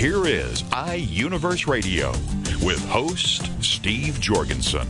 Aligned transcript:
Here 0.00 0.26
is 0.26 0.62
iUniverse 0.62 1.66
Radio 1.66 2.08
with 2.64 2.82
host 2.88 3.50
Steve 3.62 4.18
Jorgensen. 4.18 4.88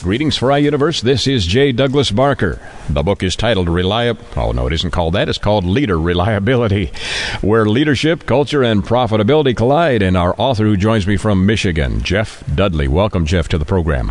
Greetings 0.00 0.36
for 0.36 0.50
iUniverse. 0.50 1.00
This 1.00 1.26
is 1.26 1.46
J. 1.46 1.72
Douglas 1.72 2.10
Barker. 2.10 2.60
The 2.90 3.02
book 3.02 3.22
is 3.22 3.36
titled 3.36 3.68
Reliab. 3.68 4.18
Oh 4.36 4.52
no, 4.52 4.66
it 4.66 4.74
isn't 4.74 4.90
called 4.90 5.14
that. 5.14 5.30
It's 5.30 5.38
called 5.38 5.64
Leader 5.64 5.98
Reliability, 5.98 6.92
where 7.40 7.64
leadership, 7.64 8.26
culture, 8.26 8.62
and 8.62 8.84
profitability 8.84 9.56
collide. 9.56 10.02
And 10.02 10.14
our 10.14 10.34
author, 10.36 10.64
who 10.64 10.76
joins 10.76 11.06
me 11.06 11.16
from 11.16 11.46
Michigan, 11.46 12.02
Jeff 12.02 12.44
Dudley. 12.54 12.86
Welcome, 12.86 13.24
Jeff, 13.24 13.48
to 13.48 13.56
the 13.56 13.64
program. 13.64 14.10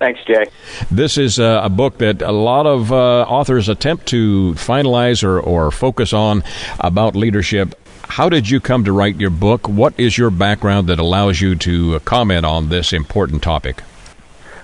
Thanks, 0.00 0.20
Jay. 0.24 0.46
This 0.90 1.18
is 1.18 1.38
uh, 1.38 1.60
a 1.62 1.68
book 1.68 1.98
that 1.98 2.22
a 2.22 2.32
lot 2.32 2.66
of 2.66 2.90
uh, 2.90 3.20
authors 3.24 3.68
attempt 3.68 4.06
to 4.06 4.54
finalize 4.54 5.22
or, 5.22 5.38
or 5.38 5.70
focus 5.70 6.14
on 6.14 6.42
about 6.78 7.14
leadership. 7.14 7.74
How 8.04 8.30
did 8.30 8.48
you 8.48 8.60
come 8.60 8.84
to 8.86 8.92
write 8.92 9.20
your 9.20 9.28
book? 9.28 9.68
What 9.68 9.92
is 10.00 10.16
your 10.16 10.30
background 10.30 10.88
that 10.88 10.98
allows 10.98 11.42
you 11.42 11.54
to 11.56 12.00
comment 12.00 12.46
on 12.46 12.70
this 12.70 12.94
important 12.94 13.42
topic? 13.42 13.82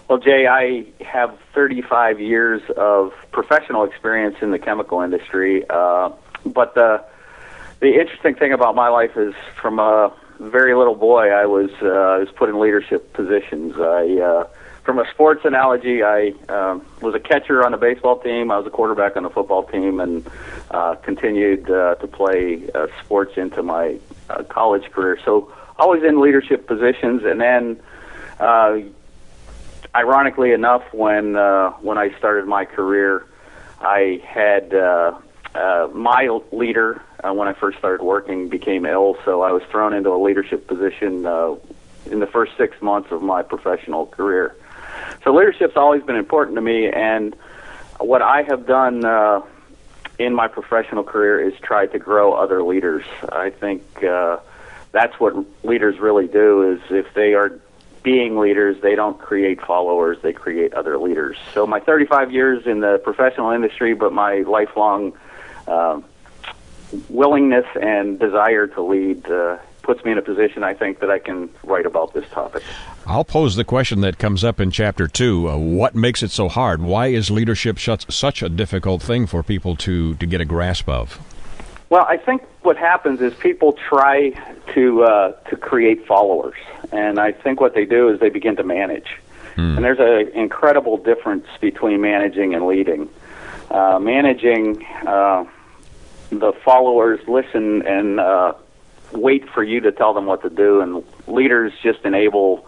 Well, 0.09 0.19
Jay, 0.19 0.47
I 0.47 0.87
have 1.05 1.39
35 1.55 2.19
years 2.19 2.63
of 2.75 3.13
professional 3.31 3.85
experience 3.85 4.37
in 4.41 4.53
the 4.53 4.59
chemical 4.59 5.03
industry, 5.03 5.65
uh, 5.69 6.13
but 6.47 6.75
the 6.75 7.05
the 7.81 8.01
interesting 8.01 8.37
thing 8.37 8.55
about 8.55 8.75
my 8.75 8.89
life 8.89 9.19
is 9.19 9.35
from 9.61 9.79
a 9.79 10.11
very 10.41 10.75
little 10.75 10.95
boy, 10.95 11.29
I 11.29 11.45
was 11.45 11.71
uh, 11.83 11.89
I 11.89 12.19
was 12.19 12.31
put 12.35 12.49
in 12.49 12.59
leadership 12.59 13.13
positions. 13.13 13.75
I 13.79 14.19
uh, 14.19 14.47
from 14.87 15.01
a 15.01 15.11
sports 15.11 15.45
analogy, 15.45 16.03
I 16.05 16.33
uh, 16.49 16.79
was 17.03 17.15
a 17.15 17.21
catcher 17.21 17.67
on 17.67 17.75
a 17.75 17.77
baseball 17.77 18.21
team. 18.21 18.53
I 18.53 18.57
was 18.57 18.67
a 18.67 18.71
quarterback 18.71 19.17
on 19.17 19.25
a 19.25 19.31
football 19.31 19.65
team, 19.65 19.99
and 19.99 20.25
uh, 20.71 20.95
continued 20.95 21.69
uh, 21.69 21.97
to 21.97 22.07
play 22.07 22.71
uh, 22.73 22.87
sports 23.05 23.37
into 23.37 23.63
my 23.65 23.99
uh, 24.31 24.45
college 24.45 24.91
career. 24.93 25.19
So 25.25 25.53
always 25.77 26.05
in 26.05 26.21
leadership 26.21 26.67
positions, 26.67 27.25
and 27.25 27.41
then. 27.41 27.81
Uh, 28.39 28.81
ironically 29.95 30.53
enough, 30.53 30.83
when 30.93 31.37
uh, 31.37 31.71
when 31.81 31.97
I 31.97 32.15
started 32.19 32.47
my 32.47 32.67
career, 32.67 33.25
I 33.81 34.21
had 34.27 34.75
uh, 34.75 35.19
uh, 35.55 35.89
my 35.95 36.29
leader 36.53 37.01
uh, 37.25 37.33
when 37.33 37.49
I 37.49 37.55
first 37.55 37.79
started 37.79 38.05
working 38.05 38.51
became 38.51 38.85
ill, 38.85 39.17
so 39.25 39.41
I 39.41 39.53
was 39.53 39.63
thrown 39.71 39.95
into 39.95 40.11
a 40.11 40.21
leadership 40.23 40.67
position 40.67 41.25
uh, 41.25 41.55
in 42.11 42.21
the 42.21 42.27
first 42.27 42.53
six 42.59 42.83
months 42.83 43.11
of 43.11 43.23
my 43.23 43.43
professional 43.43 44.05
career. 44.05 44.55
So 45.27 45.35
leadership's 45.35 45.77
always 45.77 46.05
been 46.05 46.15
important 46.15 46.55
to 46.55 46.61
me, 46.61 46.89
and 46.89 47.35
what 47.99 48.23
I 48.23 48.43
have 48.43 48.65
done 48.65 49.05
uh, 49.05 49.43
in 50.21 50.33
my 50.33 50.47
professional 50.47 51.03
career 51.03 51.41
is 51.41 51.59
try 51.59 51.87
to 51.87 51.99
grow 51.99 52.35
other 52.35 52.63
leaders. 52.63 53.05
I 53.29 53.51
think 53.51 54.05
uh, 54.05 54.39
that's 54.93 55.19
what 55.19 55.35
leaders 55.65 55.99
really 55.99 56.29
do. 56.29 56.71
Is 56.71 56.81
if 56.91 57.13
they 57.15 57.35
are 57.35 57.59
being 58.05 58.39
leaders, 58.39 58.81
they 58.83 58.95
don't 58.95 59.19
create 59.19 59.61
followers; 59.61 60.17
they 60.23 60.33
create 60.33 60.75
other 60.75 60.97
leaders. 60.97 61.37
So 61.55 61.67
my 61.67 61.81
35 61.81 62.31
years 62.31 62.65
in 62.65 62.79
the 62.79 62.99
professional 63.03 63.51
industry, 63.51 63.95
but 63.95 64.13
my 64.13 64.43
lifelong 64.43 65.13
uh, 65.67 66.03
willingness 67.09 67.67
and 67.75 68.17
desire 68.21 68.69
to 68.69 68.81
lead 68.81 69.29
uh, 69.29 69.59
puts 69.87 70.05
me 70.05 70.11
in 70.11 70.19
a 70.19 70.23
position, 70.23 70.65
I 70.65 70.75
think, 70.75 70.99
that 70.99 71.11
I 71.11 71.21
can 71.21 71.49
write 71.63 71.87
about 71.87 72.13
this 72.13 72.29
topic. 72.31 72.63
I'll 73.07 73.25
pose 73.25 73.55
the 73.55 73.65
question 73.65 74.01
that 74.01 74.19
comes 74.19 74.43
up 74.43 74.61
in 74.61 74.73
chapter 74.73 75.07
two. 75.07 75.49
Uh, 75.49 75.57
what 75.57 75.95
makes 75.95 76.25
it 76.25 76.33
so 76.33 76.49
hard? 76.49 76.83
Why 76.83 77.07
is 77.07 77.31
leadership 77.31 77.79
such, 77.79 78.11
such 78.11 78.43
a 78.43 78.49
difficult 78.49 79.01
thing 79.01 79.27
for 79.27 79.45
people 79.45 79.77
to, 79.77 80.17
to 80.17 80.27
get 80.27 80.41
a 80.41 80.45
grasp 80.45 80.89
of? 80.89 81.21
Well, 81.89 82.05
I 82.09 82.17
think 82.17 82.43
what 82.63 82.77
happens 82.77 83.21
is 83.21 83.33
people 83.35 83.75
try 83.89 84.31
to 84.75 85.05
uh, 85.05 85.33
to 85.49 85.57
create 85.57 86.05
followers, 86.05 86.57
and 86.91 87.21
I 87.21 87.31
think 87.31 87.61
what 87.61 87.75
they 87.75 87.85
do 87.85 88.09
is 88.09 88.19
they 88.19 88.29
begin 88.29 88.57
to 88.57 88.65
manage. 88.65 89.07
Hmm. 89.55 89.77
And 89.77 89.85
there's 89.85 90.01
an 90.01 90.37
incredible 90.37 90.97
difference 90.97 91.47
between 91.61 92.01
managing 92.01 92.55
and 92.57 92.67
leading. 92.67 93.09
Uh, 93.71 94.01
managing, 94.01 94.85
uh, 95.07 95.45
the 96.31 96.53
followers 96.65 97.21
listen 97.29 97.87
and 97.87 98.19
uh, 98.19 98.55
wait 99.13 99.49
for 99.51 99.63
you 99.63 99.81
to 99.81 99.93
tell 99.93 100.15
them 100.15 100.27
what 100.27 100.43
to 100.43 100.51
do, 100.51 100.81
and 100.81 101.05
leaders 101.27 101.73
just 101.83 102.05
enable 102.05 102.67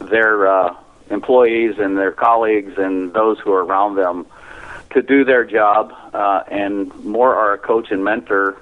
their 0.00 0.46
uh, 0.46 0.76
employees 1.10 1.78
and 1.78 1.96
their 1.96 2.12
colleagues 2.12 2.74
and 2.78 3.12
those 3.12 3.38
who 3.40 3.52
are 3.52 3.64
around 3.64 3.96
them 3.96 4.26
to 4.90 5.02
do 5.02 5.24
their 5.24 5.44
job, 5.44 5.92
uh, 6.14 6.42
and 6.50 6.94
more 7.04 7.34
are 7.34 7.52
a 7.52 7.58
coach 7.58 7.90
and 7.90 8.04
mentor, 8.04 8.56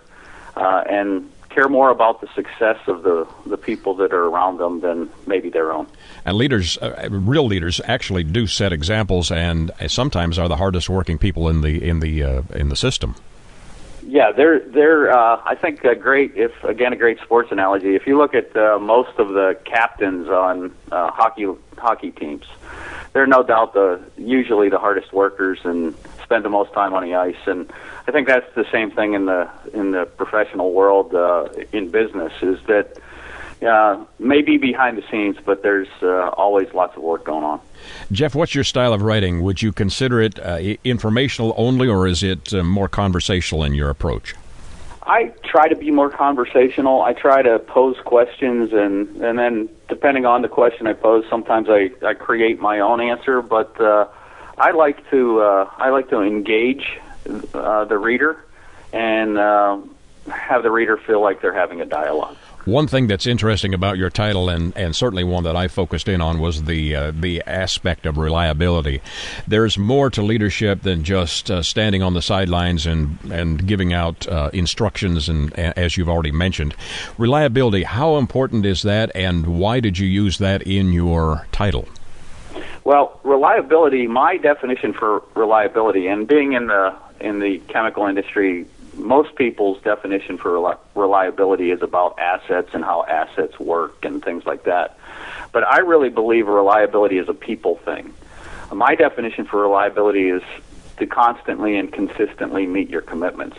uh, 0.57 0.83
and 0.89 1.31
care 1.51 1.69
more 1.69 1.91
about 1.91 2.21
the 2.21 2.29
success 2.35 2.79
of 2.87 3.03
the, 3.03 3.27
the 3.47 3.57
people 3.57 3.95
that 3.95 4.13
are 4.13 4.27
around 4.27 4.59
them 4.59 4.81
than 4.81 5.09
maybe 5.27 5.49
their 5.49 5.73
own. 5.73 5.87
And 6.25 6.37
leaders, 6.37 6.77
uh, 6.79 7.09
real 7.11 7.47
leaders, 7.47 7.81
actually 7.85 8.25
do 8.25 8.47
set 8.47 8.73
examples, 8.73 9.31
and 9.31 9.71
sometimes 9.87 10.39
are 10.39 10.49
the 10.49 10.57
hardest 10.57 10.91
working 10.91 11.17
people 11.17 11.49
in 11.49 11.63
the 11.63 11.83
in 11.83 12.01
the 12.01 12.23
uh, 12.23 12.43
in 12.55 12.69
the 12.69 12.77
system. 12.77 13.15
Yeah, 14.09 14.31
they're 14.31 14.61
they're. 14.61 15.11
Uh, 15.11 15.43
I 15.45 15.57
think 15.57 15.83
a 15.83 15.97
great, 15.97 16.37
if 16.37 16.53
again 16.63 16.93
a 16.93 16.97
great 16.97 17.19
sports 17.21 17.51
analogy. 17.51 17.97
If 17.97 18.07
you 18.07 18.17
look 18.17 18.35
at 18.35 18.57
uh, 18.57 18.79
most 18.79 19.19
of 19.19 19.31
the 19.31 19.59
captains 19.65 20.29
on 20.29 20.73
uh, 20.93 21.11
hockey 21.11 21.49
hockey 21.77 22.13
teams, 22.13 22.45
they're 23.13 23.27
no 23.27 23.43
doubt 23.43 23.75
the 23.75 24.01
usually 24.17 24.69
the 24.69 24.79
hardest 24.79 25.13
workers 25.13 25.59
and 25.65 25.93
spend 26.23 26.45
the 26.45 26.49
most 26.49 26.73
time 26.73 26.95
on 26.95 27.03
the 27.03 27.17
ice. 27.17 27.35
And 27.47 27.69
I 28.07 28.13
think 28.13 28.29
that's 28.29 28.47
the 28.55 28.65
same 28.71 28.93
thing 28.93 29.15
in 29.15 29.27
the 29.27 29.51
in 29.75 29.91
the 29.91 30.07
professional 30.07 30.73
world 30.73 31.13
uh, 31.13 31.49
in 31.73 31.91
business. 31.91 32.33
Is 32.43 32.61
that 32.69 32.99
uh, 33.63 34.05
maybe 34.19 34.59
behind 34.59 34.99
the 34.99 35.05
scenes, 35.11 35.37
but 35.45 35.63
there's 35.63 35.89
uh, 36.03 36.29
always 36.31 36.73
lots 36.75 36.97
of 36.97 37.03
work 37.03 37.25
going 37.25 37.45
on. 37.45 37.61
Jeff, 38.13 38.35
what's 38.35 38.55
your 38.55 38.65
style 38.65 38.93
of 38.93 39.03
writing? 39.03 39.43
Would 39.43 39.63
you 39.63 39.73
consider 39.73 40.21
it 40.21 40.39
uh, 40.39 40.75
informational 40.85 41.55
only, 41.57 41.89
or 41.89 42.07
is 42.07 42.23
it 42.23 42.53
uh, 42.53 42.63
more 42.63 42.89
conversational 42.89 43.65
in 43.65 43.75
your 43.75 43.91
approach? 43.91 44.35
I 45.03 45.33
try 45.45 45.69
to 45.69 45.77
be 45.77 45.93
more 45.93 46.11
conversational. 46.11 47.01
I 47.03 47.13
try 47.13 47.41
to 47.43 47.61
pose 47.61 47.97
questions, 48.05 48.73
and 48.73 49.09
and 49.23 49.39
then 49.39 49.69
depending 49.89 50.27
on 50.27 50.43
the 50.43 50.49
question 50.49 50.89
I 50.89 50.95
pose, 50.95 51.25
sometimes 51.31 51.69
I 51.71 51.91
I 52.05 52.15
create 52.15 52.61
my 52.61 52.81
own 52.81 53.01
answer. 53.01 53.41
But 53.41 53.81
uh, 53.81 54.09
I 54.59 54.73
like 54.73 55.09
to 55.11 55.41
uh, 55.41 55.71
I 55.79 55.91
like 55.91 56.11
to 56.11 56.23
engage 56.23 56.99
uh, 57.55 57.85
the 57.85 57.99
reader 57.99 58.45
and 58.93 59.39
uh, 59.39 59.79
have 60.29 60.63
the 60.63 60.71
reader 60.71 60.97
feel 60.97 61.21
like 61.21 61.41
they're 61.41 61.53
having 61.53 61.81
a 61.81 61.87
dialogue. 61.87 62.37
One 62.67 62.89
thing 62.89 63.07
that's 63.07 63.29
interesting 63.29 63.75
about 63.75 63.97
your 63.97 64.11
title, 64.11 64.49
and, 64.49 64.77
and 64.77 64.95
certainly 64.95 65.23
one 65.23 65.45
that 65.45 65.55
I 65.55 65.69
focused 65.69 66.09
in 66.09 66.21
on, 66.21 66.41
was 66.41 66.65
the 66.65 66.97
uh, 66.97 67.13
the 67.13 67.41
aspect 67.47 68.07
of 68.07 68.19
reliability. 68.19 69.03
There's 69.47 69.79
more 69.79 70.11
to 70.11 70.21
leadership 70.21 70.83
than 70.83 71.05
just 71.05 71.49
uh, 71.49 71.63
standing 71.63 72.03
on 72.03 72.15
the 72.15 72.23
sidelines 72.23 72.85
and 72.85 73.19
and 73.31 73.65
giving 73.69 73.93
out 73.93 74.27
uh, 74.27 74.51
instructions, 74.53 75.29
and 75.29 75.57
as 75.57 75.97
you've 75.97 76.09
already 76.09 76.33
mentioned, 76.33 76.75
reliability. 77.17 77.85
How 77.85 78.17
important 78.17 78.67
is 78.67 78.83
that, 78.83 79.13
and 79.15 79.47
why 79.47 79.79
did 79.79 79.97
you 80.01 80.09
use 80.09 80.39
that 80.39 80.63
in 80.63 80.93
your 80.93 81.47
title? 81.53 81.87
Well, 82.83 83.21
reliability. 83.23 84.09
My 84.09 84.39
definition 84.39 84.93
for 84.93 85.23
reliability, 85.37 86.09
and 86.09 86.27
being 86.27 86.55
in 86.55 86.67
the 86.67 86.97
in 87.21 87.39
the 87.39 87.59
chemical 87.69 88.07
industry 88.07 88.67
most 88.97 89.35
people's 89.37 89.81
definition 89.83 90.39
for 90.39 90.79
reliability 90.95 91.71
is 91.71 91.83
about 91.83 92.19
assets 92.19 92.71
and 92.73 92.85
how 92.85 93.05
assets 93.05 93.59
work 93.61 94.05
and 94.05 94.25
things 94.25 94.45
like 94.47 94.65
that. 94.65 94.99
But 95.53 95.65
I 95.65 95.79
really 95.79 96.09
believe 96.11 96.49
reliability 96.49 97.19
is 97.19 97.29
a 97.29 97.35
people 97.35 97.77
thing. 97.77 98.13
My 98.73 98.95
definition 98.95 99.47
for 99.47 99.61
reliability 99.61 100.29
is 100.29 100.43
to 100.99 101.07
constantly 101.07 101.77
and 101.77 101.93
consistently 101.93 102.67
meet 102.67 102.91
your 102.91 103.03
commitments. 103.03 103.59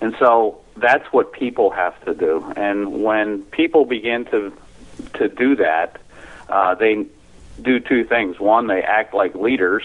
And 0.00 0.14
so 0.18 0.60
that's 0.76 1.06
what 1.12 1.32
people 1.32 1.70
have 1.70 2.02
to 2.04 2.14
do. 2.14 2.52
And 2.56 3.02
when 3.02 3.42
people 3.42 3.84
begin 3.84 4.24
to 4.26 4.52
to 5.14 5.28
do 5.28 5.56
that, 5.56 6.00
uh, 6.48 6.74
they 6.74 7.06
do 7.60 7.80
two 7.80 8.04
things. 8.04 8.38
One, 8.38 8.66
they 8.66 8.82
act 8.82 9.14
like 9.14 9.34
leaders, 9.34 9.84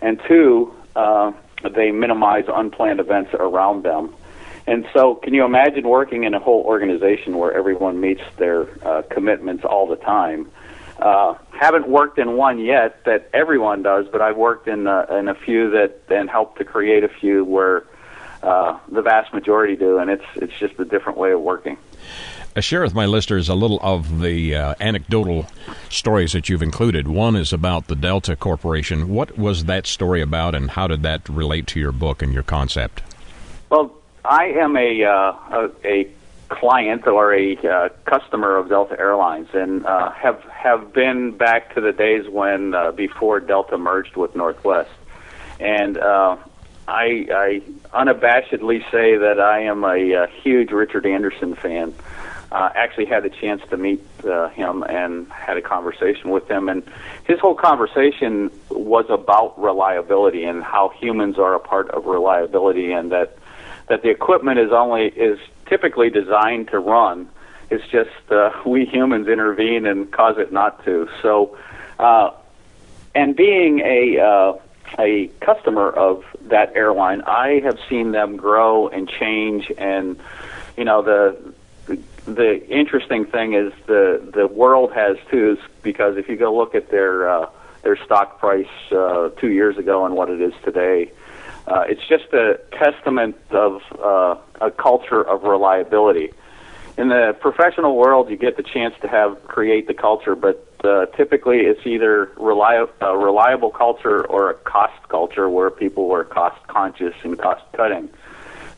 and 0.00 0.20
two, 0.28 0.74
uh, 0.94 1.32
they 1.74 1.90
minimize 1.90 2.44
unplanned 2.48 3.00
events 3.00 3.32
around 3.34 3.82
them. 3.82 4.14
And 4.66 4.86
so, 4.92 5.14
can 5.14 5.32
you 5.32 5.44
imagine 5.44 5.88
working 5.88 6.24
in 6.24 6.34
a 6.34 6.40
whole 6.40 6.62
organization 6.62 7.38
where 7.38 7.52
everyone 7.52 8.00
meets 8.00 8.22
their 8.36 8.66
uh, 8.84 9.02
commitments 9.02 9.64
all 9.64 9.86
the 9.86 9.96
time? 9.96 10.50
Uh, 10.98 11.34
haven't 11.50 11.88
worked 11.88 12.18
in 12.18 12.36
one 12.36 12.58
yet 12.58 13.04
that 13.04 13.28
everyone 13.32 13.82
does, 13.82 14.06
but 14.10 14.20
I've 14.20 14.36
worked 14.36 14.66
in 14.66 14.86
uh, 14.86 15.06
in 15.10 15.28
a 15.28 15.34
few 15.34 15.70
that 15.70 16.08
then 16.08 16.26
helped 16.26 16.58
to 16.58 16.64
create 16.64 17.04
a 17.04 17.08
few 17.08 17.44
where 17.44 17.84
uh, 18.42 18.78
the 18.88 19.02
vast 19.02 19.32
majority 19.32 19.76
do, 19.76 19.98
and 19.98 20.10
it's 20.10 20.24
it's 20.36 20.54
just 20.58 20.78
a 20.80 20.84
different 20.84 21.18
way 21.18 21.32
of 21.32 21.40
working. 21.40 21.76
Uh, 22.56 22.60
share 22.62 22.80
with 22.80 22.94
my 22.94 23.04
listeners 23.04 23.50
a 23.50 23.54
little 23.54 23.78
of 23.82 24.22
the 24.22 24.54
uh, 24.54 24.74
anecdotal 24.80 25.46
stories 25.90 26.32
that 26.32 26.48
you've 26.48 26.62
included. 26.62 27.06
One 27.06 27.36
is 27.36 27.52
about 27.52 27.88
the 27.88 27.94
Delta 27.94 28.34
Corporation. 28.34 29.10
What 29.10 29.36
was 29.36 29.66
that 29.66 29.86
story 29.86 30.22
about, 30.22 30.54
and 30.54 30.70
how 30.70 30.86
did 30.86 31.02
that 31.02 31.28
relate 31.28 31.66
to 31.68 31.80
your 31.80 31.92
book 31.92 32.22
and 32.22 32.32
your 32.32 32.42
concept? 32.42 33.02
Well, 33.68 33.94
I 34.24 34.46
am 34.46 34.74
a 34.74 35.04
uh, 35.04 35.32
a, 35.52 35.70
a 35.84 36.10
client 36.48 37.06
or 37.06 37.34
a 37.34 37.58
uh, 37.58 37.88
customer 38.06 38.56
of 38.56 38.70
Delta 38.70 38.98
Airlines, 38.98 39.48
and 39.52 39.84
uh, 39.84 40.12
have 40.12 40.42
have 40.44 40.94
been 40.94 41.32
back 41.32 41.74
to 41.74 41.82
the 41.82 41.92
days 41.92 42.26
when 42.26 42.74
uh, 42.74 42.92
before 42.92 43.38
Delta 43.38 43.76
merged 43.76 44.16
with 44.16 44.34
Northwest, 44.34 44.88
and 45.60 45.98
I, 46.88 47.26
I 47.28 47.62
unabashedly 47.92 48.88
say 48.92 49.16
that 49.16 49.40
I 49.40 49.62
am 49.62 49.84
a, 49.84 50.12
a 50.12 50.26
huge 50.28 50.70
Richard 50.70 51.04
Anderson 51.04 51.54
fan. 51.56 51.92
Uh, 52.52 52.70
actually, 52.76 53.06
had 53.06 53.24
the 53.24 53.30
chance 53.30 53.60
to 53.70 53.76
meet 53.76 54.00
uh, 54.24 54.48
him 54.50 54.84
and 54.84 55.30
had 55.32 55.56
a 55.56 55.62
conversation 55.62 56.30
with 56.30 56.48
him, 56.48 56.68
and 56.68 56.84
his 57.24 57.40
whole 57.40 57.56
conversation 57.56 58.50
was 58.70 59.04
about 59.08 59.60
reliability 59.60 60.44
and 60.44 60.62
how 60.62 60.88
humans 60.90 61.38
are 61.38 61.54
a 61.54 61.58
part 61.58 61.90
of 61.90 62.06
reliability, 62.06 62.92
and 62.92 63.10
that 63.10 63.36
that 63.88 64.02
the 64.02 64.10
equipment 64.10 64.60
is 64.60 64.70
only 64.70 65.06
is 65.06 65.40
typically 65.66 66.08
designed 66.08 66.68
to 66.68 66.78
run. 66.78 67.28
It's 67.70 67.86
just 67.88 68.10
uh, 68.30 68.50
we 68.66 68.84
humans 68.84 69.26
intervene 69.26 69.86
and 69.86 70.10
cause 70.12 70.38
it 70.38 70.52
not 70.52 70.84
to. 70.84 71.08
So, 71.22 71.58
uh, 71.98 72.30
and 73.14 73.34
being 73.34 73.80
a 73.80 74.20
uh, 74.20 74.52
a 74.98 75.26
customer 75.40 75.90
of 75.90 76.24
that 76.42 76.76
airline, 76.76 77.22
I 77.22 77.60
have 77.64 77.78
seen 77.88 78.12
them 78.12 78.36
grow 78.36 78.88
and 78.88 79.08
change. 79.08 79.72
And 79.76 80.18
you 80.76 80.84
know 80.84 81.02
the 81.02 81.54
the 82.26 82.66
interesting 82.68 83.24
thing 83.24 83.54
is 83.54 83.72
the 83.86 84.30
the 84.34 84.46
world 84.46 84.92
has 84.92 85.16
too, 85.30 85.56
because 85.82 86.16
if 86.16 86.28
you 86.28 86.36
go 86.36 86.54
look 86.54 86.74
at 86.74 86.90
their 86.90 87.28
uh, 87.28 87.50
their 87.82 87.96
stock 88.04 88.38
price 88.38 88.66
uh, 88.92 89.30
two 89.40 89.48
years 89.50 89.78
ago 89.78 90.04
and 90.04 90.14
what 90.14 90.28
it 90.28 90.40
is 90.40 90.52
today, 90.64 91.10
uh, 91.68 91.84
it's 91.88 92.06
just 92.08 92.32
a 92.32 92.58
testament 92.72 93.36
of 93.50 93.80
uh, 94.02 94.36
a 94.60 94.70
culture 94.70 95.22
of 95.22 95.44
reliability. 95.44 96.32
In 96.98 97.08
the 97.08 97.36
professional 97.40 97.94
world, 97.94 98.30
you 98.30 98.36
get 98.36 98.56
the 98.56 98.62
chance 98.62 98.94
to 99.02 99.08
have 99.08 99.46
create 99.46 99.86
the 99.86 99.94
culture, 99.94 100.34
but 100.34 100.66
uh, 100.82 101.06
typically 101.16 101.60
it's 101.60 101.86
either 101.86 102.26
reli- 102.36 102.88
a 103.00 103.16
reliable 103.16 103.70
culture 103.70 104.26
or 104.26 104.50
a 104.50 104.54
cost 104.54 105.08
culture 105.08 105.48
where 105.48 105.70
people 105.70 106.10
are 106.12 106.24
cost 106.24 106.66
conscious 106.66 107.14
and 107.22 107.38
cost 107.38 107.62
cutting. 107.72 108.08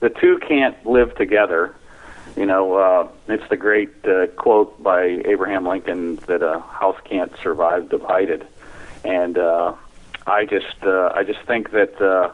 The 0.00 0.10
two 0.10 0.38
can't 0.46 0.76
live 0.84 1.14
together. 1.16 1.74
You 2.38 2.46
know, 2.46 2.74
uh, 2.74 3.08
it's 3.26 3.48
the 3.48 3.56
great 3.56 3.90
uh, 4.04 4.28
quote 4.28 4.80
by 4.80 5.02
Abraham 5.24 5.66
Lincoln 5.66 6.16
that 6.28 6.40
a 6.40 6.60
house 6.60 6.96
can't 7.02 7.32
survive 7.42 7.88
divided, 7.88 8.46
and 9.02 9.36
uh, 9.36 9.74
I 10.24 10.44
just 10.44 10.80
uh, 10.84 11.10
I 11.14 11.24
just 11.24 11.40
think 11.42 11.72
that. 11.72 12.00
Uh, 12.00 12.32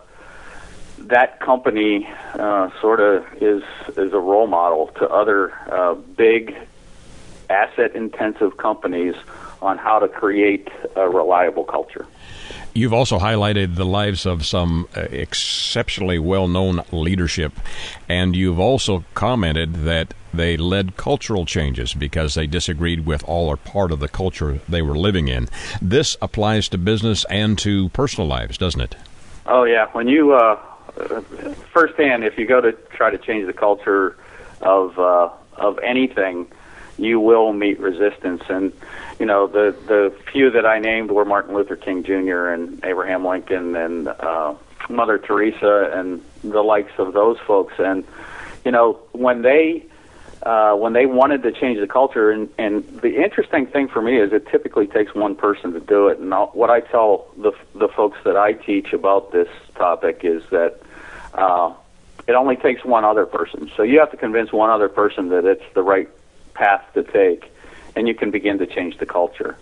that 0.97 1.41
company 1.41 2.09
uh, 2.35 2.71
sort 2.81 3.01
of 3.01 3.27
is 3.43 3.65
is 3.97 4.13
a 4.13 4.19
role 4.19 4.47
model 4.47 4.87
to 4.97 5.09
other 5.09 5.53
uh, 5.71 5.93
big 5.93 6.57
asset 7.51 7.97
intensive 7.97 8.57
companies 8.57 9.17
on 9.61 9.77
how 9.77 9.99
to 9.99 10.07
create 10.07 10.69
a 10.95 11.09
reliable 11.09 11.65
culture. 11.65 12.07
You've 12.77 12.93
also 12.93 13.21
highlighted 13.21 13.77
the 13.77 13.87
lives 13.87 14.27
of 14.27 14.45
some 14.45 14.89
uh, 14.97 15.03
exceptionally 15.03 16.19
well 16.19 16.49
known 16.49 16.83
leadership, 16.91 17.53
and 18.09 18.35
you've 18.35 18.59
also 18.59 19.05
commented 19.15 19.85
that 19.85 20.13
they 20.33 20.57
led 20.57 20.97
cultural 20.97 21.47
changes 21.47 21.95
because 21.95 22.35
they 22.35 22.49
disagreed 22.49 23.07
with 23.07 23.23
all 23.25 23.47
or 23.47 23.57
part 23.57 23.93
of 23.93 24.01
the 24.01 24.09
culture 24.09 24.59
they 24.69 24.83
were 24.83 24.99
living 24.99 25.29
in. 25.29 25.49
This 25.81 26.17
applies 26.21 26.69
to 26.71 26.79
business 26.79 27.25
and 27.31 27.57
to 27.61 27.91
personal 27.91 28.27
lives, 28.27 28.59
doesn't 28.59 28.81
it? 28.81 28.97
Oh, 29.47 29.63
yeah. 29.63 29.87
When 29.93 30.09
you 30.09 30.33
uh, 30.33 30.59
firsthand, 31.73 32.25
if 32.25 32.37
you 32.37 32.47
go 32.47 32.61
to 32.61 32.73
try 32.73 33.11
to 33.11 33.19
change 33.19 33.47
the 33.47 33.53
culture 33.53 34.17
of 34.61 34.99
uh, 34.99 35.31
of 35.57 35.79
anything, 35.79 36.51
you 36.99 37.21
will 37.21 37.53
meet 37.53 37.79
resistance. 37.81 38.43
And 38.49 38.73
you 39.19 39.27
know, 39.27 39.47
the 39.47 39.77
the 39.87 40.15
few 40.33 40.51
that 40.51 40.67
I 40.67 40.79
named 40.79 41.11
were 41.11 41.25
Martin 41.25 41.55
Luther 41.55 41.77
King 41.77 42.05
Jr. 42.05 42.49
and 42.49 42.85
Abraham 42.85 43.27
Lincoln 43.27 43.77
and 43.77 44.09
uh, 44.09 44.55
Mother 44.89 45.19
Teresa 45.19 45.91
and 45.95 46.23
the 46.43 46.63
likes 46.63 46.93
of 46.99 47.13
those 47.13 47.39
folks. 47.47 47.75
And 47.79 48.05
you 48.65 48.71
know, 48.71 48.95
when 49.13 49.43
they 49.43 49.87
uh, 50.45 50.75
when 50.75 50.93
they 50.93 51.07
wanted 51.07 51.43
to 51.43 51.53
change 51.53 51.81
the 51.81 51.87
culture. 51.87 52.31
And, 52.31 52.49
and 52.59 52.85
the 53.01 53.23
interesting 53.23 53.67
thing 53.67 53.89
for 53.89 54.03
me 54.03 54.21
is 54.21 54.33
it 54.33 54.47
typically 54.49 54.87
takes 54.87 55.15
one 55.15 55.35
person 55.35 55.73
to 55.73 55.81
do 55.81 56.09
it. 56.09 56.19
And 56.19 56.33
I'll, 56.35 56.49
what 56.49 56.71
I 56.71 56.81
tell 56.81 57.27
the 57.37 57.53
the 57.75 57.89
folks 57.89 58.19
that 58.25 58.37
I 58.37 58.53
teach 58.53 58.93
about 58.93 59.33
this 59.33 59.49
topic 59.75 60.21
is 60.23 60.43
that 60.51 60.81
uh, 61.33 61.73
it 62.27 62.33
only 62.33 62.57
takes 62.57 62.85
one 62.85 63.05
other 63.05 63.27
person. 63.27 63.71
So 63.77 63.83
you 63.83 63.99
have 64.01 64.11
to 64.11 64.17
convince 64.17 64.53
one 64.53 64.71
other 64.71 64.89
person 64.89 65.31
that 65.31 65.45
it's 65.45 65.65
the 65.75 65.83
right 65.83 66.09
path 66.55 66.85
to 66.95 67.03
take, 67.03 67.53
and 67.97 68.09
you 68.09 68.15
can 68.15 68.31
begin 68.31 68.59
to 68.59 68.67
change 68.67 68.99
the 68.99 69.07
culture. 69.07 69.57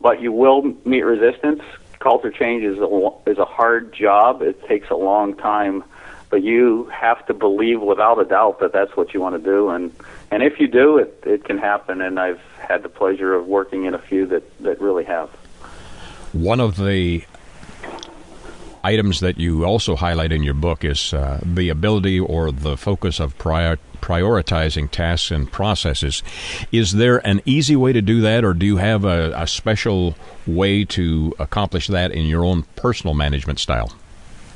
But 0.00 0.20
you 0.20 0.32
will 0.32 0.62
meet 0.84 1.02
resistance. 1.02 1.62
Culture 1.98 2.30
change 2.30 2.64
is 2.64 2.78
a, 2.78 3.10
is 3.26 3.38
a 3.38 3.44
hard 3.44 3.92
job. 3.92 4.42
It 4.42 4.62
takes 4.66 4.90
a 4.90 4.94
long 4.94 5.34
time, 5.34 5.82
but 6.28 6.42
you 6.42 6.84
have 6.92 7.24
to 7.26 7.34
believe 7.34 7.80
without 7.80 8.18
a 8.18 8.24
doubt 8.24 8.60
that 8.60 8.72
that's 8.72 8.96
what 8.96 9.14
you 9.14 9.20
want 9.20 9.36
to 9.36 9.42
do. 9.42 9.70
And 9.70 9.94
and 10.30 10.42
if 10.42 10.60
you 10.60 10.68
do, 10.68 10.98
it 10.98 11.22
it 11.24 11.44
can 11.44 11.58
happen. 11.58 12.00
And 12.00 12.20
I've 12.20 12.42
had 12.58 12.82
the 12.82 12.88
pleasure 12.88 13.34
of 13.34 13.46
working 13.46 13.84
in 13.84 13.94
a 13.94 13.98
few 13.98 14.26
that 14.26 14.42
that 14.60 14.80
really 14.80 15.04
have. 15.04 15.30
One 16.32 16.60
of 16.60 16.76
the 16.76 17.24
items 18.84 19.20
that 19.20 19.38
you 19.38 19.64
also 19.64 19.96
highlight 19.96 20.30
in 20.30 20.42
your 20.42 20.54
book 20.54 20.84
is 20.84 21.12
uh, 21.14 21.40
the 21.42 21.70
ability 21.70 22.20
or 22.20 22.52
the 22.52 22.76
focus 22.76 23.18
of 23.18 23.36
prior, 23.38 23.78
prioritizing 24.00 24.90
tasks 24.90 25.30
and 25.30 25.50
processes. 25.50 26.22
Is 26.70 26.92
there 26.92 27.26
an 27.26 27.40
easy 27.46 27.74
way 27.74 27.92
to 27.92 28.02
do 28.02 28.20
that, 28.20 28.44
or 28.44 28.52
do 28.52 28.66
you 28.66 28.76
have 28.76 29.04
a, 29.04 29.32
a 29.34 29.46
special 29.46 30.14
way 30.46 30.84
to 30.84 31.34
accomplish 31.38 31.86
that 31.88 32.12
in 32.12 32.26
your 32.26 32.44
own 32.44 32.62
personal 32.76 33.14
management 33.14 33.58
style? 33.58 33.90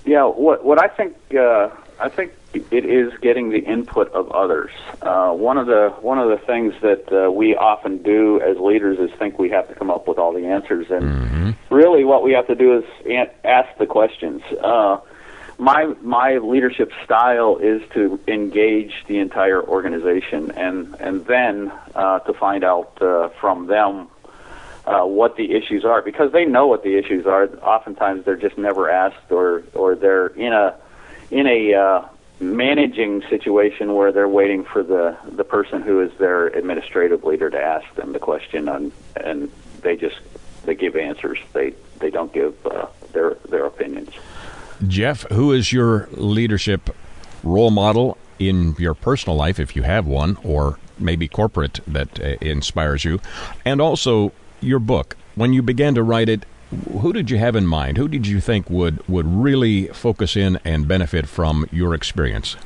Yeah, 0.05 0.25
what 0.25 0.65
what 0.65 0.83
I 0.83 0.89
think 0.89 1.17
uh, 1.35 1.71
I 1.99 2.09
think 2.09 2.33
it 2.55 2.85
is 2.85 3.13
getting 3.21 3.51
the 3.51 3.59
input 3.59 4.11
of 4.13 4.31
others. 4.31 4.71
Uh, 5.03 5.33
one 5.33 5.59
of 5.59 5.67
the 5.67 5.95
one 6.01 6.19
of 6.19 6.29
the 6.29 6.39
things 6.47 6.75
that 6.81 7.13
uh, 7.13 7.31
we 7.31 7.55
often 7.55 8.03
do 8.03 8.41
as 8.41 8.57
leaders 8.59 8.99
is 8.99 9.11
think 9.19 9.39
we 9.39 9.51
have 9.51 9.69
to 9.69 9.75
come 9.75 9.91
up 9.91 10.09
with 10.09 10.19
all 10.19 10.33
the 10.33 10.47
answers, 10.47 10.91
and 10.91 11.03
mm-hmm. 11.03 11.75
really, 11.75 12.05
what 12.05 12.23
we 12.23 12.33
have 12.33 12.47
to 12.47 12.55
do 12.55 12.79
is 12.79 12.85
ask 13.45 13.69
the 13.79 13.87
questions. 13.87 14.43
Uh, 14.63 14.99
my 15.59 15.87
my 16.01 16.39
leadership 16.39 16.93
style 17.05 17.59
is 17.59 17.83
to 17.93 18.19
engage 18.29 19.05
the 19.09 19.19
entire 19.19 19.63
organization, 19.63 20.53
and 20.53 20.95
and 21.01 21.27
then 21.27 21.73
uh, 21.95 22.21
to 22.21 22.33
find 22.33 22.65
out 22.65 23.01
uh, 23.03 23.29
from 23.41 23.67
them 23.67 24.09
uh, 24.87 25.05
what 25.05 25.37
the 25.37 25.55
issues 25.55 25.85
are 25.85 26.01
because 26.01 26.33
they 26.33 26.45
know 26.45 26.67
what 26.67 26.83
the 26.83 26.97
issues 26.97 27.27
are. 27.27 27.49
Oftentimes, 27.63 28.25
they're 28.25 28.37
just 28.37 28.57
never 28.57 28.89
asked, 28.89 29.31
or 29.31 29.65
or 29.75 29.95
they're 29.97 30.29
in 30.29 30.53
a 30.53 30.77
in 31.31 31.47
a 31.47 31.75
uh, 31.75 32.09
managing 32.41 33.23
situation 33.29 33.95
where 33.95 34.13
they're 34.13 34.29
waiting 34.29 34.65
for 34.65 34.83
the 34.83 35.17
the 35.31 35.45
person 35.45 35.83
who 35.83 36.01
is 36.01 36.13
their 36.19 36.47
administrative 36.49 37.25
leader 37.25 37.51
to 37.51 37.61
ask 37.61 37.93
them 37.95 38.13
the 38.13 38.19
question, 38.19 38.69
and 38.69 38.93
and 39.17 39.51
they 39.83 39.97
just 39.97 40.21
they 40.65 40.75
give 40.75 40.97
answers. 40.97 41.39
They 41.53 41.75
they 41.99 42.11
don't 42.11 42.33
give 42.33 42.55
uh, 42.67 42.87
their 43.13 43.35
their 43.49 43.67
opinions. 43.67 44.11
Jeff, 44.87 45.23
who 45.33 45.53
is 45.53 45.73
your 45.73 46.09
leadership 46.13 46.95
role 47.43 47.71
model 47.71 48.17
in 48.39 48.77
your 48.79 48.95
personal 48.95 49.37
life, 49.37 49.59
if 49.59 49.75
you 49.75 49.83
have 49.83 50.07
one, 50.07 50.37
or 50.45 50.79
maybe 50.99 51.27
corporate 51.27 51.81
that 51.87 52.21
uh, 52.21 52.37
inspires 52.41 53.05
you, 53.05 53.21
and 53.65 53.81
also 53.81 54.33
your 54.61 54.79
book. 54.79 55.17
When 55.35 55.53
you 55.53 55.63
began 55.63 55.95
to 55.95 56.03
write 56.03 56.29
it, 56.29 56.45
who 57.01 57.13
did 57.13 57.31
you 57.31 57.39
have 57.39 57.57
in 57.57 57.67
mind? 57.67 57.97
Who 57.97 58.09
did 58.09 58.27
you 58.27 58.41
think 58.41 58.69
would, 58.69 59.07
would 59.09 59.27
really 59.27 59.87
focus 59.89 60.37
in 60.37 60.59
and 60.65 60.87
benefit 60.87 61.27
from 61.27 61.67
your 61.73 61.95
experience? 61.95 62.57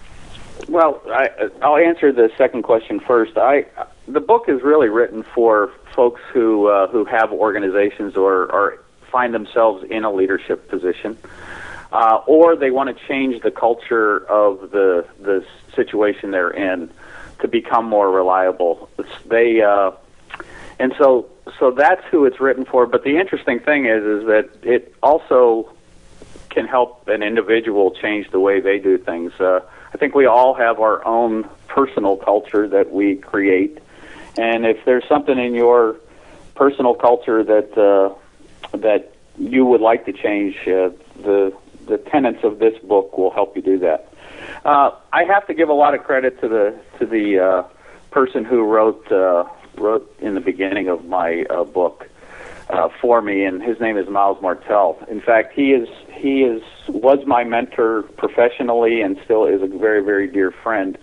Well, 0.69 1.03
I, 1.07 1.31
I'll 1.61 1.77
answer 1.77 2.13
the 2.13 2.31
second 2.39 2.63
question 2.63 3.01
first. 3.01 3.37
I 3.37 3.67
the 4.09 4.21
book 4.21 4.49
is 4.49 4.63
really 4.63 4.89
written 4.89 5.23
for 5.23 5.73
folks 5.95 6.21
who 6.33 6.69
uh, 6.69 6.89
who 6.89 7.05
have 7.05 7.33
organizations 7.33 8.17
or, 8.17 8.51
or 8.53 8.79
find 9.11 9.35
themselves 9.35 9.85
in 9.91 10.05
a 10.05 10.13
leadership 10.13 10.69
position. 10.69 11.19
uh, 11.93 12.23
or 12.27 12.57
they 12.57 12.71
want 12.71 12.97
to 12.97 13.07
change 13.07 13.43
the 13.43 13.51
culture 13.51 14.27
of 14.29 14.71
the 14.71 15.07
the 15.21 15.45
situation 15.75 16.31
they're 16.31 16.51
in 16.51 16.91
to 17.41 17.49
become 17.49 17.85
more 17.85 18.11
reliable. 18.11 18.89
They 19.27 19.61
uh, 19.61 19.93
and 20.79 20.95
so 20.99 21.29
so 21.59 21.71
that's 21.71 22.05
who 22.11 22.25
it's 22.25 22.41
written 22.41 22.65
for. 22.65 22.87
But 22.87 23.05
the 23.05 23.19
interesting 23.19 23.61
thing 23.61 23.87
is 23.87 24.03
is 24.05 24.27
that 24.27 24.51
it 24.63 24.95
also 25.03 25.73
can 26.51 26.67
help 26.67 27.09
an 27.09 27.23
individual 27.23 27.91
change 27.93 28.31
the 28.31 28.41
way 28.41 28.61
they 28.61 28.79
do 28.79 28.99
things. 28.99 29.33
Uh, 29.41 29.61
I 29.95 29.99
think 29.99 30.15
we 30.15 30.27
all 30.27 30.55
have 30.55 30.81
our 30.81 31.05
own 31.07 31.49
personal 31.69 32.17
culture 32.17 32.69
that 32.69 32.93
we 32.93 33.17
create, 33.17 33.79
and 34.39 34.67
if 34.67 34.85
there's 34.85 35.07
something 35.09 35.39
in 35.39 35.55
your 35.55 35.97
personal 36.55 36.95
culture 36.95 37.43
that 37.43 37.77
uh, 37.79 38.15
that 38.77 39.13
you 39.39 39.65
would 39.65 39.81
like 39.81 40.05
to 40.07 40.13
change, 40.13 40.57
uh, 40.67 40.91
the 41.23 41.53
the 41.87 41.99
tenets 41.99 42.45
of 42.45 42.59
this 42.59 42.79
book 42.85 43.19
will 43.19 43.31
help 43.31 43.57
you 43.57 43.63
do 43.63 43.79
that. 43.79 44.13
Uh, 44.65 44.93
I 45.13 45.25
have 45.25 45.47
to 45.49 45.55
give 45.55 45.69
a 45.69 45.75
lot 45.75 45.95
of 45.95 46.05
credit 46.05 46.41
to 46.41 46.49
the 46.49 46.79
to 46.99 47.07
the 47.07 47.39
uh, 47.39 47.63
person 48.11 48.45
who 48.45 48.63
wrote 48.63 49.11
uh, 49.11 49.45
wrote 49.77 50.15
in 50.21 50.35
the 50.35 50.41
beginning 50.41 50.89
of 50.89 51.05
my 51.07 51.45
uh, 51.51 51.65
book 51.65 52.09
uh, 52.71 52.89
for 53.01 53.21
me, 53.21 53.45
and 53.45 53.63
his 53.63 53.81
name 53.81 53.97
is 53.97 54.09
Miles 54.09 54.41
Martell. 54.41 54.99
In 55.09 55.21
fact, 55.21 55.55
he 55.55 55.73
is 55.73 55.89
he 56.13 56.43
is 56.43 56.63
was 56.89 57.25
my 57.27 57.45
mentor 57.45 58.03
professionally, 58.17 59.01
and 59.01 59.19
still 59.25 59.45
is 59.45 59.63
a 59.63 59.67
very 59.67 60.03
very 60.03 60.27
dear 60.27 60.51
friend. 60.51 60.97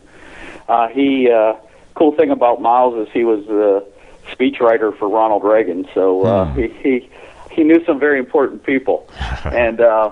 Uh, 0.67 0.87
he 0.87 1.29
uh, 1.29 1.53
cool 1.95 2.11
thing 2.13 2.31
about 2.31 2.61
Miles 2.61 3.07
is 3.07 3.13
he 3.13 3.23
was 3.23 3.45
the 3.45 3.85
speechwriter 4.31 4.97
for 4.97 5.09
Ronald 5.09 5.43
Reagan, 5.43 5.87
so 5.93 6.23
uh, 6.23 6.45
hmm. 6.45 6.59
he, 6.59 6.67
he 6.67 7.09
he 7.51 7.63
knew 7.63 7.83
some 7.85 7.99
very 7.99 8.19
important 8.19 8.63
people, 8.63 9.09
and 9.45 9.81
uh, 9.81 10.11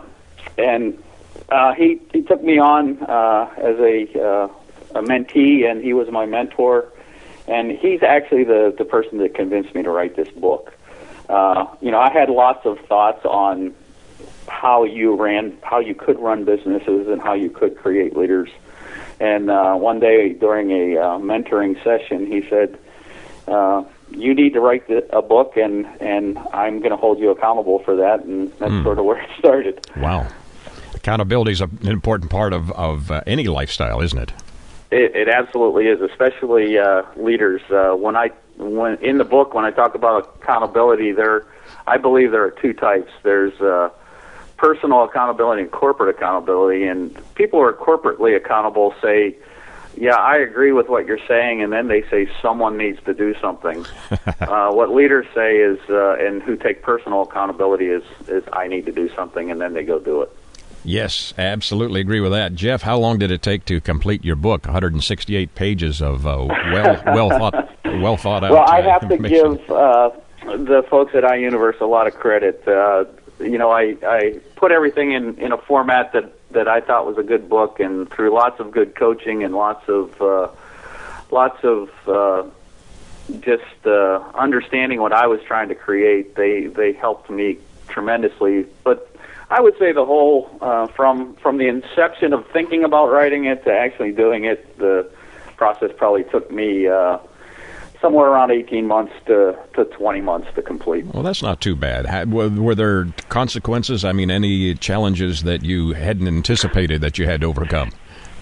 and 0.58 1.02
uh, 1.50 1.74
he 1.74 2.00
he 2.14 2.22
took 2.22 2.44
me 2.44 2.60
on 2.60 3.02
uh, 3.04 3.50
as 3.58 3.80
a 3.80 4.08
uh, 4.20 4.48
a 4.96 5.02
mentee, 5.02 5.70
and 5.70 5.84
he 5.84 5.94
was 5.94 6.10
my 6.10 6.26
mentor, 6.26 6.92
and 7.48 7.72
he's 7.72 8.04
actually 8.04 8.44
the 8.44 8.74
the 8.78 8.86
person 8.86 9.18
that 9.20 9.34
convinced 9.34 9.74
me 9.74 9.84
to 9.84 9.90
write 9.90 10.16
this 10.16 10.30
book. 10.30 10.74
Uh, 11.30 11.66
you 11.82 11.92
know, 11.92 12.00
I 12.00 12.12
had 12.12 12.30
lots 12.30 12.66
of 12.66 12.80
thoughts 12.88 13.26
on 13.26 13.74
how 14.48 14.84
you 14.84 15.16
ran, 15.16 15.58
how 15.62 15.80
you 15.80 15.94
could 15.94 16.20
run 16.20 16.46
businesses, 16.46 17.08
and 17.08 17.22
how 17.22 17.34
you 17.34 17.50
could 17.50 17.78
create 17.78 18.16
leaders. 18.16 18.50
And 19.20 19.50
uh, 19.50 19.76
one 19.76 20.00
day 20.00 20.34
during 20.34 20.72
a 20.72 20.98
uh, 20.98 21.18
mentoring 21.18 21.82
session, 21.84 22.28
he 22.28 22.48
said, 22.50 22.78
uh, 23.48 23.84
"You 24.12 24.34
need 24.34 24.54
to 24.54 24.62
write 24.62 24.88
the, 24.88 25.08
a 25.16 25.22
book, 25.22 25.58
and 25.58 25.86
and 26.00 26.38
I'm 26.54 26.80
going 26.80 26.92
to 26.92 26.98
hold 26.98 27.20
you 27.20 27.32
accountable 27.32 27.80
for 27.80 27.96
that." 27.96 28.24
And 28.24 28.52
that's 28.60 28.72
mm. 28.72 28.84
sort 28.84 29.00
of 29.00 29.06
where 29.06 29.20
it 29.22 29.30
started. 29.40 29.86
Wow, 29.98 30.28
accountability 30.94 31.52
is 31.52 31.62
an 31.62 31.80
important 31.84 32.30
part 32.30 32.54
of 32.54 32.72
of 32.72 33.10
uh, 33.10 33.22
any 33.26 33.48
lifestyle, 33.48 34.02
isn't 34.02 34.20
it? 34.20 34.34
It, 34.90 35.16
it 35.16 35.30
absolutely 35.30 35.88
is, 35.88 36.02
especially 36.02 36.78
uh, 36.78 37.04
leaders. 37.18 37.62
Uh, 37.70 37.94
when 37.96 38.16
I 38.16 38.32
when 38.58 38.96
in 39.04 39.18
the 39.18 39.26
book 39.26 39.54
when 39.54 39.66
I 39.66 39.72
talk 39.72 39.96
about 39.96 40.38
accountability, 40.42 41.12
there 41.12 41.46
I 41.86 41.98
believe 41.98 42.32
there 42.32 42.44
are 42.44 42.52
two 42.52 42.74
types. 42.74 43.12
There's 43.24 43.60
uh, 43.60 43.90
personal 44.56 45.04
accountability 45.04 45.64
and 45.64 45.72
corporate 45.72 46.16
accountability, 46.16 46.86
and 46.86 47.16
people 47.36 47.60
who 47.60 47.66
are 47.66 47.74
corporately 47.74 48.36
accountable 48.36 48.96
say, 49.02 49.36
"Yeah, 49.98 50.16
I 50.16 50.38
agree 50.38 50.72
with 50.72 50.88
what 50.88 51.06
you're 51.06 51.26
saying," 51.28 51.62
and 51.62 51.74
then 51.74 51.90
they 51.90 52.04
say 52.04 52.30
someone 52.42 52.78
needs 52.78 53.04
to 53.06 53.14
do 53.14 53.36
something. 53.42 53.86
uh, 54.42 54.72
what 54.72 54.90
leaders 54.90 55.28
say 55.36 55.58
is, 55.58 55.80
uh, 55.90 56.16
and 56.16 56.42
who 56.42 56.56
take 56.56 56.82
personal 56.82 57.24
accountability 57.24 57.88
is, 57.88 58.04
is 58.30 58.44
I 58.54 58.68
need 58.68 58.86
to 58.86 58.94
do 58.94 59.10
something, 59.16 59.52
and 59.52 59.60
then 59.60 59.74
they 59.74 59.84
go 59.84 60.00
do 60.00 60.22
it. 60.22 60.36
Yes, 60.88 61.34
absolutely 61.38 62.00
agree 62.00 62.22
with 62.22 62.32
that. 62.32 62.56
Jeff, 62.56 62.82
how 62.82 62.98
long 62.98 63.20
did 63.20 63.30
it 63.30 63.42
take 63.42 63.66
to 63.66 63.82
complete 63.82 64.24
your 64.24 64.38
book? 64.38 64.64
168 64.64 65.54
pages 65.54 66.02
of 66.02 66.26
uh, 66.26 66.46
well 66.48 67.04
well 67.06 67.30
thought 67.30 67.70
well 67.84 68.16
thought 68.16 68.46
out. 68.46 68.52
Well, 68.52 68.66
I 68.66 68.82
have 68.82 69.10
to 69.10 69.18
give 69.18 69.70
uh, 69.70 70.12
the 70.44 70.86
folks 70.90 71.14
at 71.14 71.24
iUniverse 71.24 71.82
a 71.82 71.86
lot 71.86 72.08
of 72.08 72.16
credit. 72.16 72.66
Uh, 72.66 73.04
you 73.38 73.58
know, 73.58 73.70
I 73.70 73.98
I 74.02 74.40
put 74.56 74.72
everything 74.72 75.12
in 75.12 75.36
in 75.36 75.52
a 75.52 75.58
format 75.58 76.14
that 76.14 76.34
that 76.52 76.70
I 76.70 76.80
thought 76.80 77.06
was 77.06 77.18
a 77.18 77.24
good 77.24 77.50
book, 77.50 77.82
and 77.82 78.10
through 78.10 78.34
lots 78.34 78.62
of 78.62 78.72
good 78.72 78.96
coaching 78.96 79.44
and 79.44 79.54
lots 79.54 79.90
of 79.90 80.22
uh, 80.22 80.48
lots 81.32 81.62
of 81.66 81.90
uh, 82.08 82.44
just 83.42 83.86
uh, 83.86 84.24
understanding 84.36 85.02
what 85.02 85.12
I 85.12 85.28
was 85.28 85.42
trying 85.44 85.68
to 85.68 85.76
create, 85.76 86.36
they 86.36 86.68
they 86.68 86.94
helped 86.94 87.30
me 87.30 87.58
tremendously. 87.90 88.68
But 88.86 89.17
I 89.50 89.62
would 89.62 89.78
say 89.78 89.94
the 89.94 90.06
whole 90.06 90.50
uh, 90.62 90.88
from 90.88 91.36
from 91.36 91.58
the 91.58 91.68
inception 91.68 92.34
of 92.34 92.46
thinking 92.52 92.84
about 92.84 93.08
writing 93.08 93.46
it 93.46 93.64
to 93.64 93.72
actually 93.72 94.12
doing 94.12 94.46
it, 94.46 94.78
the 94.78 95.10
process 95.56 95.92
probably 95.98 96.26
took 96.26 96.52
me 96.52 96.88
uh, 96.88 97.18
somewhere 98.02 98.30
around 98.30 98.52
18 98.52 98.86
months 98.88 99.14
to, 99.26 99.58
to 99.76 99.86
20 99.86 100.22
months 100.22 100.48
to 100.56 100.62
complete. 100.62 101.06
Well, 101.06 101.24
that's 101.24 101.42
not 101.42 101.62
too 101.62 101.76
bad. 101.76 102.32
Were, 102.32 102.50
were 102.50 102.76
there 102.76 103.08
consequences? 103.30 104.06
I 104.06 104.12
mean, 104.12 104.30
any 104.30 104.76
challenges 104.76 105.44
that 105.44 105.64
you 105.64 105.94
hadn't 105.94 106.28
anticipated 106.28 107.02
that 107.02 107.18
you 107.18 107.26
had 107.26 107.42
to 107.42 107.48
overcome? 107.48 107.92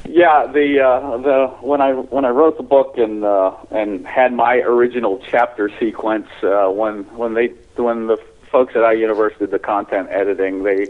Yeah, 0.07 0.45
the 0.45 0.81
uh, 0.81 1.17
the 1.17 1.47
when 1.61 1.81
I 1.81 1.93
when 1.93 2.25
I 2.25 2.29
wrote 2.29 2.57
the 2.57 2.63
book 2.63 2.95
and 2.97 3.23
uh, 3.25 3.55
and 3.71 4.05
had 4.05 4.33
my 4.33 4.57
original 4.57 5.19
chapter 5.31 5.71
sequence 5.79 6.27
uh, 6.43 6.67
when 6.69 7.05
when 7.15 7.33
they 7.33 7.47
when 7.75 8.05
the 8.05 8.17
folks 8.55 8.73
at 8.73 8.83
iUniverse 8.83 9.37
did 9.37 9.51
the 9.51 9.59
content 9.59 10.07
editing. 10.09 10.63
They 10.63 10.87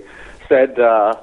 said, 0.48 0.80
uh, 0.80 1.16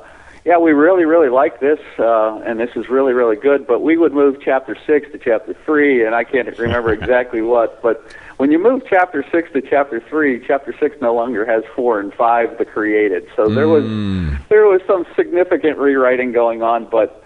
"Yeah, 0.44 0.58
we 0.58 0.72
really, 0.72 1.04
really 1.04 1.28
like 1.28 1.60
this, 1.60 1.78
uh, 2.00 2.42
and 2.44 2.58
this 2.58 2.70
is 2.74 2.88
really, 2.88 3.12
really 3.12 3.36
good." 3.36 3.64
But 3.64 3.78
we 3.80 3.96
would 3.96 4.12
move 4.12 4.38
chapter 4.44 4.76
six 4.84 5.06
to 5.12 5.18
chapter 5.18 5.54
three, 5.64 6.04
and 6.04 6.16
I 6.16 6.24
can't 6.24 6.48
remember 6.58 6.92
exactly 7.00 7.42
what. 7.42 7.80
But 7.80 8.02
when 8.38 8.50
you 8.50 8.58
move 8.58 8.82
chapter 8.90 9.24
six 9.30 9.52
to 9.52 9.60
chapter 9.60 10.00
three, 10.00 10.44
chapter 10.44 10.74
six 10.80 10.96
no 11.00 11.14
longer 11.14 11.46
has 11.46 11.62
four 11.76 12.00
and 12.00 12.12
five 12.12 12.58
the 12.58 12.64
created. 12.64 13.28
So 13.36 13.48
there 13.48 13.68
was 13.68 13.84
mm. 13.84 14.36
there 14.48 14.66
was 14.66 14.80
some 14.84 15.06
significant 15.14 15.78
rewriting 15.78 16.32
going 16.32 16.60
on, 16.60 16.86
but 16.86 17.22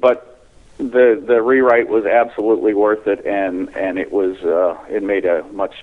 but 0.00 0.29
the 0.80 1.22
the 1.24 1.42
rewrite 1.42 1.88
was 1.88 2.06
absolutely 2.06 2.72
worth 2.72 3.06
it, 3.06 3.24
and 3.26 3.68
and 3.76 3.98
it 3.98 4.10
was 4.10 4.38
uh, 4.38 4.76
it 4.88 5.02
made 5.02 5.26
a 5.26 5.42
much 5.52 5.74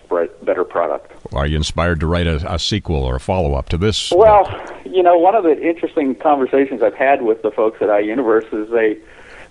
better 0.43 0.63
product. 0.63 1.11
Are 1.33 1.45
you 1.45 1.55
inspired 1.55 1.99
to 1.99 2.07
write 2.07 2.25
a, 2.25 2.53
a 2.53 2.57
sequel 2.57 3.03
or 3.03 3.17
a 3.17 3.19
follow 3.19 3.53
up 3.53 3.69
to 3.69 3.77
this? 3.77 4.11
Well, 4.11 4.49
you 4.85 5.03
know, 5.03 5.17
one 5.17 5.35
of 5.35 5.43
the 5.43 5.61
interesting 5.61 6.15
conversations 6.15 6.81
I've 6.81 6.95
had 6.95 7.21
with 7.21 7.43
the 7.43 7.51
folks 7.51 7.81
at 7.81 7.89
iUniverse 7.89 8.51
is 8.53 8.71
they 8.71 8.97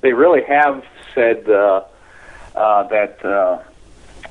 they 0.01 0.13
really 0.13 0.43
have 0.43 0.85
said 1.15 1.49
uh, 1.49 1.85
uh, 2.57 2.89
that 2.89 3.25
uh, 3.25 3.63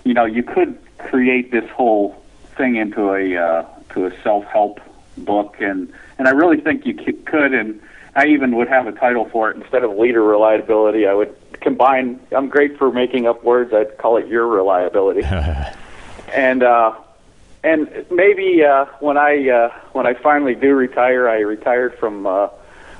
you 0.04 0.14
know 0.14 0.26
you 0.26 0.44
could 0.44 0.78
create 0.98 1.52
this 1.52 1.70
whole 1.72 2.22
thing 2.58 2.76
into 2.76 3.12
a 3.12 3.38
uh, 3.38 3.66
to 3.94 4.06
a 4.08 4.22
self 4.22 4.44
help 4.46 4.82
book, 5.18 5.56
and 5.62 5.92
and 6.18 6.28
I 6.28 6.32
really 6.32 6.60
think 6.60 6.86
you 6.86 6.94
could 6.94 7.54
and 7.54 7.82
I 8.16 8.28
even 8.28 8.56
would 8.56 8.70
have 8.70 8.88
a 8.88 8.94
title 8.94 9.28
for 9.30 9.52
it 9.52 9.58
instead 9.58 9.84
of 9.84 9.98
leader 9.98 10.24
reliability. 10.24 11.06
I 11.06 11.14
would 11.14 11.36
combine. 11.60 12.20
I'm 12.32 12.48
great 12.48 12.78
for 12.78 12.92
making 12.92 13.28
up 13.28 13.44
words. 13.44 13.74
I'd 13.74 13.98
call 13.98 14.18
it 14.18 14.28
your 14.28 14.48
reliability. 14.48 15.24
and 16.34 16.64
uh, 16.64 16.96
and 17.64 18.06
maybe 18.10 18.64
uh, 18.64 18.86
when 19.00 19.18
I 19.18 19.50
uh, 19.50 19.80
when 19.92 20.08
I 20.08 20.14
finally 20.14 20.56
do 20.56 20.76
retire, 20.76 21.28
I 21.28 21.40
retired 21.40 21.98
from 22.00 22.26
uh, 22.26 22.48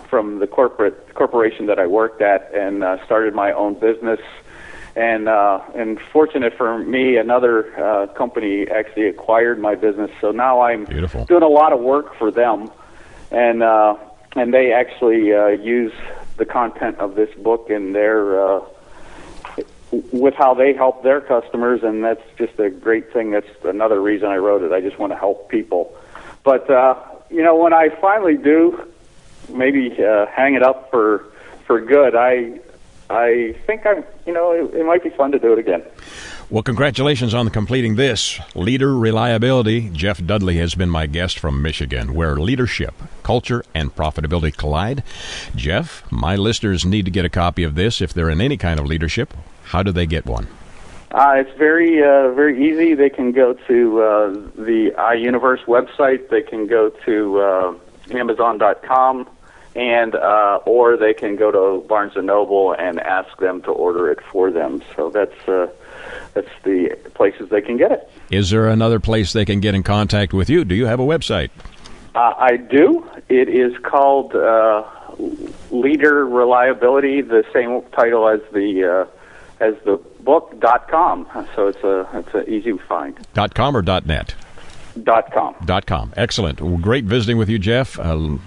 from 0.10 0.40
the 0.40 0.48
corporate 0.48 1.14
corporation 1.14 1.68
that 1.68 1.80
I 1.80 1.88
worked 1.88 2.22
at 2.22 2.54
and 2.54 2.84
uh, 2.84 3.04
started 3.06 3.34
my 3.34 3.52
own 3.52 3.76
business. 3.80 4.20
And 4.98 5.28
uh, 5.28 5.62
and 5.76 6.00
fortunate 6.00 6.58
for 6.58 6.78
me, 6.80 7.18
another 7.18 7.78
uh, 7.82 8.08
company 8.08 8.68
actually 8.68 9.08
acquired 9.08 9.60
my 9.60 9.76
business. 9.76 10.10
So 10.20 10.32
now 10.32 10.62
I'm 10.62 10.86
Beautiful. 10.86 11.26
doing 11.26 11.44
a 11.44 11.48
lot 11.48 11.74
of 11.74 11.80
work 11.80 12.16
for 12.16 12.32
them, 12.32 12.72
and 13.30 13.62
uh, 13.62 13.98
and 14.36 14.54
they 14.54 14.72
actually 14.72 15.34
uh, 15.34 15.48
use 15.48 15.94
the 16.38 16.46
content 16.46 17.00
of 17.00 17.16
this 17.16 17.34
book 17.36 17.70
in 17.70 17.94
their 17.94 18.58
uh, 18.58 18.62
with 20.12 20.34
how 20.34 20.54
they 20.54 20.74
help 20.74 21.04
their 21.04 21.22
customers, 21.22 21.82
and 21.84 22.04
that's 22.04 22.22
just 22.38 22.60
a 22.60 22.70
great 22.70 23.14
thing. 23.14 23.32
That's 23.32 23.48
another 23.64 24.02
reason 24.02 24.28
I 24.28 24.38
wrote 24.38 24.62
it. 24.62 24.72
I 24.74 24.82
just 24.82 25.00
want 25.00 25.14
to 25.14 25.18
help 25.18 25.50
people. 25.50 25.96
But 26.44 26.70
uh, 26.70 26.96
you 27.30 27.44
know, 27.44 27.56
when 27.56 27.74
I 27.74 27.90
finally 28.02 28.38
do, 28.38 28.92
maybe 29.50 29.92
uh, 30.04 30.26
hang 30.28 30.56
it 30.56 30.64
up 30.64 30.92
for 30.92 31.26
for 31.66 31.80
good, 31.82 32.16
I 32.16 32.60
I 33.10 33.56
think 33.68 33.86
I'm. 33.86 34.04
You 34.26 34.34
know, 34.34 34.52
it, 34.52 34.74
it 34.74 34.86
might 34.86 35.04
be 35.04 35.10
fun 35.10 35.32
to 35.32 35.40
do 35.40 35.54
it 35.54 35.60
again. 35.60 35.84
Well, 36.50 36.64
congratulations 36.64 37.34
on 37.34 37.50
completing 37.50 37.96
this. 37.96 38.40
Leader 38.54 38.96
Reliability. 38.96 39.90
Jeff 39.90 40.24
Dudley 40.24 40.58
has 40.58 40.76
been 40.76 40.90
my 40.90 41.08
guest 41.08 41.40
from 41.40 41.62
Michigan, 41.62 42.14
where 42.14 42.36
leadership, 42.36 42.94
culture, 43.24 43.64
and 43.74 43.96
profitability 43.96 44.56
collide. 44.56 45.04
Jeff, 45.56 46.04
my 46.12 46.36
listeners 46.36 46.86
need 46.86 47.06
to 47.06 47.12
get 47.12 47.26
a 47.26 47.30
copy 47.30 47.64
of 47.64 47.74
this 47.74 48.00
if 48.00 48.14
they're 48.14 48.30
in 48.30 48.42
any 48.42 48.58
kind 48.58 48.80
of 48.80 48.86
leadership. 48.86 49.34
How 49.66 49.82
do 49.82 49.92
they 49.92 50.06
get 50.06 50.26
one? 50.26 50.48
Uh, 51.12 51.34
it's 51.38 51.58
very 51.58 52.04
uh, 52.04 52.32
very 52.34 52.70
easy. 52.70 52.94
They 52.94 53.10
can 53.10 53.32
go 53.32 53.54
to 53.54 54.02
uh, 54.02 54.30
the 54.56 54.92
iUniverse 54.98 55.64
website. 55.66 56.30
They 56.30 56.42
can 56.42 56.68
go 56.68 56.90
to 57.06 57.40
uh, 57.40 57.74
Amazon.com 58.12 59.28
and 59.76 60.16
uh, 60.16 60.60
or 60.66 60.98
they 60.98 61.14
can 61.14 61.36
go 61.36 61.52
to 61.52 61.86
Barnes 61.88 62.16
and 62.16 62.28
Noble 62.28 62.74
and 62.74 63.00
ask 63.00 63.38
them 63.38 63.62
to 63.64 63.72
order 63.72 64.10
it 64.10 64.20
for 64.32 64.50
them. 64.52 64.82
So 64.96 65.10
that's 65.10 65.48
uh, 65.48 65.68
that's 66.34 66.50
the 66.64 66.98
places 67.14 67.50
they 67.50 67.62
can 67.62 67.78
get 67.78 67.92
it. 67.92 68.10
Is 68.32 68.50
there 68.50 68.68
another 68.68 69.00
place 69.00 69.34
they 69.34 69.46
can 69.46 69.60
get 69.60 69.76
in 69.76 69.84
contact 69.84 70.34
with 70.34 70.50
you? 70.50 70.66
Do 70.66 70.76
you 70.76 70.86
have 70.86 71.00
a 71.00 71.06
website? 71.06 71.50
Uh, 72.16 72.34
I 72.38 72.58
do. 72.58 73.06
It 73.28 73.50
is 73.50 73.78
called 73.80 74.34
uh, 74.36 74.84
Leader 75.72 76.26
Reliability, 76.26 77.22
the 77.22 77.44
same 77.52 77.82
title 77.92 78.28
as 78.30 78.40
the 78.54 79.08
uh, 79.10 79.64
as 79.64 79.76
the 79.84 79.98
book 80.22 80.58
dot 80.60 80.88
com. 80.88 81.28
So 81.56 81.68
it's 81.68 81.84
a 81.84 82.08
it's 82.14 82.34
an 82.34 82.46
easy 82.48 82.72
find. 82.78 83.20
Dot 83.34 83.54
com 83.54 83.76
or 83.76 83.82
dot 83.82 84.06
net. 84.06 84.36
Dot 85.04 85.32
com. 85.34 85.56
Dot 85.66 85.86
com. 85.86 86.14
Excellent. 86.16 86.62
Well, 86.62 86.78
great 86.78 87.04
visiting 87.04 87.38
with 87.38 87.50
you, 87.50 87.60
Jeff. 87.60 88.00
Uh, 88.00 88.38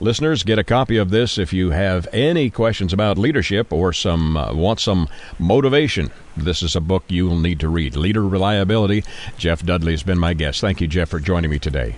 listeners, 0.00 0.42
get 0.42 0.58
a 0.58 0.64
copy 0.64 0.96
of 0.96 1.10
this 1.10 1.36
if 1.36 1.52
you 1.52 1.70
have 1.70 2.08
any 2.12 2.48
questions 2.48 2.92
about 2.92 3.18
leadership 3.18 3.72
or 3.72 3.92
some 3.92 4.36
uh, 4.36 4.54
want 4.54 4.80
some 4.80 5.08
motivation. 5.38 6.10
This 6.36 6.62
is 6.62 6.76
a 6.76 6.80
book 6.80 7.04
you 7.08 7.26
will 7.26 7.38
need 7.38 7.60
to 7.60 7.68
read. 7.68 7.94
Leader 7.94 8.26
Reliability. 8.26 9.04
Jeff 9.36 9.62
Dudley 9.64 9.92
has 9.92 10.02
been 10.02 10.18
my 10.18 10.32
guest. 10.32 10.60
Thank 10.60 10.80
you, 10.80 10.86
Jeff, 10.86 11.10
for 11.10 11.20
joining 11.20 11.50
me 11.50 11.58
today. 11.58 11.94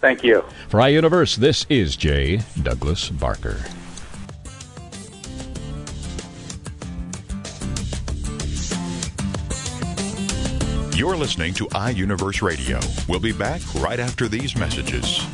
Thank 0.00 0.24
you. 0.24 0.44
For 0.68 0.80
iUniverse, 0.80 1.36
this 1.36 1.66
is 1.68 1.96
J. 1.96 2.42
Douglas 2.60 3.10
Barker. 3.10 3.58
You're 10.98 11.16
listening 11.16 11.54
to 11.54 11.66
iUniverse 11.66 12.42
Radio. 12.42 12.80
We'll 13.06 13.20
be 13.20 13.30
back 13.30 13.60
right 13.76 14.00
after 14.00 14.26
these 14.26 14.56
messages. 14.56 15.24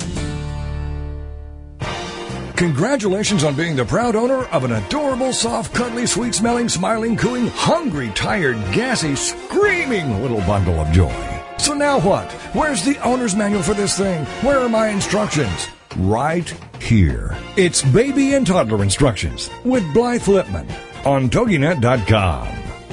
Congratulations 2.54 3.44
on 3.44 3.56
being 3.56 3.74
the 3.74 3.86
proud 3.86 4.14
owner 4.14 4.44
of 4.48 4.64
an 4.64 4.72
adorable, 4.72 5.32
soft, 5.32 5.74
cuddly, 5.74 6.04
sweet 6.04 6.34
smelling, 6.34 6.68
smiling, 6.68 7.16
cooing, 7.16 7.46
hungry, 7.46 8.12
tired, 8.14 8.56
gassy, 8.74 9.16
screaming 9.16 10.20
little 10.20 10.40
bundle 10.40 10.74
of 10.74 10.92
joy. 10.92 11.14
So 11.56 11.72
now 11.72 11.98
what? 11.98 12.30
Where's 12.52 12.84
the 12.84 12.98
owner's 12.98 13.34
manual 13.34 13.62
for 13.62 13.72
this 13.72 13.96
thing? 13.96 14.26
Where 14.42 14.58
are 14.58 14.68
my 14.68 14.88
instructions? 14.88 15.68
Right 15.96 16.54
here. 16.78 17.34
It's 17.56 17.80
baby 17.80 18.34
and 18.34 18.46
toddler 18.46 18.82
instructions 18.82 19.48
with 19.64 19.94
Blythe 19.94 20.24
Lipman 20.24 20.70
on 21.06 21.30
TogiNet.com. 21.30 22.63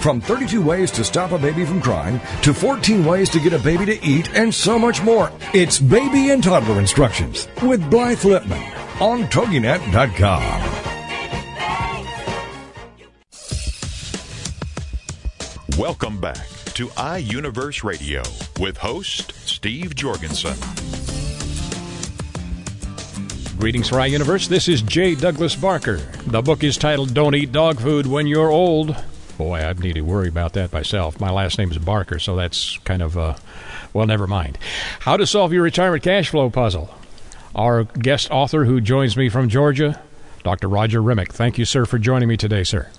From 0.00 0.18
32 0.18 0.62
ways 0.62 0.90
to 0.92 1.04
stop 1.04 1.32
a 1.32 1.38
baby 1.38 1.66
from 1.66 1.82
crying 1.82 2.22
to 2.40 2.54
14 2.54 3.04
ways 3.04 3.28
to 3.28 3.38
get 3.38 3.52
a 3.52 3.58
baby 3.58 3.84
to 3.84 4.02
eat 4.02 4.34
and 4.34 4.52
so 4.52 4.78
much 4.78 5.02
more. 5.02 5.30
It's 5.52 5.78
Baby 5.78 6.30
and 6.30 6.42
Toddler 6.42 6.78
Instructions 6.78 7.48
with 7.62 7.88
Blythe 7.90 8.20
Lipman 8.20 9.00
on 9.02 9.24
TogiNet.com. 9.24 10.88
Welcome 15.78 16.18
back 16.18 16.48
to 16.74 16.86
iUniverse 16.88 17.84
Radio 17.84 18.22
with 18.58 18.78
host 18.78 19.34
Steve 19.46 19.94
Jorgensen. 19.94 20.56
Greetings 23.58 23.90
for 23.90 23.96
iUniverse. 23.96 24.48
This 24.48 24.66
is 24.66 24.80
J. 24.80 25.14
Douglas 25.14 25.54
Barker. 25.54 25.98
The 26.26 26.40
book 26.40 26.64
is 26.64 26.78
titled 26.78 27.12
Don't 27.12 27.34
Eat 27.34 27.52
Dog 27.52 27.78
Food 27.78 28.06
When 28.06 28.26
You're 28.26 28.50
Old. 28.50 28.96
Boy, 29.40 29.60
I 29.60 29.72
need 29.72 29.94
to 29.94 30.02
worry 30.02 30.28
about 30.28 30.52
that 30.52 30.70
myself. 30.70 31.18
My 31.18 31.30
last 31.30 31.56
name 31.56 31.70
is 31.70 31.78
Barker, 31.78 32.18
so 32.18 32.36
that's 32.36 32.76
kind 32.84 33.00
of, 33.00 33.16
uh, 33.16 33.36
well, 33.94 34.06
never 34.06 34.26
mind. 34.26 34.58
How 34.98 35.16
to 35.16 35.26
solve 35.26 35.50
your 35.54 35.62
retirement 35.62 36.02
cash 36.02 36.28
flow 36.28 36.50
puzzle. 36.50 36.94
Our 37.54 37.84
guest 37.84 38.30
author 38.30 38.66
who 38.66 38.82
joins 38.82 39.16
me 39.16 39.30
from 39.30 39.48
Georgia, 39.48 39.98
Dr. 40.44 40.68
Roger 40.68 41.02
Remick. 41.02 41.32
Thank 41.32 41.56
you, 41.56 41.64
sir, 41.64 41.86
for 41.86 41.98
joining 41.98 42.28
me 42.28 42.36
today, 42.36 42.64
sir. 42.64 42.90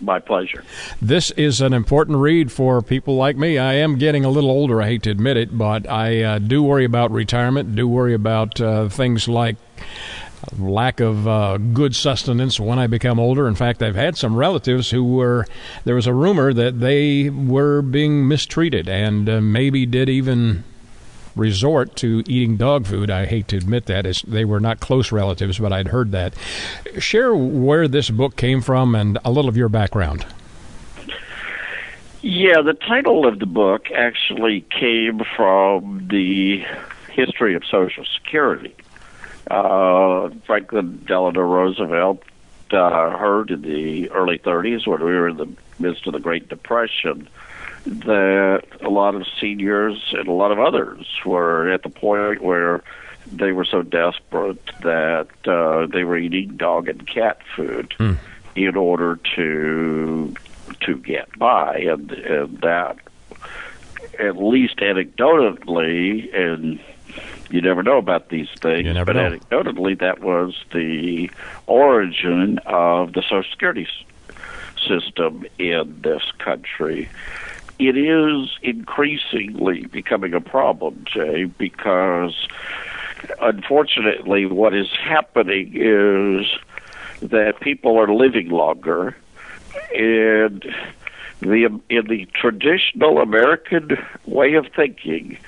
My 0.00 0.18
pleasure. 0.18 0.64
This 1.00 1.30
is 1.30 1.60
an 1.60 1.72
important 1.72 2.18
read 2.18 2.50
for 2.50 2.82
people 2.82 3.14
like 3.14 3.36
me. 3.36 3.56
I 3.56 3.74
am 3.74 3.98
getting 3.98 4.24
a 4.24 4.30
little 4.30 4.50
older, 4.50 4.82
I 4.82 4.86
hate 4.88 5.04
to 5.04 5.10
admit 5.10 5.36
it, 5.36 5.56
but 5.56 5.88
I 5.88 6.22
uh, 6.22 6.38
do 6.40 6.60
worry 6.60 6.84
about 6.84 7.12
retirement, 7.12 7.76
do 7.76 7.86
worry 7.86 8.14
about 8.14 8.60
uh, 8.60 8.88
things 8.88 9.28
like 9.28 9.54
lack 10.58 11.00
of 11.00 11.28
uh, 11.28 11.58
good 11.58 11.94
sustenance 11.94 12.58
when 12.58 12.78
I 12.78 12.86
become 12.86 13.18
older. 13.18 13.46
In 13.46 13.54
fact, 13.54 13.82
I've 13.82 13.96
had 13.96 14.16
some 14.16 14.36
relatives 14.36 14.90
who 14.90 15.04
were, 15.04 15.46
there 15.84 15.94
was 15.94 16.06
a 16.06 16.14
rumor 16.14 16.52
that 16.52 16.80
they 16.80 17.30
were 17.30 17.82
being 17.82 18.26
mistreated 18.26 18.88
and 18.88 19.28
uh, 19.28 19.40
maybe 19.40 19.86
did 19.86 20.08
even 20.08 20.64
resort 21.36 21.96
to 21.96 22.22
eating 22.26 22.56
dog 22.56 22.86
food. 22.86 23.10
I 23.10 23.26
hate 23.26 23.48
to 23.48 23.56
admit 23.56 23.86
that. 23.86 24.06
It's, 24.06 24.22
they 24.22 24.44
were 24.44 24.60
not 24.60 24.80
close 24.80 25.12
relatives, 25.12 25.58
but 25.58 25.72
I'd 25.72 25.88
heard 25.88 26.12
that. 26.12 26.34
Share 26.98 27.34
where 27.34 27.86
this 27.86 28.10
book 28.10 28.36
came 28.36 28.60
from 28.60 28.94
and 28.94 29.18
a 29.24 29.30
little 29.30 29.48
of 29.48 29.56
your 29.56 29.68
background. 29.68 30.26
Yeah, 32.22 32.60
the 32.60 32.74
title 32.74 33.26
of 33.26 33.38
the 33.38 33.46
book 33.46 33.90
actually 33.90 34.66
came 34.78 35.22
from 35.36 36.08
the 36.10 36.62
history 37.10 37.54
of 37.54 37.64
Social 37.64 38.04
Security. 38.04 38.74
Uh, 39.50 40.30
Franklin 40.46 41.02
Delano 41.06 41.40
Roosevelt 41.40 42.22
uh, 42.70 43.16
heard 43.18 43.50
in 43.50 43.62
the 43.62 44.08
early 44.10 44.38
30s 44.38 44.86
when 44.86 45.00
we 45.00 45.12
were 45.12 45.28
in 45.28 45.36
the 45.36 45.48
midst 45.80 46.06
of 46.06 46.12
the 46.12 46.20
Great 46.20 46.48
Depression 46.48 47.28
that 47.84 48.62
a 48.82 48.88
lot 48.88 49.14
of 49.14 49.26
seniors 49.40 50.14
and 50.16 50.28
a 50.28 50.32
lot 50.32 50.52
of 50.52 50.60
others 50.60 51.06
were 51.24 51.72
at 51.72 51.82
the 51.82 51.88
point 51.88 52.42
where 52.42 52.82
they 53.32 53.52
were 53.52 53.64
so 53.64 53.82
desperate 53.82 54.64
that 54.82 55.28
uh, 55.46 55.86
they 55.86 56.04
were 56.04 56.16
eating 56.16 56.56
dog 56.56 56.88
and 56.88 57.06
cat 57.06 57.40
food 57.56 57.94
mm. 57.98 58.16
in 58.54 58.76
order 58.76 59.18
to 59.36 60.34
to 60.80 60.96
get 60.96 61.36
by, 61.38 61.76
and, 61.78 62.10
and 62.12 62.60
that 62.60 62.96
at 64.18 64.36
least 64.36 64.76
anecdotally, 64.76 66.34
and 66.34 66.80
you 67.50 67.60
never 67.60 67.82
know 67.82 67.98
about 67.98 68.28
these 68.28 68.48
things, 68.60 68.88
but 69.04 69.16
know. 69.16 69.30
anecdotally, 69.30 69.98
that 69.98 70.20
was 70.20 70.54
the 70.72 71.30
origin 71.66 72.58
of 72.66 73.12
the 73.12 73.22
Social 73.22 73.44
Security 73.50 73.86
system 74.86 75.44
in 75.58 76.00
this 76.02 76.22
country 76.38 77.08
it 77.80 77.96
is 77.96 78.50
increasingly 78.62 79.86
becoming 79.86 80.34
a 80.34 80.40
problem, 80.40 81.02
Jay, 81.06 81.44
because 81.44 82.46
unfortunately 83.40 84.44
what 84.44 84.74
is 84.74 84.88
happening 85.02 85.72
is 85.74 86.46
that 87.22 87.58
people 87.60 87.98
are 87.98 88.12
living 88.14 88.50
longer 88.50 89.16
and 89.94 90.62
the 91.40 91.80
in 91.88 92.06
the 92.06 92.26
traditional 92.34 93.18
American 93.18 93.96
way 94.26 94.54
of 94.54 94.66
thinking, 94.74 95.38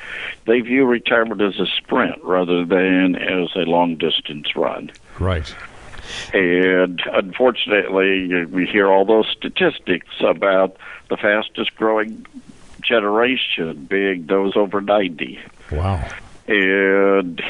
they 0.47 0.61
view 0.61 0.85
retirement 0.85 1.41
as 1.41 1.59
a 1.61 1.67
sprint 1.67 2.23
rather 2.23 2.65
than 2.65 3.17
as 3.17 3.51
a 3.57 3.61
long 3.61 3.97
distance 3.97 4.57
run. 4.57 4.91
Right. 5.19 5.55
And 6.33 7.01
unfortunately, 7.13 8.45
we 8.47 8.67
hear 8.67 8.89
all 8.89 9.05
those 9.05 9.29
statistics 9.29 10.15
about 10.21 10.77
the 11.09 11.17
fastest 11.17 11.75
growing 11.77 12.27
generation 12.83 13.87
being 13.89 14.27
those 14.27 14.57
over 14.57 14.81
90. 14.81 15.39
Wow. 15.71 16.09
And 16.49 17.41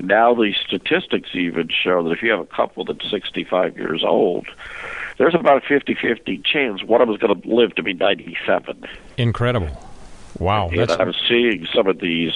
now 0.00 0.34
the 0.34 0.54
statistics 0.66 1.30
even 1.34 1.68
show 1.68 2.02
that 2.04 2.10
if 2.10 2.22
you 2.22 2.30
have 2.30 2.40
a 2.40 2.46
couple 2.46 2.84
that's 2.84 3.08
65 3.10 3.76
years 3.76 4.02
old, 4.02 4.46
there's 5.18 5.34
about 5.34 5.64
a 5.64 5.66
50 5.66 5.94
50 5.94 6.38
chance 6.38 6.82
one 6.82 7.00
of 7.00 7.08
them 7.08 7.14
is 7.14 7.20
going 7.20 7.40
to 7.40 7.48
live 7.48 7.74
to 7.76 7.82
be 7.82 7.94
97. 7.94 8.84
Incredible. 9.16 9.82
Wow. 10.38 10.68
And 10.68 10.90
I'm 10.90 11.14
seeing 11.28 11.66
some 11.74 11.86
of 11.86 11.98
these. 12.00 12.32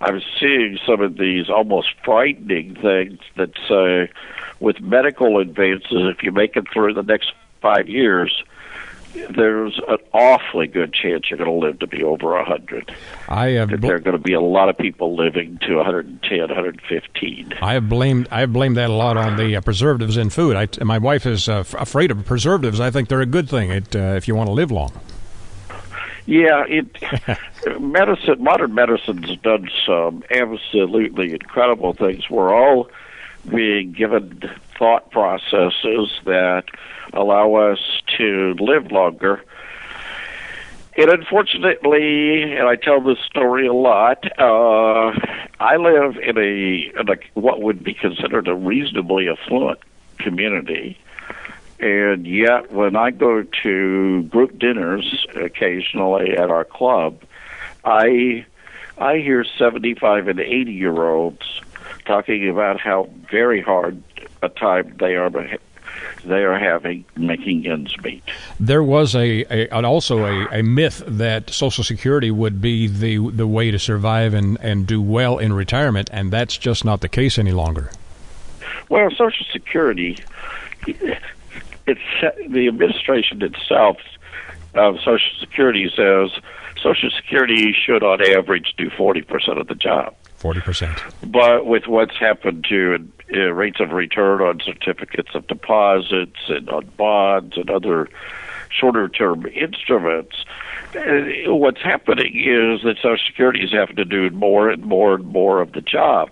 I'm 0.00 0.20
seeing 0.40 0.78
some 0.84 1.00
of 1.00 1.16
these 1.16 1.48
almost 1.48 1.88
frightening 2.04 2.74
things 2.74 3.20
that 3.36 3.50
say, 3.68 4.02
uh, 4.02 4.06
with 4.58 4.80
medical 4.80 5.38
advances, 5.38 5.88
if 5.90 6.22
you 6.22 6.32
make 6.32 6.56
it 6.56 6.64
through 6.72 6.94
the 6.94 7.02
next 7.02 7.32
five 7.60 7.88
years, 7.88 8.42
there's 9.14 9.80
an 9.88 9.98
awfully 10.12 10.66
good 10.66 10.92
chance 10.92 11.30
you're 11.30 11.38
going 11.38 11.50
to 11.50 11.66
live 11.66 11.78
to 11.80 11.86
be 11.86 12.02
over 12.02 12.34
a 12.34 12.42
100. 12.42 12.94
I 13.28 13.50
have 13.50 13.68
bl- 13.68 13.76
there 13.76 13.96
are 13.96 14.00
going 14.00 14.16
to 14.16 14.22
be 14.22 14.32
a 14.32 14.40
lot 14.40 14.68
of 14.68 14.78
people 14.78 15.16
living 15.16 15.58
to 15.66 15.76
110, 15.76 16.38
115. 16.38 17.54
I 17.60 17.74
have 17.74 17.88
blamed 17.88 18.28
I 18.30 18.40
have 18.40 18.52
blamed 18.52 18.76
that 18.76 18.90
a 18.90 18.92
lot 18.92 19.16
on 19.16 19.36
the 19.36 19.56
uh, 19.56 19.60
preservatives 19.60 20.16
in 20.16 20.30
food. 20.30 20.56
I, 20.56 20.68
my 20.84 20.98
wife 20.98 21.26
is 21.26 21.48
uh, 21.48 21.60
f- 21.60 21.74
afraid 21.74 22.10
of 22.10 22.24
preservatives. 22.24 22.80
I 22.80 22.90
think 22.90 23.08
they're 23.08 23.20
a 23.20 23.26
good 23.26 23.48
thing 23.48 23.70
it, 23.70 23.94
uh, 23.94 24.14
if 24.16 24.28
you 24.28 24.34
want 24.34 24.48
to 24.48 24.52
live 24.52 24.70
long. 24.70 24.92
Yeah, 26.24 26.64
it 26.68 26.86
medicine, 27.80 28.42
modern 28.42 28.74
medicine's 28.74 29.36
done 29.38 29.68
some 29.84 30.22
absolutely 30.30 31.32
incredible 31.32 31.92
things. 31.94 32.30
We're 32.30 32.54
all 32.54 32.88
being 33.48 33.92
given 33.92 34.48
thought 34.78 35.10
processes 35.10 36.10
that 36.24 36.64
allow 37.12 37.54
us 37.54 37.78
to 38.18 38.54
live 38.58 38.90
longer. 38.90 39.42
And 40.96 41.10
unfortunately, 41.10 42.52
and 42.52 42.68
I 42.68 42.76
tell 42.76 43.00
this 43.00 43.18
story 43.20 43.66
a 43.66 43.72
lot, 43.72 44.24
uh, 44.38 45.12
I 45.58 45.76
live 45.76 46.16
in 46.18 46.36
a, 46.36 47.00
in 47.00 47.08
a 47.08 47.16
what 47.34 47.62
would 47.62 47.82
be 47.82 47.94
considered 47.94 48.46
a 48.46 48.54
reasonably 48.54 49.28
affluent 49.28 49.78
community. 50.18 50.98
And 51.80 52.26
yet, 52.26 52.72
when 52.72 52.94
I 52.94 53.10
go 53.10 53.42
to 53.62 54.22
group 54.24 54.58
dinners 54.58 55.26
occasionally 55.34 56.36
at 56.36 56.50
our 56.50 56.64
club, 56.64 57.22
I 57.84 58.44
I 58.98 59.18
hear 59.18 59.44
75 59.44 60.28
and 60.28 60.38
80 60.38 60.72
year 60.72 61.08
olds 61.08 61.60
talking 62.04 62.48
about 62.48 62.80
how 62.80 63.08
very 63.30 63.60
hard 63.60 64.02
a 64.42 64.48
time 64.48 64.96
they 64.98 65.16
are 65.16 65.30
they 66.24 66.44
are 66.44 66.58
having 66.58 67.04
making 67.16 67.66
ends 67.66 67.94
meet. 68.02 68.22
There 68.60 68.82
was 68.82 69.14
a, 69.14 69.44
a 69.50 69.82
also 69.82 70.24
a, 70.24 70.60
a, 70.60 70.62
myth 70.62 71.02
that 71.06 71.50
Social 71.50 71.84
Security 71.84 72.30
would 72.30 72.60
be 72.60 72.86
the 72.86 73.30
the 73.30 73.46
way 73.46 73.70
to 73.70 73.78
survive 73.78 74.34
and, 74.34 74.58
and 74.60 74.86
do 74.86 75.02
well 75.02 75.38
in 75.38 75.52
retirement, 75.52 76.10
and 76.12 76.32
that's 76.32 76.56
just 76.56 76.84
not 76.84 77.00
the 77.00 77.08
case 77.08 77.38
any 77.38 77.52
longer. 77.52 77.90
Well, 78.88 79.10
Social 79.10 79.46
Security 79.52 80.18
it's 81.86 82.00
the 82.48 82.68
administration 82.68 83.42
itself 83.42 83.98
of 84.74 84.96
Social 84.98 85.32
Security 85.40 85.90
says 85.94 86.30
Social 86.82 87.10
Security 87.10 87.72
should, 87.72 88.02
on 88.02 88.20
average, 88.22 88.74
do 88.76 88.90
forty 88.90 89.22
percent 89.22 89.58
of 89.58 89.68
the 89.68 89.74
job. 89.74 90.14
Forty 90.42 90.60
percent. 90.60 90.98
But 91.24 91.66
with 91.66 91.86
what's 91.86 92.16
happened 92.16 92.66
to 92.68 93.08
uh, 93.32 93.52
rates 93.52 93.78
of 93.78 93.92
return 93.92 94.40
on 94.40 94.58
certificates 94.58 95.36
of 95.36 95.46
deposits 95.46 96.40
and 96.48 96.68
on 96.68 96.86
bonds 96.96 97.56
and 97.56 97.70
other 97.70 98.08
shorter-term 98.68 99.46
instruments, 99.46 100.44
uh, 100.96 101.54
what's 101.54 101.80
happening 101.80 102.34
is 102.34 102.82
that 102.82 102.96
Social 102.96 103.24
Security 103.24 103.62
is 103.62 103.70
having 103.70 103.94
to 103.94 104.04
do 104.04 104.30
more 104.30 104.68
and 104.68 104.84
more 104.84 105.14
and 105.14 105.26
more 105.26 105.60
of 105.60 105.74
the 105.74 105.80
job 105.80 106.28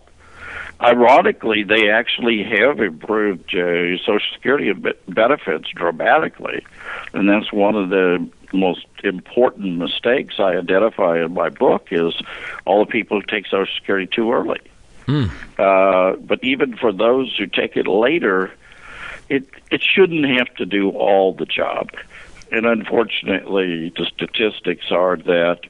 ironically, 0.80 1.62
they 1.62 1.90
actually 1.90 2.42
have 2.42 2.80
improved 2.80 3.54
uh, 3.54 3.96
Social 3.98 4.20
Security 4.32 4.72
benefits 5.08 5.68
dramatically, 5.74 6.64
and 7.12 7.28
that's 7.28 7.52
one 7.52 7.76
of 7.76 7.90
the 7.90 8.28
most 8.52 8.86
important 9.04 9.78
mistakes 9.78 10.34
I 10.38 10.56
identify 10.56 11.22
in 11.22 11.34
my 11.34 11.48
book 11.48 11.88
is 11.90 12.14
all 12.64 12.84
the 12.84 12.90
people 12.90 13.20
who 13.20 13.26
take 13.26 13.46
Social 13.46 13.72
Security 13.74 14.06
too 14.06 14.32
early. 14.32 14.60
Mm. 15.06 15.30
Uh, 15.58 16.16
but 16.16 16.42
even 16.42 16.76
for 16.76 16.92
those 16.92 17.34
who 17.36 17.46
take 17.46 17.76
it 17.76 17.86
later, 17.86 18.52
it 19.28 19.48
it 19.70 19.82
shouldn't 19.82 20.26
have 20.38 20.54
to 20.56 20.66
do 20.66 20.90
all 20.90 21.32
the 21.32 21.46
job. 21.46 21.90
And 22.52 22.66
unfortunately, 22.66 23.92
the 23.96 24.06
statistics 24.06 24.90
are 24.90 25.16
that 25.16 25.60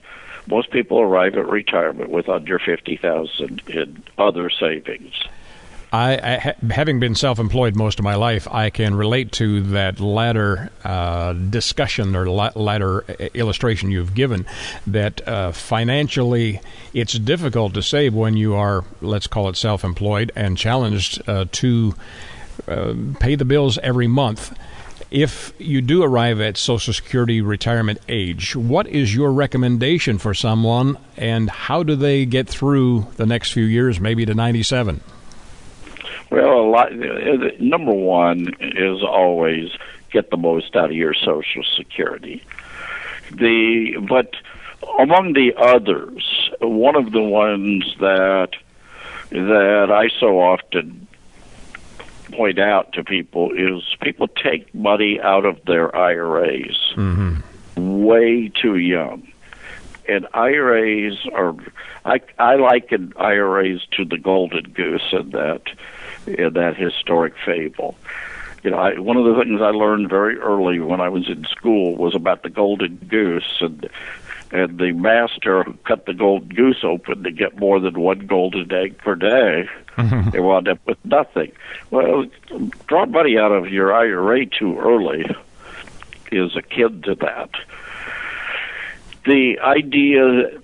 most 0.46 0.70
people 0.70 1.00
arrive 1.00 1.36
at 1.36 1.48
retirement 1.48 2.10
with 2.10 2.28
under 2.28 2.58
fifty 2.58 2.96
thousand 2.96 3.62
in 3.68 4.02
other 4.18 4.50
savings. 4.50 5.14
I, 5.92 6.14
I, 6.14 6.72
having 6.72 7.00
been 7.00 7.14
self-employed 7.14 7.74
most 7.74 7.98
of 7.98 8.04
my 8.04 8.14
life, 8.14 8.46
I 8.48 8.70
can 8.70 8.94
relate 8.94 9.32
to 9.32 9.60
that 9.72 9.98
latter 9.98 10.70
uh, 10.84 11.32
discussion 11.32 12.14
or 12.14 12.26
la- 12.26 12.52
latter 12.54 13.00
illustration 13.34 13.90
you've 13.90 14.14
given. 14.14 14.46
That 14.86 15.26
uh, 15.26 15.52
financially, 15.52 16.60
it's 16.94 17.14
difficult 17.14 17.74
to 17.74 17.82
save 17.82 18.14
when 18.14 18.36
you 18.36 18.54
are, 18.54 18.84
let's 19.00 19.26
call 19.26 19.48
it, 19.48 19.56
self-employed 19.56 20.30
and 20.36 20.56
challenged 20.56 21.28
uh, 21.28 21.46
to 21.52 21.94
uh, 22.68 22.94
pay 23.18 23.34
the 23.34 23.44
bills 23.44 23.78
every 23.78 24.06
month 24.06 24.56
if 25.10 25.52
you 25.58 25.80
do 25.80 26.04
arrive 26.04 26.40
at 26.40 26.56
Social 26.56 26.92
Security 26.92 27.40
retirement 27.40 27.98
age, 28.08 28.54
what 28.54 28.86
is 28.86 29.12
your 29.14 29.32
recommendation 29.32 30.18
for 30.18 30.34
someone, 30.34 30.96
and 31.16 31.50
how 31.50 31.82
do 31.82 31.96
they 31.96 32.24
get 32.24 32.48
through 32.48 33.08
the 33.16 33.26
next 33.26 33.50
few 33.52 33.64
years, 33.64 33.98
maybe 33.98 34.24
to 34.24 34.34
97? 34.34 35.00
Well, 36.30 36.60
a 36.60 36.68
lot, 36.68 36.92
number 37.60 37.92
one 37.92 38.54
is 38.60 39.02
always 39.02 39.70
get 40.12 40.30
the 40.30 40.36
most 40.36 40.76
out 40.76 40.86
of 40.86 40.96
your 40.96 41.14
Social 41.14 41.64
Security. 41.76 42.42
The 43.32 43.96
but 44.08 44.34
among 44.98 45.34
the 45.34 45.54
others, 45.56 46.50
one 46.60 46.96
of 46.96 47.12
the 47.12 47.22
ones 47.22 47.84
that 48.00 48.50
that 49.30 49.90
I 49.90 50.08
so 50.18 50.40
often 50.40 51.06
point 52.32 52.58
out 52.58 52.92
to 52.92 53.04
people 53.04 53.52
is 53.52 53.82
people 54.00 54.28
take 54.28 54.72
money 54.74 55.20
out 55.20 55.44
of 55.44 55.64
their 55.64 55.94
IRAs 55.94 56.92
mm-hmm. 56.94 58.02
way 58.02 58.48
too 58.48 58.76
young. 58.76 59.26
And 60.08 60.26
IRAs 60.34 61.18
are, 61.32 61.54
I, 62.04 62.20
I 62.38 62.56
liken 62.56 63.12
IRAs 63.16 63.86
to 63.92 64.04
the 64.04 64.18
golden 64.18 64.72
goose 64.72 65.12
in 65.12 65.30
that, 65.30 65.62
in 66.26 66.52
that 66.54 66.76
historic 66.76 67.34
fable. 67.44 67.96
You 68.62 68.70
know, 68.70 68.78
I, 68.78 68.98
one 68.98 69.16
of 69.16 69.24
the 69.24 69.42
things 69.42 69.60
I 69.60 69.70
learned 69.70 70.10
very 70.10 70.38
early 70.38 70.80
when 70.80 71.00
I 71.00 71.08
was 71.08 71.28
in 71.28 71.44
school 71.44 71.96
was 71.96 72.14
about 72.14 72.42
the 72.42 72.50
golden 72.50 72.96
goose, 72.96 73.58
and 73.60 73.88
and 74.52 74.78
the 74.78 74.92
master 74.92 75.62
who 75.62 75.74
cut 75.84 76.06
the 76.06 76.12
golden 76.12 76.48
goose 76.48 76.82
open 76.82 77.22
to 77.22 77.30
get 77.30 77.58
more 77.58 77.78
than 77.80 77.98
one 77.98 78.26
golden 78.26 78.70
egg 78.72 78.98
per 78.98 79.14
day, 79.14 79.68
they 80.32 80.40
wound 80.40 80.68
up 80.68 80.80
with 80.86 80.98
nothing. 81.04 81.52
Well, 81.90 82.26
drawing 82.86 83.12
money 83.12 83.38
out 83.38 83.52
of 83.52 83.68
your 83.68 83.94
IRA 83.94 84.46
too 84.46 84.78
early 84.78 85.24
is 86.32 86.56
akin 86.56 87.02
to 87.02 87.14
that. 87.16 87.50
The 89.24 89.58
idea 89.60 90.59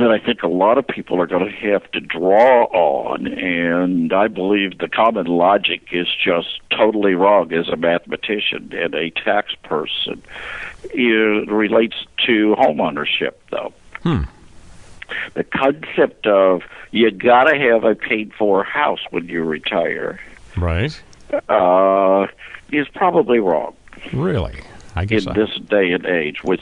that 0.00 0.10
I 0.10 0.18
think 0.18 0.42
a 0.42 0.48
lot 0.48 0.76
of 0.76 0.86
people 0.86 1.20
are 1.20 1.26
going 1.26 1.44
to 1.44 1.70
have 1.70 1.88
to 1.92 2.00
draw 2.00 2.64
on, 2.64 3.28
and 3.28 4.12
I 4.12 4.26
believe 4.26 4.78
the 4.78 4.88
common 4.88 5.26
logic 5.26 5.88
is 5.92 6.08
just 6.22 6.60
totally 6.70 7.14
wrong 7.14 7.52
as 7.52 7.68
a 7.68 7.76
mathematician 7.76 8.72
and 8.72 8.94
a 8.94 9.10
tax 9.10 9.54
person. 9.62 10.22
It 10.84 11.48
relates 11.48 11.94
to 12.26 12.56
homeownership, 12.58 13.34
though. 13.50 13.72
Hmm. 14.02 14.22
The 15.34 15.44
concept 15.44 16.26
of 16.26 16.62
you 16.90 17.10
got 17.12 17.44
to 17.44 17.56
have 17.56 17.84
a 17.84 17.94
paid 17.94 18.32
for 18.34 18.64
house 18.64 19.00
when 19.10 19.28
you 19.28 19.44
retire, 19.44 20.18
right, 20.56 21.00
uh, 21.48 22.26
is 22.72 22.88
probably 22.88 23.38
wrong. 23.38 23.76
Really, 24.12 24.60
I 24.96 25.04
guess 25.04 25.24
in 25.24 25.30
I... 25.30 25.34
this 25.34 25.56
day 25.68 25.92
and 25.92 26.04
age 26.04 26.42
with 26.42 26.60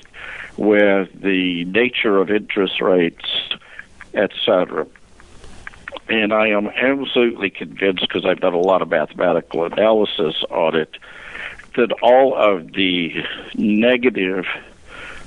with 0.57 1.09
the 1.21 1.65
nature 1.65 2.19
of 2.19 2.31
interest 2.31 2.81
rates, 2.81 3.25
etc. 4.15 4.87
And 6.09 6.33
I 6.33 6.49
am 6.49 6.69
absolutely 6.69 7.51
convinced, 7.51 8.03
because 8.03 8.25
I've 8.25 8.41
done 8.41 8.55
a 8.55 8.61
lot 8.61 8.83
of 8.83 8.91
mathematical 8.91 9.65
analysis 9.65 10.43
on 10.51 10.77
it, 10.77 10.97
that 11.77 11.93
all 12.03 12.35
of 12.35 12.73
the 12.73 13.25
negative 13.55 14.45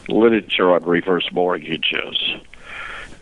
literature 0.08 0.74
on 0.74 0.84
reverse 0.84 1.28
mortgages 1.32 2.18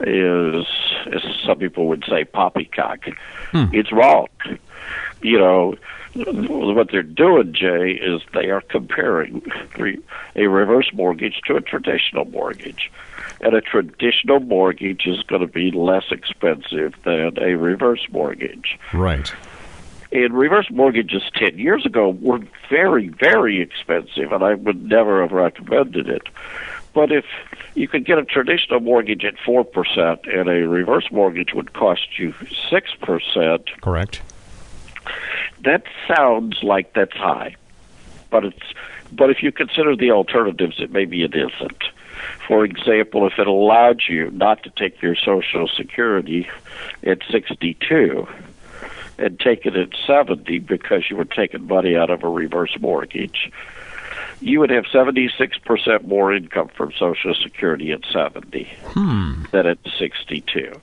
is, 0.01 0.65
as 1.05 1.21
some 1.45 1.57
people 1.59 1.87
would 1.87 2.03
say, 2.09 2.25
poppycock. 2.25 3.05
Hmm. 3.51 3.65
It's 3.71 3.91
wrong. 3.93 4.27
You 5.21 5.39
know, 5.39 5.75
what 6.15 6.91
they're 6.91 7.03
doing, 7.03 7.53
Jay, 7.53 7.91
is 7.91 8.21
they 8.33 8.49
are 8.49 8.61
comparing 8.61 9.41
a 10.35 10.47
reverse 10.47 10.89
mortgage 10.93 11.41
to 11.47 11.55
a 11.55 11.61
traditional 11.61 12.25
mortgage. 12.25 12.91
And 13.41 13.55
a 13.55 13.61
traditional 13.61 14.39
mortgage 14.39 15.05
is 15.05 15.21
going 15.23 15.41
to 15.41 15.47
be 15.47 15.71
less 15.71 16.05
expensive 16.11 16.93
than 17.03 17.37
a 17.41 17.55
reverse 17.55 18.07
mortgage. 18.11 18.77
Right. 18.93 19.33
And 20.11 20.33
reverse 20.33 20.67
mortgages 20.69 21.23
10 21.35 21.57
years 21.57 21.85
ago 21.85 22.09
were 22.09 22.39
very, 22.69 23.07
very 23.07 23.61
expensive, 23.61 24.31
and 24.31 24.43
I 24.43 24.53
would 24.53 24.83
never 24.83 25.21
have 25.21 25.31
recommended 25.31 26.07
it. 26.07 26.23
But 26.93 27.11
if 27.11 27.25
you 27.73 27.87
could 27.87 28.05
get 28.05 28.19
a 28.19 28.23
traditional 28.23 28.79
mortgage 28.79 29.25
at 29.25 29.35
4% 29.37 30.27
and 30.31 30.47
a 30.47 30.67
reverse 30.67 31.11
mortgage 31.11 31.55
would 31.55 31.73
cost 31.73 32.19
you 32.19 32.33
6%. 32.33 33.81
Correct 33.81 34.21
that 35.63 35.83
sounds 36.07 36.61
like 36.63 36.93
that's 36.93 37.15
high, 37.15 37.55
but 38.29 38.45
it's 38.45 38.73
but 39.11 39.29
if 39.29 39.43
you 39.43 39.51
consider 39.51 39.95
the 39.95 40.11
alternatives, 40.11 40.75
it 40.79 40.91
maybe 40.91 41.23
it 41.23 41.35
isn't. 41.35 41.83
For 42.47 42.65
example, 42.65 43.27
if 43.27 43.37
it 43.37 43.47
allowed 43.47 44.01
you 44.07 44.31
not 44.31 44.63
to 44.63 44.69
take 44.69 45.01
your 45.01 45.15
Social 45.15 45.67
Security 45.67 46.47
at 47.03 47.19
62 47.29 48.27
and 49.17 49.39
take 49.39 49.65
it 49.65 49.75
at 49.75 49.89
70 50.07 50.59
because 50.59 51.09
you 51.09 51.15
were 51.15 51.25
taking 51.25 51.67
money 51.67 51.95
out 51.95 52.09
of 52.09 52.23
a 52.23 52.29
reverse 52.29 52.75
mortgage, 52.79 53.51
you 54.41 54.59
would 54.59 54.69
have 54.71 54.85
76% 54.85 56.07
more 56.07 56.33
income 56.33 56.69
from 56.69 56.91
Social 56.97 57.33
Security 57.35 57.91
at 57.91 58.01
70 58.11 58.67
Hmm. 58.87 59.43
than 59.51 59.67
at 59.67 59.77
62. 59.97 60.73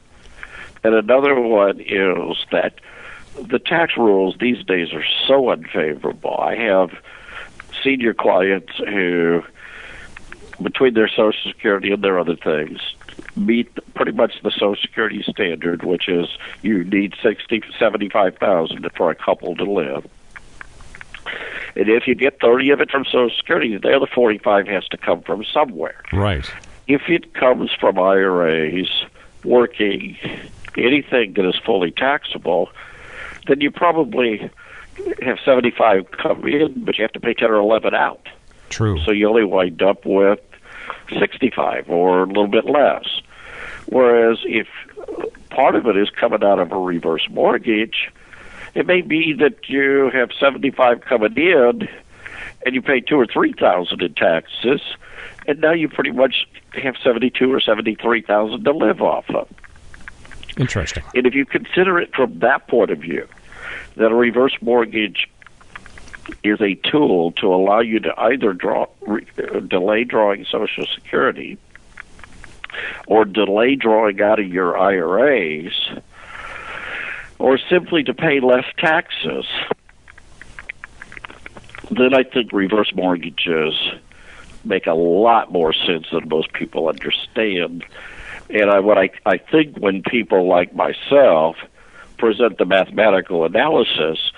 And 0.83 0.95
another 0.95 1.39
one 1.39 1.81
is 1.81 2.37
that 2.53 2.75
the 3.41 3.59
tax 3.59 3.97
rules 3.97 4.37
these 4.41 4.65
days 4.65 4.93
are 4.93 5.05
so 5.27 5.51
unfavorable. 5.51 6.37
I 6.39 6.57
have 6.57 6.91
senior 7.83 8.15
clients 8.15 8.73
who, 8.77 9.43
between 10.63 10.95
their 10.95 11.09
Social 11.09 11.51
Security 11.51 11.93
and 11.93 12.03
their 12.03 12.19
other 12.19 12.37
things, 12.37 12.81
meet 13.37 13.69
pretty 13.95 14.13
much 14.13 14.43
the 14.43 14.51
Social 14.51 14.77
Security 14.77 15.23
standard, 15.23 15.83
which 15.83 16.09
is 16.09 16.27
you 16.63 16.85
need 16.85 17.15
sixty, 17.23 17.63
seventy-five 17.79 18.37
thousand 18.39 18.89
for 18.97 19.11
a 19.11 19.15
couple 19.15 19.55
to 19.57 19.65
live. 19.65 20.07
And 21.77 21.89
if 21.89 22.07
you 22.07 22.15
get 22.15 22.41
thirty 22.41 22.71
of 22.71 22.81
it 22.81 22.91
from 22.91 23.05
Social 23.05 23.31
Security, 23.37 23.77
the 23.77 23.95
other 23.95 24.07
forty-five 24.07 24.67
has 24.67 24.87
to 24.89 24.97
come 24.97 25.23
from 25.23 25.45
somewhere. 25.45 26.03
Right. 26.13 26.51
If 26.89 27.09
it 27.09 27.35
comes 27.35 27.71
from 27.79 27.99
IRAs, 27.99 28.91
working, 29.45 30.19
anything 30.77 31.35
that 31.35 31.49
is 31.49 31.57
fully 31.65 31.93
taxable, 31.93 32.71
then 33.51 33.61
you 33.61 33.71
probably 33.71 34.51
have 35.23 35.39
75 35.45 36.11
come 36.13 36.47
in, 36.47 36.85
but 36.85 36.97
you 36.97 37.03
have 37.03 37.13
to 37.13 37.21
pay 37.21 37.35
10 37.35 37.51
or 37.51 37.57
11 37.57 37.95
out. 37.95 38.29
True. 38.69 39.03
So 39.05 39.11
you 39.11 39.29
only 39.29 39.45
wind 39.45 39.83
up 39.83 40.07
with 40.07 40.41
65 41.19 41.91
or 41.91 42.23
a 42.23 42.27
little 42.27 42.47
bit 42.47 42.67
less. 42.67 43.21
Whereas 43.87 44.39
if 44.45 44.69
part 45.51 45.75
of 45.75 45.87
it 45.87 45.97
is 45.97 46.11
coming 46.11 46.45
out 46.45 46.61
of 46.61 46.71
a 46.71 46.79
reverse 46.79 47.27
mortgage, 47.29 48.11
it 48.75 48.87
may 48.87 49.01
be 49.01 49.33
that 49.35 49.69
you 49.69 50.11
have 50.15 50.31
75 50.39 51.01
coming 51.01 51.37
in 51.37 51.89
and 52.65 52.75
you 52.75 52.83
pay 52.83 53.01
two 53.01 53.17
or 53.19 53.27
three 53.27 53.53
thousand 53.53 54.03
in 54.03 54.15
taxes, 54.15 54.81
and 55.47 55.61
now 55.61 55.73
you 55.73 55.89
pretty 55.89 56.13
much 56.13 56.47
have 56.75 56.95
72 57.03 57.53
or 57.53 57.59
73,000 57.59 58.65
to 58.65 58.73
live 58.73 59.01
off 59.01 59.29
of. 59.31 59.49
Interesting. 60.59 61.03
And 61.15 61.27
if 61.27 61.35
you 61.35 61.47
consider 61.47 61.99
it 61.99 62.15
from 62.15 62.39
that 62.41 62.69
point 62.69 62.91
of 62.91 62.99
view, 62.99 63.27
that 63.97 64.11
a 64.11 64.15
reverse 64.15 64.57
mortgage 64.61 65.29
is 66.43 66.61
a 66.61 66.75
tool 66.75 67.33
to 67.33 67.47
allow 67.47 67.81
you 67.81 68.01
to 68.01 68.21
either 68.21 68.53
draw 68.53 68.87
re, 69.01 69.27
uh, 69.39 69.61
delay 69.61 70.05
drawing 70.05 70.45
Social 70.45 70.87
Security 70.95 71.59
or 73.07 73.25
delay 73.25 73.75
drawing 73.75 74.21
out 74.21 74.39
of 74.39 74.47
your 74.47 74.79
IRAs 74.79 75.91
or 77.39 77.59
simply 77.59 78.05
to 78.05 78.15
pay 78.15 78.41
less 78.41 78.67
taxes, 78.79 79.47
then 81.91 82.15
I 82.15 82.23
think 82.23 82.53
reverse 82.53 82.93
mortgages 82.95 83.75
make 84.65 84.87
a 84.87 84.93
lot 84.93 85.51
more 85.51 85.73
sense 85.73 86.07
than 86.13 86.29
most 86.29 86.53
people 86.53 86.89
understand. 86.89 87.85
And 88.51 88.71
I, 88.71 88.81
what 88.81 88.99
I, 88.99 89.11
I 89.25 89.39
think 89.39 89.79
when 89.79 90.03
people 90.03 90.47
like 90.47 90.75
myself 90.75 91.57
present 92.21 92.59
the 92.59 92.67
mathematical 92.67 93.45
analysis, 93.45 94.31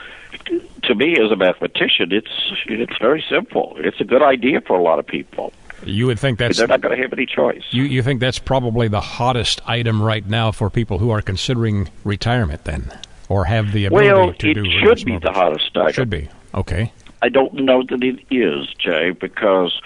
to 0.84 0.94
me 0.94 1.18
as 1.18 1.30
a 1.30 1.36
mathematician, 1.36 2.12
it's 2.12 2.52
it's 2.66 2.96
very 2.98 3.22
simple. 3.28 3.74
It's 3.78 4.00
a 4.00 4.04
good 4.04 4.22
idea 4.22 4.60
for 4.60 4.78
a 4.78 4.82
lot 4.82 4.98
of 4.98 5.06
people. 5.06 5.52
You 5.84 6.06
would 6.06 6.18
think 6.18 6.38
that's 6.38 6.58
They're 6.58 6.68
not 6.68 6.80
going 6.80 6.96
to 6.96 7.02
have 7.02 7.12
any 7.12 7.26
choice. 7.26 7.64
you. 7.72 7.82
You 7.82 8.02
think 8.02 8.20
that's 8.20 8.38
probably 8.38 8.86
the 8.86 9.00
hottest 9.00 9.60
item 9.66 10.00
right 10.00 10.24
now 10.24 10.52
for 10.52 10.70
people 10.70 10.98
who 10.98 11.10
are 11.10 11.20
considering 11.20 11.88
retirement, 12.04 12.64
then, 12.64 12.96
or 13.28 13.46
have 13.46 13.72
the 13.72 13.86
ability 13.86 14.08
well, 14.08 14.32
to 14.32 14.54
do. 14.54 14.62
Well, 14.62 14.70
it 14.70 14.98
should 14.98 15.04
be 15.04 15.18
the 15.18 15.32
hottest 15.32 15.76
item. 15.76 15.92
Should 15.92 16.10
be 16.10 16.28
okay. 16.54 16.92
I 17.20 17.28
don't 17.28 17.54
know 17.54 17.82
that 17.88 18.02
it 18.02 18.20
is, 18.30 18.68
Jay, 18.78 19.10
because 19.10 19.80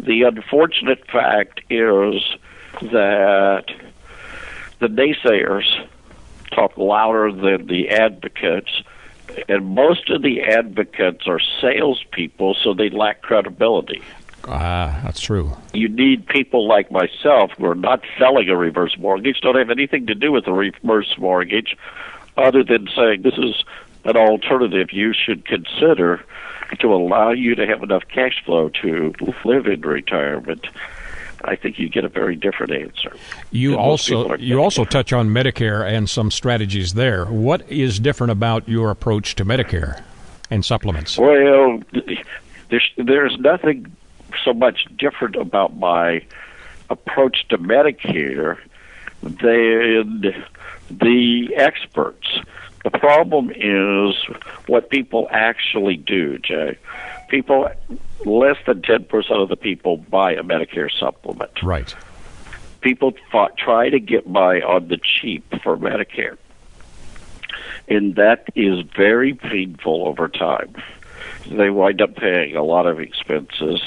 the 0.00 0.22
unfortunate 0.22 1.06
fact 1.06 1.60
is 1.70 2.22
that 2.80 3.66
the 4.78 4.88
naysayers 4.88 5.86
talk 6.54 6.76
louder 6.76 7.32
than 7.32 7.66
the 7.66 7.90
advocates, 7.90 8.82
and 9.48 9.74
most 9.74 10.10
of 10.10 10.22
the 10.22 10.42
advocates 10.42 11.26
are 11.26 11.40
salespeople, 11.60 12.54
so 12.62 12.74
they 12.74 12.90
lack 12.90 13.22
credibility. 13.22 14.02
Ah, 14.48 15.00
that's 15.04 15.20
true. 15.20 15.56
You 15.72 15.88
need 15.88 16.26
people 16.26 16.66
like 16.66 16.90
myself 16.90 17.52
who 17.52 17.66
are 17.66 17.76
not 17.76 18.02
selling 18.18 18.48
a 18.48 18.56
reverse 18.56 18.96
mortgage, 18.98 19.40
don't 19.40 19.56
have 19.56 19.70
anything 19.70 20.06
to 20.06 20.14
do 20.14 20.32
with 20.32 20.46
a 20.46 20.52
reverse 20.52 21.16
mortgage, 21.18 21.76
other 22.36 22.64
than 22.64 22.88
saying 22.94 23.22
this 23.22 23.38
is 23.38 23.62
an 24.04 24.16
alternative 24.16 24.92
you 24.92 25.12
should 25.12 25.44
consider 25.46 26.24
to 26.80 26.92
allow 26.92 27.30
you 27.30 27.54
to 27.54 27.66
have 27.66 27.82
enough 27.82 28.02
cash 28.08 28.42
flow 28.44 28.70
to 28.82 29.12
live 29.44 29.66
in 29.66 29.80
retirement. 29.82 30.66
I 31.44 31.56
think 31.56 31.78
you 31.78 31.88
get 31.88 32.04
a 32.04 32.08
very 32.08 32.36
different 32.36 32.72
answer. 32.72 33.14
You 33.50 33.76
also 33.76 34.36
you 34.36 34.60
also 34.60 34.84
touch 34.84 35.12
on 35.12 35.28
Medicare 35.28 35.84
and 35.84 36.08
some 36.08 36.30
strategies 36.30 36.94
there. 36.94 37.26
What 37.26 37.68
is 37.70 37.98
different 37.98 38.30
about 38.30 38.68
your 38.68 38.90
approach 38.90 39.34
to 39.36 39.44
Medicare 39.44 40.02
and 40.50 40.64
supplements? 40.64 41.18
Well, 41.18 41.82
there's 42.70 42.90
there's 42.96 43.36
nothing 43.38 43.96
so 44.44 44.52
much 44.52 44.86
different 44.96 45.36
about 45.36 45.76
my 45.76 46.24
approach 46.90 47.46
to 47.48 47.58
Medicare 47.58 48.58
than 49.22 50.34
the 50.90 51.54
experts. 51.56 52.26
The 52.84 52.90
problem 52.90 53.50
is 53.54 54.16
what 54.66 54.90
people 54.90 55.28
actually 55.30 55.96
do, 55.96 56.38
Jay. 56.38 56.78
People, 57.32 57.66
less 58.26 58.58
than 58.66 58.82
10% 58.82 59.42
of 59.42 59.48
the 59.48 59.56
people 59.56 59.96
buy 59.96 60.32
a 60.32 60.42
Medicare 60.42 60.90
supplement. 60.90 61.62
Right. 61.62 61.96
People 62.82 63.14
fought, 63.30 63.56
try 63.56 63.88
to 63.88 63.98
get 63.98 64.30
by 64.30 64.60
on 64.60 64.88
the 64.88 64.98
cheap 64.98 65.42
for 65.62 65.78
Medicare. 65.78 66.36
And 67.88 68.16
that 68.16 68.44
is 68.54 68.84
very 68.94 69.32
painful 69.32 70.06
over 70.06 70.28
time. 70.28 70.74
They 71.46 71.70
wind 71.70 72.02
up 72.02 72.16
paying 72.16 72.54
a 72.54 72.62
lot 72.62 72.86
of 72.86 73.00
expenses. 73.00 73.80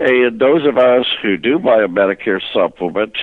And 0.00 0.40
those 0.40 0.66
of 0.66 0.76
us 0.76 1.06
who 1.22 1.36
do 1.36 1.60
buy 1.60 1.80
a 1.80 1.86
Medicare 1.86 2.42
supplement, 2.52 3.16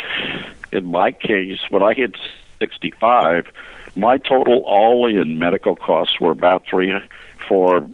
in 0.71 0.85
my 0.85 1.11
case, 1.11 1.59
when 1.69 1.83
I 1.83 1.93
hit 1.93 2.15
65, 2.59 3.47
my 3.97 4.17
total 4.17 4.63
all 4.65 5.07
in 5.07 5.39
medical 5.39 5.75
costs 5.75 6.21
were 6.21 6.31
about 6.31 6.63
three 6.69 6.97
for 7.49 7.85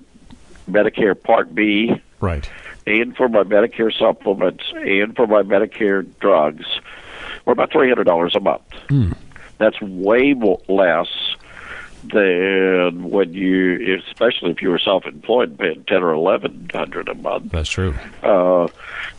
Medicare 0.70 1.22
Part 1.22 1.54
B 1.56 1.92
Right. 2.20 2.50
and 2.86 3.16
for 3.16 3.30
my 3.30 3.44
Medicare 3.44 3.92
supplements 3.98 4.64
and 4.76 5.16
for 5.16 5.28
my 5.28 5.44
Medicare 5.44 6.06
drugs 6.20 6.66
were 7.46 7.54
about 7.54 7.72
three 7.72 7.90
hundred 7.90 8.06
dollars 8.06 8.36
a 8.36 8.40
month. 8.40 8.64
That's 9.60 9.80
way 9.82 10.34
more, 10.34 10.62
less 10.68 11.08
than 12.04 13.10
when 13.10 13.34
you, 13.34 13.98
especially 13.98 14.52
if 14.52 14.62
you 14.62 14.70
were 14.70 14.80
self-employed, 14.80 15.58
paying 15.58 15.84
ten 15.86 16.04
or 16.04 16.14
eleven 16.14 16.70
hundred 16.74 17.10
a 17.10 17.16
month. 17.16 17.52
That's 17.52 17.70
true. 17.70 17.94
Uh, 18.24 18.68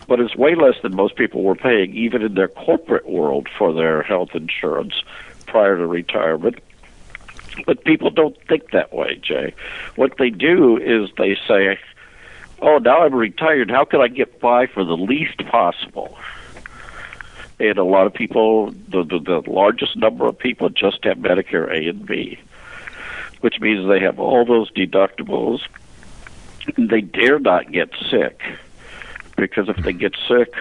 but 0.06 0.20
it's 0.20 0.34
way 0.36 0.54
less 0.54 0.74
than 0.82 0.94
most 0.94 1.16
people 1.16 1.42
were 1.42 1.54
paying, 1.54 1.94
even 1.94 2.22
in 2.22 2.34
their 2.34 2.48
corporate 2.48 3.08
world, 3.08 3.48
for 3.58 3.72
their 3.72 4.02
health 4.02 4.30
insurance 4.34 5.02
prior 5.46 5.76
to 5.76 5.86
retirement. 5.86 6.56
But 7.66 7.84
people 7.84 8.10
don't 8.10 8.36
think 8.48 8.70
that 8.70 8.92
way, 8.92 9.16
Jay. 9.22 9.54
What 9.96 10.16
they 10.18 10.30
do 10.30 10.76
is 10.76 11.10
they 11.16 11.36
say, 11.46 11.78
"Oh, 12.60 12.78
now 12.78 13.02
I'm 13.02 13.14
retired. 13.14 13.70
How 13.70 13.84
can 13.84 14.00
I 14.00 14.08
get 14.08 14.40
by 14.40 14.66
for 14.66 14.84
the 14.84 14.96
least 14.96 15.38
possible?" 15.46 16.16
And 17.60 17.76
a 17.76 17.84
lot 17.84 18.06
of 18.06 18.14
people, 18.14 18.70
the, 18.88 19.02
the 19.02 19.18
the 19.18 19.50
largest 19.50 19.96
number 19.96 20.26
of 20.26 20.38
people, 20.38 20.68
just 20.68 21.04
have 21.04 21.18
Medicare 21.18 21.68
A 21.70 21.88
and 21.88 22.06
B, 22.06 22.38
which 23.40 23.60
means 23.60 23.88
they 23.88 24.00
have 24.00 24.20
all 24.20 24.44
those 24.44 24.70
deductibles. 24.72 25.60
They 26.76 27.00
dare 27.00 27.38
not 27.38 27.72
get 27.72 27.90
sick 28.10 28.40
because 29.36 29.68
if 29.68 29.76
they 29.78 29.92
get 29.92 30.14
sick, 30.28 30.52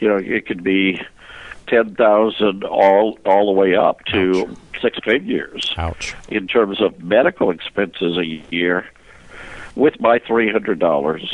you 0.00 0.08
know, 0.08 0.16
it 0.16 0.46
could 0.46 0.64
be 0.64 1.00
ten 1.66 1.94
thousand 1.94 2.64
all 2.64 3.18
all 3.24 3.46
the 3.46 3.52
way 3.52 3.74
up 3.74 4.04
to 4.06 4.56
six 4.84 4.98
figures 5.02 5.72
Ouch. 5.78 6.14
in 6.28 6.46
terms 6.46 6.80
of 6.82 7.02
medical 7.02 7.50
expenses 7.50 8.18
a 8.18 8.26
year 8.54 8.86
with 9.74 9.98
my 10.00 10.18
three 10.18 10.52
hundred 10.52 10.78
dollars 10.78 11.24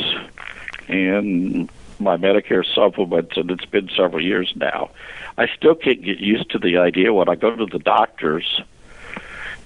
and 0.87 1.69
my 1.99 2.17
Medicare 2.17 2.65
supplements 2.73 3.35
and 3.37 3.51
it's 3.51 3.65
been 3.65 3.89
several 3.95 4.23
years 4.23 4.53
now. 4.55 4.89
I 5.37 5.47
still 5.55 5.75
can't 5.75 6.01
get 6.03 6.19
used 6.19 6.49
to 6.51 6.57
the 6.59 6.77
idea 6.77 7.13
when 7.13 7.29
I 7.29 7.35
go 7.35 7.55
to 7.55 7.65
the 7.65 7.79
doctors 7.79 8.61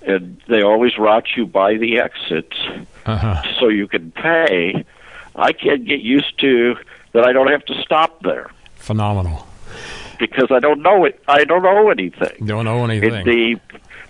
and 0.02 0.42
they 0.48 0.62
always 0.62 0.98
route 0.98 1.28
you 1.38 1.46
by 1.46 1.78
the 1.78 2.00
exits 2.00 2.58
Uh-huh. 3.06 3.42
so 3.60 3.68
you 3.70 3.88
can 3.88 4.12
pay. 4.12 4.84
I 5.36 5.54
can't 5.54 5.86
get 5.86 6.02
used 6.02 6.38
to 6.40 6.76
that 7.14 7.24
I 7.24 7.32
don't 7.34 7.50
have 7.52 7.64
to 7.66 7.82
stop 7.82 8.22
there. 8.24 8.50
Phenomenal. 8.76 9.48
Because 10.20 10.52
I 10.52 10.60
don't 10.60 10.82
know 10.82 11.06
it. 11.06 11.22
I 11.28 11.44
don't 11.44 11.64
know 11.64 11.90
anything. 11.90 12.46
Don't 12.46 12.66
know 12.66 12.84
anything. 12.84 13.26
The 13.26 13.60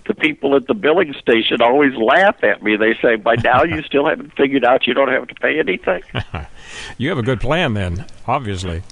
the 0.06 0.14
people 0.14 0.54
at 0.54 0.66
the 0.68 0.74
billing 0.74 1.14
station 1.14 1.60
always 1.60 1.94
laugh 1.96 2.42
at 2.44 2.62
me. 2.62 2.76
They 2.76 2.94
say, 3.02 3.16
"By 3.16 3.36
now, 3.36 3.64
you 3.64 3.82
still 3.86 4.06
haven't 4.06 4.34
figured 4.36 4.64
out 4.64 4.86
you 4.86 4.94
don't 4.94 5.08
have 5.08 5.28
to 5.28 5.34
pay 5.34 5.58
anything." 5.58 6.02
you 6.98 7.08
have 7.08 7.18
a 7.18 7.22
good 7.22 7.40
plan, 7.40 7.74
then, 7.74 8.06
obviously. 8.26 8.82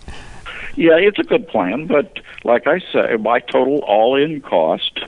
Yeah, 0.77 0.97
it's 0.97 1.19
a 1.19 1.25
good 1.25 1.47
plan, 1.47 1.87
but 1.87 2.19
like 2.43 2.67
I 2.67 2.81
say, 2.93 3.17
my 3.17 3.39
total 3.39 3.79
all-in 3.81 4.41
cost 4.41 5.01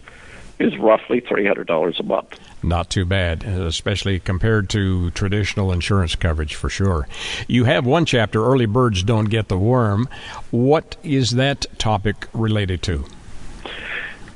is 0.59 0.77
roughly 0.79 1.21
three 1.21 1.47
hundred 1.47 1.67
dollars 1.67 1.99
a 1.99 2.05
month. 2.05 2.39
Not 2.63 2.91
too 2.91 3.05
bad, 3.05 3.45
especially 3.45 4.19
compared 4.19 4.69
to 4.71 5.11
traditional 5.13 5.73
insurance 5.73 6.15
coverage 6.17 6.55
for 6.55 6.69
sure. 6.69 7.07
You 7.47 7.65
have 7.65 7.87
one 7.87 8.07
chapter, 8.07 8.45
Early 8.45 8.67
Birds 8.67 9.03
Don't 9.03 9.27
Get 9.27 9.49
the 9.49 9.59
Worm. 9.59 10.09
What 10.51 10.97
is 11.03 11.33
that 11.33 11.67
topic 11.79 12.27
related 12.33 12.83
to? 12.83 13.05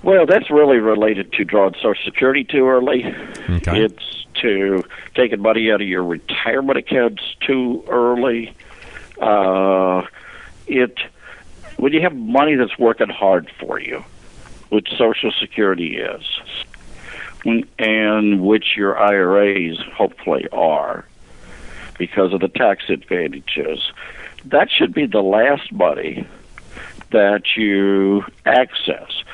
Well, 0.02 0.26
that's 0.26 0.50
really 0.50 0.78
related 0.78 1.32
to 1.34 1.44
drawing 1.44 1.74
Social 1.74 2.04
Security 2.04 2.44
too 2.44 2.68
early. 2.68 3.04
Okay. 3.48 3.84
It's 3.84 4.26
to 4.40 4.84
taking 5.14 5.40
money 5.40 5.70
out 5.70 5.80
of 5.80 5.88
your 5.88 6.04
retirement 6.04 6.78
accounts 6.78 7.22
too 7.40 7.84
early. 7.88 8.54
Uh, 9.20 10.06
it 10.66 10.98
when 11.76 11.92
you 11.92 12.00
have 12.02 12.14
money 12.14 12.54
that's 12.54 12.78
working 12.78 13.08
hard 13.08 13.50
for 13.58 13.78
you, 13.78 14.04
which 14.70 14.88
Social 14.96 15.32
Security 15.32 15.96
is, 15.96 16.22
and 17.44 18.42
which 18.42 18.76
your 18.76 18.98
IRAs 18.98 19.78
hopefully 19.94 20.46
are, 20.52 21.06
because 21.98 22.32
of 22.32 22.40
the 22.40 22.48
tax 22.48 22.84
advantages, 22.88 23.92
that 24.46 24.70
should 24.70 24.94
be 24.94 25.06
the 25.06 25.22
last 25.22 25.72
money 25.72 26.26
that 27.10 27.56
you 27.56 28.24
access 28.46 29.24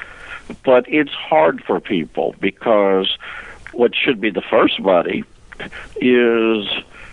but 0.65 0.85
it's 0.89 1.13
hard 1.13 1.63
for 1.65 1.81
people 1.81 2.35
because 2.41 3.17
what 3.73 3.95
should 3.95 4.21
be 4.21 4.31
the 4.31 4.43
first 4.43 4.81
money 4.81 5.25
is 5.97 6.67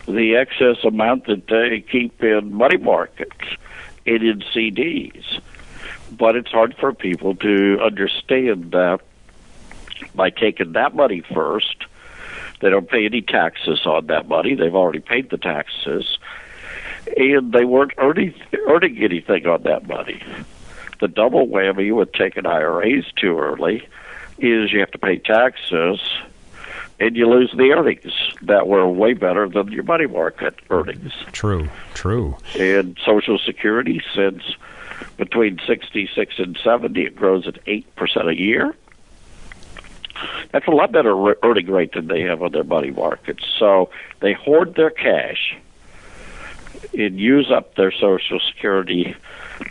the 0.07 0.35
excess 0.35 0.83
amount 0.83 1.25
that 1.25 1.47
they 1.47 1.81
keep 1.81 2.23
in 2.23 2.53
money 2.53 2.77
markets 2.77 3.45
and 4.05 4.21
in 4.23 4.39
CDs. 4.53 5.41
But 6.11 6.35
it's 6.35 6.51
hard 6.51 6.75
for 6.75 6.93
people 6.93 7.35
to 7.35 7.79
understand 7.81 8.71
that 8.71 8.99
by 10.15 10.29
taking 10.29 10.73
that 10.73 10.95
money 10.95 11.23
first, 11.33 11.85
they 12.61 12.69
don't 12.69 12.89
pay 12.89 13.05
any 13.05 13.21
taxes 13.21 13.85
on 13.85 14.07
that 14.07 14.27
money. 14.27 14.55
They've 14.55 14.75
already 14.75 14.99
paid 14.99 15.29
the 15.29 15.37
taxes, 15.37 16.17
and 17.17 17.51
they 17.51 17.65
weren't 17.65 17.93
earning 17.97 18.33
earning 18.67 18.97
anything 19.03 19.45
on 19.47 19.63
that 19.63 19.87
money 19.87 20.21
the 21.03 21.07
double 21.09 21.47
whammy 21.47 21.93
with 21.93 22.13
taking 22.13 22.45
IRAs 22.45 23.03
too 23.17 23.37
early 23.37 23.85
is 24.37 24.71
you 24.71 24.79
have 24.79 24.91
to 24.91 24.97
pay 24.97 25.17
taxes 25.17 25.99
and 26.97 27.17
you 27.17 27.27
lose 27.29 27.51
the 27.51 27.73
earnings 27.73 28.13
that 28.41 28.69
were 28.69 28.87
way 28.87 29.11
better 29.11 29.49
than 29.49 29.69
your 29.69 29.83
money 29.83 30.07
market 30.07 30.55
earnings. 30.69 31.11
True, 31.33 31.67
true. 31.93 32.37
And 32.57 32.97
Social 33.05 33.37
Security, 33.37 34.01
since 34.15 34.43
between 35.17 35.59
66 35.67 36.35
and 36.37 36.57
70, 36.63 37.01
it 37.01 37.17
grows 37.17 37.47
at 37.47 37.63
8% 37.65 38.29
a 38.29 38.39
year. 38.39 38.73
That's 40.51 40.67
a 40.67 40.71
lot 40.71 40.91
better 40.91 41.35
earning 41.43 41.67
rate 41.67 41.93
than 41.93 42.07
they 42.07 42.21
have 42.21 42.41
on 42.41 42.51
their 42.51 42.63
money 42.63 42.91
markets. 42.91 43.43
So 43.57 43.89
they 44.19 44.33
hoard 44.33 44.75
their 44.75 44.89
cash 44.89 45.55
and 46.93 47.19
use 47.19 47.51
up 47.51 47.75
their 47.75 47.91
Social 47.91 48.39
Security 48.39 49.15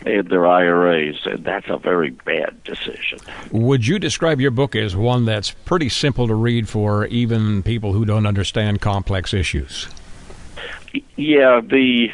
and 0.05 0.27
their 0.29 0.47
IRAs, 0.47 1.25
and 1.25 1.43
that's 1.43 1.67
a 1.69 1.77
very 1.77 2.09
bad 2.09 2.63
decision. 2.63 3.19
Would 3.51 3.87
you 3.87 3.99
describe 3.99 4.41
your 4.41 4.51
book 4.51 4.75
as 4.75 4.95
one 4.95 5.25
that's 5.25 5.51
pretty 5.51 5.89
simple 5.89 6.27
to 6.27 6.35
read 6.35 6.67
for 6.67 7.05
even 7.07 7.63
people 7.63 7.93
who 7.93 8.05
don't 8.05 8.25
understand 8.25 8.81
complex 8.81 9.33
issues? 9.33 9.87
Yeah, 11.15 11.61
the 11.61 12.09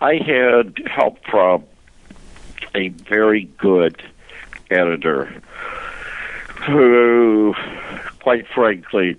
I 0.00 0.16
had 0.16 0.78
help 0.86 1.24
from 1.24 1.64
a 2.74 2.88
very 2.88 3.44
good 3.58 4.02
editor 4.70 5.42
who, 6.66 7.54
quite 8.20 8.46
frankly, 8.48 9.16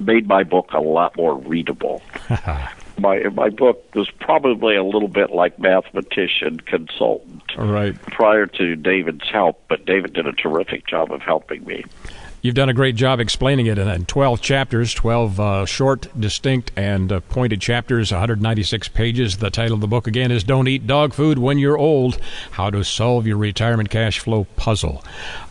made 0.00 0.28
my 0.28 0.44
book 0.44 0.70
a 0.72 0.80
lot 0.80 1.16
more 1.16 1.36
readable. 1.36 2.02
my 2.98 3.20
my 3.34 3.48
book 3.48 3.94
was 3.94 4.10
probably 4.20 4.76
a 4.76 4.84
little 4.84 5.08
bit 5.08 5.30
like 5.30 5.58
mathematician 5.58 6.60
consultant. 6.60 7.42
Right. 7.56 8.00
Prior 8.02 8.46
to 8.46 8.76
David's 8.76 9.28
help, 9.30 9.62
but 9.68 9.84
David 9.84 10.12
did 10.12 10.26
a 10.26 10.32
terrific 10.32 10.86
job 10.86 11.12
of 11.12 11.22
helping 11.22 11.64
me. 11.64 11.84
You've 12.40 12.54
done 12.54 12.68
a 12.68 12.74
great 12.74 12.94
job 12.94 13.18
explaining 13.18 13.66
it 13.66 13.78
in 13.78 14.04
12 14.04 14.40
chapters, 14.40 14.94
12 14.94 15.40
uh, 15.40 15.66
short, 15.66 16.06
distinct, 16.18 16.70
and 16.76 17.10
uh, 17.10 17.18
pointed 17.18 17.60
chapters, 17.60 18.12
196 18.12 18.86
pages. 18.88 19.38
The 19.38 19.50
title 19.50 19.74
of 19.74 19.80
the 19.80 19.88
book 19.88 20.06
again 20.06 20.30
is 20.30 20.44
Don't 20.44 20.68
Eat 20.68 20.86
Dog 20.86 21.14
Food 21.14 21.40
When 21.40 21.58
You're 21.58 21.76
Old 21.76 22.20
How 22.52 22.70
to 22.70 22.84
Solve 22.84 23.26
Your 23.26 23.38
Retirement 23.38 23.90
Cash 23.90 24.20
Flow 24.20 24.44
Puzzle. 24.54 25.02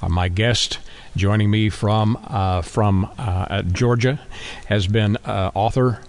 Uh, 0.02 0.08
my 0.08 0.30
guest 0.30 0.80
joining 1.18 1.52
me 1.52 1.68
from, 1.68 2.18
uh, 2.26 2.62
from 2.62 3.12
uh, 3.18 3.64
Georgia 3.64 4.22
has 4.68 4.88
been 4.88 5.18
uh, 5.26 5.52
author 5.54 6.02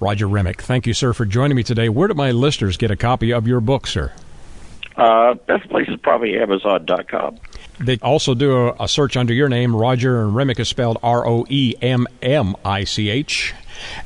Roger 0.00 0.26
Roemmich. 0.26 0.60
Thank 0.60 0.86
you, 0.86 0.92
sir, 0.92 1.14
for 1.14 1.24
joining 1.24 1.56
me 1.56 1.62
today. 1.62 1.88
Where 1.88 2.08
do 2.08 2.14
my 2.14 2.32
listeners 2.32 2.76
get 2.76 2.90
a 2.90 2.96
copy 2.96 3.32
of 3.32 3.48
your 3.48 3.62
book, 3.62 3.86
sir? 3.86 4.12
Best 5.46 5.66
place 5.70 5.88
is 5.88 5.98
probably 6.02 6.36
Amazon.com. 6.36 7.38
They 7.78 7.98
also 7.98 8.34
do 8.34 8.68
a, 8.68 8.84
a, 8.84 8.88
search 8.88 9.16
under 9.16 9.34
your 9.34 9.48
name. 9.48 9.74
Roger 9.74 10.22
and 10.22 10.32
Roemmich 10.32 10.58
is 10.58 10.68
spelled 10.68 10.98
R 11.02 11.26
O 11.26 11.44
E 11.48 11.74
M 11.82 12.06
M 12.22 12.54
I 12.64 12.84
C 12.84 13.10
H. 13.10 13.54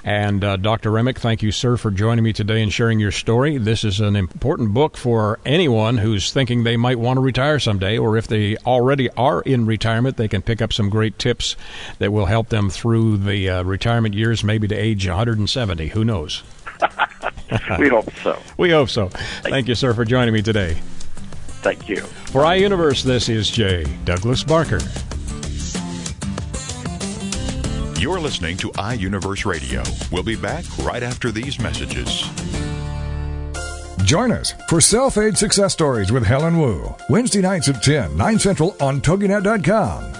And 0.05 0.43
uh, 0.43 0.57
Dr. 0.57 0.91
Roemmich, 0.91 1.19
thank 1.19 1.43
you, 1.43 1.53
sir, 1.53 1.77
for 1.77 1.91
joining 1.91 2.25
me 2.25 2.33
today 2.33 2.63
and 2.63 2.73
sharing 2.73 2.99
your 2.99 3.13
story. 3.13 3.59
This 3.59 3.85
is 3.85 4.01
an 4.01 4.17
important 4.17 4.73
book 4.75 4.97
for 4.97 5.39
anyone 5.45 5.99
who's 5.99 6.33
thinking 6.33 6.65
they 6.65 6.77
might 6.77 6.99
want 6.99 7.17
to 7.17 7.21
retire 7.21 7.59
someday, 7.59 7.99
or 7.99 8.17
if 8.17 8.27
they 8.27 8.57
already 8.59 9.11
are 9.11 9.43
in 9.43 9.67
retirement, 9.67 10.17
they 10.17 10.29
can 10.29 10.43
pick 10.43 10.61
up 10.61 10.73
some 10.73 10.91
great 10.91 11.19
tips 11.19 11.57
that 11.99 12.13
will 12.13 12.27
help 12.27 12.49
them 12.49 12.71
through 12.71 13.19
the 13.19 13.49
uh, 13.49 13.63
retirement 13.63 14.15
years, 14.15 14.43
maybe 14.43 14.67
to 14.69 14.75
age 14.75 15.07
170. 15.07 15.89
Who 15.89 16.05
knows? 16.05 16.43
we 17.79 17.89
hope 17.89 18.13
so. 18.23 18.39
We 18.57 18.71
hope 18.71 18.89
so. 18.89 19.09
Thank 19.09 19.69
you, 19.69 19.75
sir, 19.75 19.95
for 19.95 20.05
joining 20.05 20.35
me 20.35 20.43
today. 20.43 20.81
Thank 21.63 21.89
you. 21.89 21.99
For 22.33 22.43
iUniverse, 22.43 23.03
this 23.03 23.29
is 23.29 23.51
J. 23.51 23.85
Douglas 24.05 24.43
Barker. 24.43 24.81
You're 28.01 28.19
listening 28.19 28.57
to 28.59 28.71
iUniverse 28.73 29.45
Radio. 29.45 29.83
We'll 30.11 30.23
be 30.23 30.37
back 30.37 30.65
right 30.79 31.03
after 31.03 31.31
these 31.31 31.61
messages. 31.61 32.23
Join 34.05 34.33
us 34.33 34.55
for 34.69 34.81
Self 34.81 35.19
Aid 35.19 35.37
Success 35.37 35.75
Stories 35.75 36.11
with 36.11 36.25
Helen 36.25 36.59
Wu, 36.59 36.95
Wednesday 37.11 37.43
nights 37.43 37.69
at 37.69 37.83
10, 37.83 38.17
9 38.17 38.39
Central 38.39 38.75
on 38.81 39.03
TogiNet.com. 39.03 40.20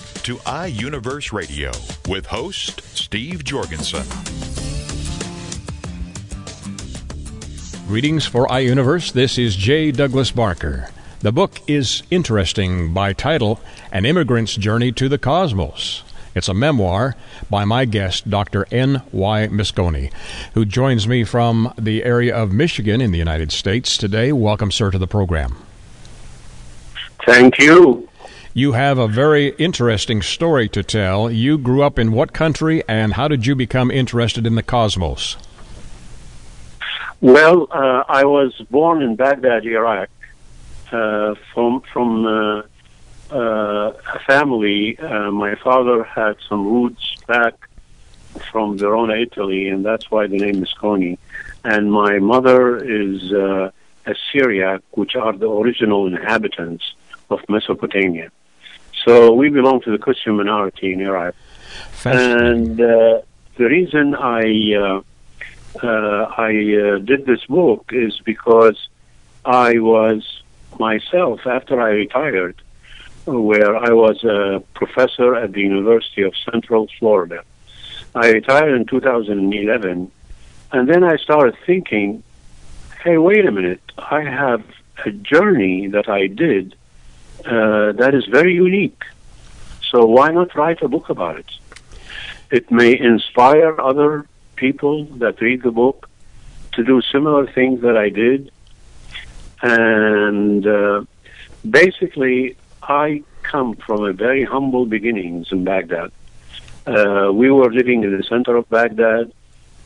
to 0.23 0.35
iUniverse 0.37 1.33
Radio 1.33 1.71
with 2.07 2.27
host 2.27 2.81
Steve 2.95 3.43
Jorgensen. 3.43 4.03
Greetings 7.87 8.27
for 8.27 8.45
iUniverse. 8.47 9.13
This 9.13 9.39
is 9.39 9.55
J. 9.55 9.91
Douglas 9.91 10.29
Barker. 10.29 10.89
The 11.21 11.31
book 11.31 11.59
is 11.65 12.03
interesting 12.11 12.93
by 12.93 13.13
title 13.13 13.59
An 13.91 14.05
Immigrant's 14.05 14.55
Journey 14.55 14.91
to 14.91 15.09
the 15.09 15.17
Cosmos. 15.17 16.03
It's 16.35 16.47
a 16.47 16.53
memoir 16.53 17.15
by 17.49 17.65
my 17.65 17.85
guest, 17.85 18.29
Dr. 18.29 18.67
N. 18.71 19.01
Y. 19.11 19.47
Misconi, 19.47 20.13
who 20.53 20.65
joins 20.65 21.07
me 21.07 21.23
from 21.23 21.73
the 21.79 22.03
area 22.03 22.35
of 22.35 22.51
Michigan 22.51 23.01
in 23.01 23.11
the 23.11 23.17
United 23.17 23.51
States 23.51 23.97
today. 23.97 24.31
Welcome, 24.31 24.71
sir, 24.71 24.91
to 24.91 24.99
the 24.99 25.07
program. 25.07 25.55
Thank 27.25 27.57
you. 27.57 28.07
You 28.53 28.73
have 28.73 28.97
a 28.97 29.07
very 29.07 29.55
interesting 29.57 30.21
story 30.21 30.67
to 30.69 30.83
tell. 30.83 31.31
You 31.31 31.57
grew 31.57 31.83
up 31.83 31.97
in 31.97 32.11
what 32.11 32.33
country, 32.33 32.83
and 32.85 33.13
how 33.13 33.29
did 33.29 33.45
you 33.45 33.55
become 33.55 33.89
interested 33.89 34.45
in 34.45 34.55
the 34.55 34.63
cosmos? 34.63 35.37
Well, 37.21 37.67
uh, 37.71 38.03
I 38.09 38.25
was 38.25 38.53
born 38.69 39.03
in 39.03 39.15
Baghdad, 39.15 39.65
Iraq, 39.65 40.09
uh, 40.91 41.35
from 41.53 41.79
from 41.93 42.25
uh, 42.25 42.63
uh, 43.31 43.93
a 44.15 44.19
family. 44.27 44.99
Uh, 44.99 45.31
my 45.31 45.55
father 45.55 46.03
had 46.03 46.35
some 46.49 46.67
roots 46.67 47.15
back 47.27 47.53
from 48.51 48.77
Verona, 48.77 49.15
Italy, 49.15 49.69
and 49.69 49.85
that's 49.85 50.11
why 50.11 50.27
the 50.27 50.37
name 50.37 50.61
is 50.61 50.73
Coney. 50.73 51.17
And 51.63 51.89
my 51.89 52.19
mother 52.19 52.83
is 52.83 53.31
uh, 53.31 53.71
a 54.05 54.15
Syriac, 54.33 54.81
which 54.91 55.15
are 55.15 55.31
the 55.31 55.49
original 55.49 56.05
inhabitants 56.05 56.95
of 57.29 57.39
Mesopotamia. 57.47 58.29
So 59.05 59.33
we 59.33 59.49
belong 59.49 59.81
to 59.81 59.91
the 59.91 59.97
Christian 59.97 60.37
minority 60.37 60.93
in 60.93 61.01
Iraq. 61.01 61.35
And 62.05 62.79
uh, 62.79 63.21
the 63.57 63.65
reason 63.65 64.15
I 64.15 64.73
uh, 64.75 65.01
uh, 65.83 66.33
I 66.37 66.49
uh, 66.49 66.97
did 66.99 67.25
this 67.25 67.43
book 67.45 67.91
is 67.91 68.19
because 68.19 68.77
I 69.45 69.79
was 69.79 70.41
myself 70.79 71.45
after 71.45 71.81
I 71.81 71.89
retired 71.89 72.61
where 73.25 73.75
I 73.75 73.91
was 73.91 74.23
a 74.23 74.63
professor 74.73 75.35
at 75.35 75.53
the 75.53 75.61
University 75.61 76.23
of 76.23 76.33
Central 76.51 76.87
Florida. 76.99 77.43
I 78.15 78.29
retired 78.29 78.73
in 78.73 78.85
2011, 78.85 80.11
and 80.71 80.89
then 80.89 81.03
I 81.03 81.17
started 81.17 81.55
thinking, 81.65 82.23
hey, 83.03 83.17
wait 83.17 83.45
a 83.45 83.51
minute, 83.51 83.81
I 83.97 84.21
have 84.21 84.63
a 85.05 85.11
journey 85.11 85.87
that 85.87 86.09
I 86.09 86.27
did 86.27 86.75
uh, 87.45 87.91
that 87.93 88.13
is 88.13 88.25
very 88.25 88.53
unique. 88.53 89.03
So 89.89 90.05
why 90.05 90.31
not 90.31 90.55
write 90.55 90.81
a 90.81 90.87
book 90.87 91.09
about 91.09 91.37
it? 91.39 91.51
It 92.49 92.71
may 92.71 92.97
inspire 92.97 93.79
other 93.79 94.25
people 94.55 95.05
that 95.21 95.41
read 95.41 95.63
the 95.63 95.71
book 95.71 96.09
to 96.73 96.83
do 96.83 97.01
similar 97.01 97.47
things 97.47 97.81
that 97.81 97.97
I 97.97 98.09
did. 98.09 98.51
And 99.61 100.65
uh, 100.65 101.03
basically, 101.69 102.55
I 102.81 103.23
come 103.43 103.75
from 103.75 104.03
a 104.03 104.13
very 104.13 104.43
humble 104.43 104.85
beginnings 104.85 105.51
in 105.51 105.63
Baghdad. 105.63 106.11
Uh, 106.85 107.31
we 107.33 107.51
were 107.51 107.71
living 107.71 108.03
in 108.03 108.17
the 108.17 108.23
center 108.23 108.55
of 108.55 108.67
Baghdad 108.69 109.31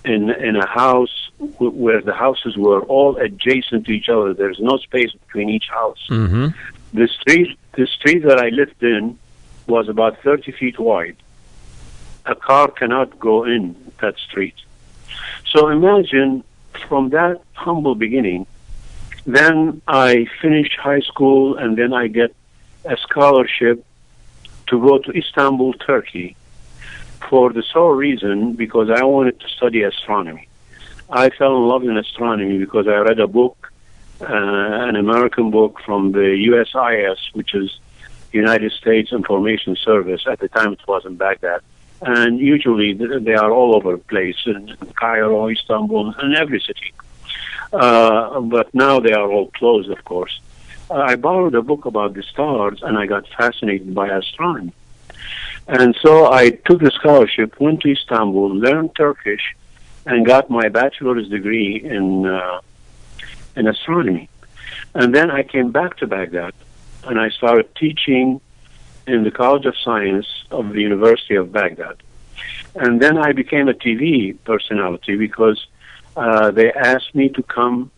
in 0.06 0.30
in 0.30 0.56
a 0.56 0.66
house 0.66 1.32
where 1.60 2.02
the 2.02 2.14
houses 2.14 2.56
were 2.56 2.82
all 2.82 3.18
adjacent 3.18 3.86
to 3.88 3.92
each 3.92 4.08
other. 4.08 4.34
There's 4.34 4.60
no 4.60 4.78
space 4.78 5.12
between 5.12 5.50
each 5.50 5.68
house. 5.70 6.04
Mm-hmm. 6.10 6.48
The 6.96 7.10
street 7.10 7.58
the 7.74 7.88
street 7.88 8.24
that 8.24 8.40
I 8.40 8.50
lived 8.50 8.82
in 8.82 9.20
was 9.68 9.90
about 9.90 10.22
30 10.22 10.54
feet 10.54 10.80
wide. 10.80 11.18
A 12.26 12.36
car 12.36 12.70
cannot 12.72 13.20
go 13.20 13.44
in 13.44 13.76
that 14.00 14.18
street. 14.18 14.56
So 15.46 15.68
imagine 15.68 16.46
from 16.88 17.10
that 17.10 17.42
humble 17.54 17.96
beginning, 17.96 18.48
then 19.26 19.82
I 19.90 20.28
finish 20.42 20.70
high 20.78 21.02
school 21.02 21.58
and 21.58 21.78
then 21.78 21.92
I 21.92 22.08
get 22.08 22.34
a 22.86 22.96
scholarship 22.96 23.86
to 24.68 24.80
go 24.80 24.98
to 25.00 25.12
Istanbul, 25.12 25.74
Turkey, 25.74 26.38
for 27.30 27.52
the 27.52 27.64
sole 27.74 27.92
reason 27.92 28.54
because 28.54 28.90
I 28.90 29.04
wanted 29.04 29.38
to 29.42 29.50
study 29.50 29.84
astronomy. 29.84 30.48
I 31.10 31.30
fell 31.30 31.58
in 31.58 31.68
love 31.68 31.84
in 31.84 31.98
astronomy 31.98 32.58
because 32.58 32.88
I 32.88 32.96
read 33.00 33.20
a 33.20 33.28
book, 33.28 33.65
uh, 34.22 34.26
an 34.28 34.96
American 34.96 35.52
book 35.52 35.80
from 35.86 36.12
the 36.12 36.20
USIS, 36.20 37.18
which 37.34 37.54
is 37.54 37.80
United 38.32 38.72
States 38.74 39.12
Information 39.12 39.76
Service. 39.76 40.26
At 40.28 40.40
the 40.40 40.50
time, 40.50 40.74
it 40.74 40.88
was 40.88 41.06
in 41.06 41.16
Baghdad. 41.16 41.62
And 42.02 42.40
usually 42.40 42.94
they 42.94 43.34
are 43.34 43.52
all 43.52 43.76
over 43.76 43.94
the 43.94 44.04
place 44.04 44.38
in 44.46 44.76
Cairo, 44.96 45.50
Istanbul, 45.50 46.14
and 46.20 46.36
every 46.36 46.60
city. 46.60 46.94
Uh, 47.72 48.40
but 48.42 48.74
now 48.74 49.00
they 49.00 49.14
are 49.14 49.32
all 49.32 49.48
closed, 49.52 49.90
of 49.90 50.04
course. 50.06 50.40
I 50.90 51.16
borrowed 51.16 51.56
a 51.56 51.62
book 51.62 51.86
about 51.86 52.14
the 52.14 52.24
stars 52.24 52.80
and 52.84 52.98
I 52.98 53.06
got 53.06 53.28
fascinated 53.30 53.96
by 53.96 54.08
astronomy. 54.10 54.74
And 55.68 55.98
so 56.02 56.32
I 56.32 56.52
took 56.52 56.80
the 56.82 56.92
scholarship, 56.92 57.60
went 57.60 57.82
to 57.82 57.92
Istanbul, 57.92 58.56
learned 58.56 58.96
Turkish, 58.96 59.56
and 60.06 60.26
got 60.26 60.50
my 60.50 60.70
bachelor's 60.70 61.28
degree 61.28 61.82
in 61.84 62.28
uh, 62.28 62.60
in 63.56 63.68
astronomy. 63.68 64.30
And 64.94 65.14
then 65.14 65.30
I 65.32 65.44
came 65.44 65.72
back 65.72 65.98
to 65.98 66.08
Baghdad 66.08 66.54
and 67.04 67.20
I 67.20 67.30
started 67.30 67.74
teaching 67.76 68.42
in 69.08 69.24
the 69.24 69.32
College 69.32 69.66
of 69.66 69.76
Science 69.78 70.28
of 70.52 70.74
the 70.74 70.82
University 70.82 71.36
of 71.36 71.52
Baghdad. 71.52 71.98
And 72.76 73.02
then 73.02 73.18
I 73.18 73.32
became 73.32 73.70
a 73.70 73.74
TV 73.74 74.36
personality 74.44 75.16
because 75.16 75.66
uh, 76.18 76.52
they 76.52 76.72
asked 76.74 77.14
me 77.14 77.30
to 77.30 77.44
come 77.44 77.92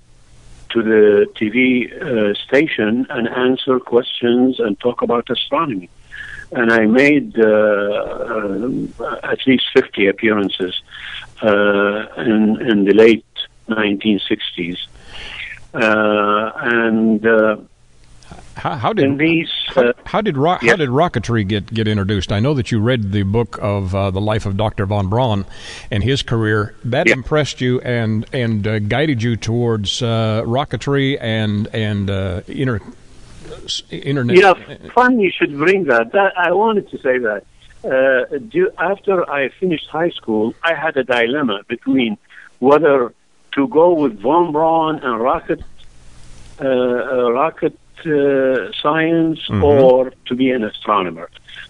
to 0.69 0.83
the 0.83 1.27
TV 1.35 1.91
uh, 1.91 2.33
station 2.35 3.07
and 3.09 3.27
answer 3.27 3.79
questions 3.79 4.59
and 4.59 4.79
talk 4.79 5.01
about 5.01 5.29
astronomy. 5.29 5.89
And 6.51 6.71
I 6.71 6.85
made 6.85 7.37
uh, 7.39 7.45
uh, 7.45 9.19
at 9.23 9.45
least 9.45 9.65
50 9.73 10.07
appearances 10.07 10.81
uh, 11.41 12.07
in, 12.17 12.61
in 12.61 12.85
the 12.85 12.93
late 12.93 13.25
1960s. 13.69 14.77
Uh, 15.77 16.51
and 16.55 17.25
uh, 17.25 17.57
how, 18.55 18.75
how 18.75 18.93
did 18.93 19.17
these, 19.17 19.49
how, 19.67 19.93
how, 20.05 20.21
did 20.21 20.37
ro- 20.37 20.57
yes. 20.61 20.71
how 20.71 20.75
did 20.75 20.89
rocketry 20.89 21.47
get 21.47 21.71
get 21.71 21.87
introduced? 21.87 22.31
I 22.31 22.39
know 22.39 22.53
that 22.55 22.71
you 22.71 22.79
read 22.79 23.11
the 23.11 23.23
book 23.23 23.59
of 23.61 23.93
uh, 23.93 24.09
the 24.09 24.19
life 24.19 24.45
of 24.45 24.57
Dr. 24.57 24.85
von 24.85 25.09
Braun 25.09 25.45
and 25.91 26.03
his 26.03 26.23
career. 26.23 26.75
That 26.83 27.07
impressed 27.07 27.61
you 27.61 27.79
and 27.81 28.25
and 28.33 28.67
uh, 28.67 28.79
guided 28.79 29.21
you 29.21 29.35
towards 29.35 30.01
uh, 30.01 30.43
rocketry 30.45 31.17
and 31.21 31.67
and 31.67 32.09
uh, 32.09 32.41
inter, 32.47 32.81
internet. 33.91 34.37
Yeah, 34.37 34.89
fun 34.95 35.19
you 35.19 35.31
should 35.31 35.55
bring 35.55 35.85
that. 35.85 36.11
that 36.13 36.33
I 36.37 36.51
wanted 36.51 36.89
to 36.89 36.97
say 36.97 37.19
that. 37.19 37.43
Uh, 37.83 38.37
do, 38.49 38.71
after 38.79 39.29
I 39.29 39.49
finished 39.49 39.87
high 39.87 40.09
school, 40.09 40.55
I 40.63 40.73
had 40.73 40.97
a 40.97 41.03
dilemma 41.03 41.61
between 41.67 42.17
whether 42.59 43.13
to 43.57 43.67
go 43.67 43.87
with 44.01 44.13
von 44.21 44.51
Braun 44.53 44.95
and 44.99 45.19
rocket 45.19 45.61
uh, 46.61 47.31
rocket 47.41 47.77
uh, 47.99 48.71
science 48.81 49.39
mm-hmm. 49.49 49.63
or 49.63 50.13
to 50.27 50.33
be 50.35 50.47
an 50.51 50.63
astronomer. 50.63 51.29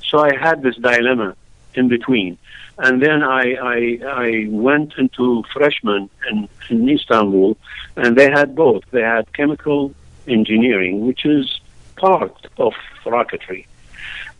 So 0.09 0.19
I 0.19 0.35
had 0.35 0.61
this 0.61 0.75
dilemma 0.75 1.35
in 1.73 1.87
between. 1.87 2.37
And 2.85 3.01
then 3.01 3.23
I, 3.23 3.43
I, 3.75 3.79
I 4.25 4.47
went 4.49 4.93
into 4.97 5.43
freshman 5.53 6.09
in, 6.29 6.47
in 6.69 6.87
Istanbul, 6.89 7.57
and 7.95 8.15
they 8.15 8.29
had 8.29 8.55
both. 8.55 8.83
They 8.91 9.01
had 9.15 9.23
chemical 9.33 9.93
engineering, 10.27 11.07
which 11.07 11.25
is 11.25 11.59
part 11.95 12.37
of 12.57 12.73
rocketry, 13.05 13.65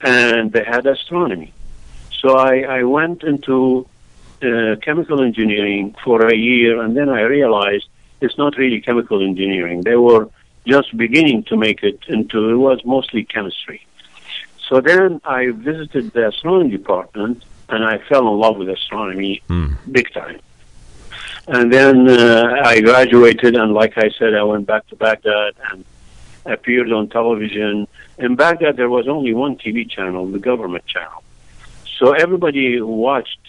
and 0.02 0.52
they 0.52 0.64
had 0.64 0.86
astronomy. 0.86 1.52
So 2.22 2.38
I, 2.38 2.54
I 2.80 2.84
went 2.84 3.24
into 3.24 3.88
uh, 3.88 3.97
chemical 4.40 5.22
engineering 5.22 5.96
for 6.04 6.28
a 6.28 6.36
year, 6.36 6.82
and 6.82 6.96
then 6.96 7.10
I 7.10 7.22
realized 7.22 7.88
it's 8.22 8.38
not 8.38 8.58
really 8.58 8.82
chemical 8.82 9.22
engineering. 9.22 9.82
They 9.82 9.96
were 9.96 10.30
just 10.66 10.96
beginning 10.98 11.44
to 11.46 11.56
make 11.56 11.84
it 11.84 12.00
into, 12.08 12.50
it 12.50 12.56
was 12.56 12.84
mostly 12.84 13.24
chemistry. 13.24 13.86
So 14.68 14.82
then 14.82 15.22
I 15.24 15.52
visited 15.52 16.12
the 16.12 16.28
astronomy 16.28 16.72
department 16.72 17.44
and 17.70 17.84
I 17.86 18.00
fell 18.10 18.28
in 18.28 18.40
love 18.40 18.58
with 18.58 18.70
astronomy 18.70 19.42
mm. 19.50 19.78
big 19.92 20.14
time. 20.14 20.40
And 21.48 21.72
then 21.72 22.10
uh, 22.10 22.62
I 22.66 22.82
graduated, 22.82 23.56
and 23.56 23.74
like 23.74 23.98
I 23.98 24.10
said, 24.20 24.34
I 24.34 24.44
went 24.44 24.68
back 24.68 24.86
to 24.88 24.98
Baghdad 24.98 25.54
and 25.72 25.86
appeared 26.46 26.92
on 26.92 27.08
television. 27.08 27.88
In 28.18 28.36
Baghdad, 28.36 28.76
there 28.76 28.90
was 28.90 29.08
only 29.08 29.34
one 29.34 29.58
TV 29.58 29.90
channel, 29.90 30.26
the 30.26 30.40
government 30.40 30.86
channel. 30.86 31.24
So 31.98 32.12
everybody 32.12 32.78
who 32.78 32.88
watched. 32.88 33.40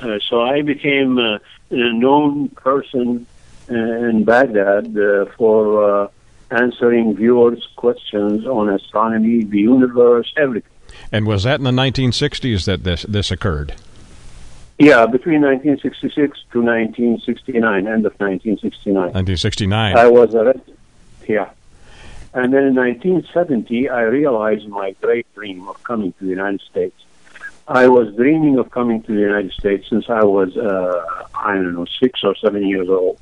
Uh, 0.00 0.18
so 0.28 0.42
I 0.42 0.62
became 0.62 1.18
uh, 1.18 1.38
a 1.70 1.92
known 1.92 2.48
person 2.50 3.26
uh, 3.70 3.74
in 3.74 4.24
Baghdad 4.24 4.96
uh, 4.96 5.26
for 5.36 6.04
uh, 6.04 6.08
answering 6.50 7.16
viewers' 7.16 7.66
questions 7.76 8.46
on 8.46 8.68
astronomy, 8.68 9.44
the 9.44 9.58
universe, 9.58 10.32
everything. 10.36 10.70
And 11.12 11.26
was 11.26 11.42
that 11.42 11.60
in 11.60 11.64
the 11.64 11.70
1960s 11.70 12.64
that 12.64 12.84
this 12.84 13.02
this 13.02 13.30
occurred? 13.30 13.74
Yeah, 14.78 15.06
between 15.06 15.42
1966 15.42 16.38
to 16.52 16.62
1969, 16.62 17.86
end 17.86 18.06
of 18.06 18.12
1969. 18.20 18.94
1969. 18.94 19.96
I 19.96 20.06
was 20.06 20.34
arrested. 20.34 20.76
Yeah. 21.26 21.50
And 22.32 22.52
then 22.52 22.64
in 22.64 22.74
1970, 22.76 23.88
I 23.88 24.02
realized 24.02 24.68
my 24.68 24.94
great 25.00 25.26
dream 25.34 25.68
of 25.68 25.82
coming 25.82 26.12
to 26.12 26.24
the 26.24 26.30
United 26.30 26.60
States. 26.60 26.94
I 27.68 27.86
was 27.86 28.14
dreaming 28.14 28.58
of 28.58 28.70
coming 28.70 29.02
to 29.02 29.14
the 29.14 29.20
United 29.20 29.52
States 29.52 29.88
since 29.90 30.08
I 30.08 30.24
was, 30.24 30.56
uh, 30.56 31.26
I 31.34 31.54
don't 31.54 31.74
know, 31.74 31.86
six 32.00 32.24
or 32.24 32.34
seven 32.36 32.66
years 32.66 32.88
old. 32.88 33.20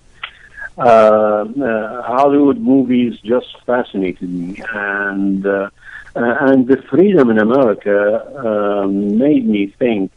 Uh, 0.79 0.83
uh, 0.83 2.03
Hollywood 2.03 2.59
movies 2.59 3.19
just 3.21 3.61
fascinated 3.65 4.29
me, 4.29 4.63
and 4.73 5.45
uh, 5.45 5.71
uh, 6.15 6.37
and 6.41 6.69
the 6.69 6.77
freedom 6.83 7.31
in 7.31 7.39
America 7.39 7.99
um, 8.47 9.19
made 9.19 9.47
me 9.49 9.67
think 9.67 10.13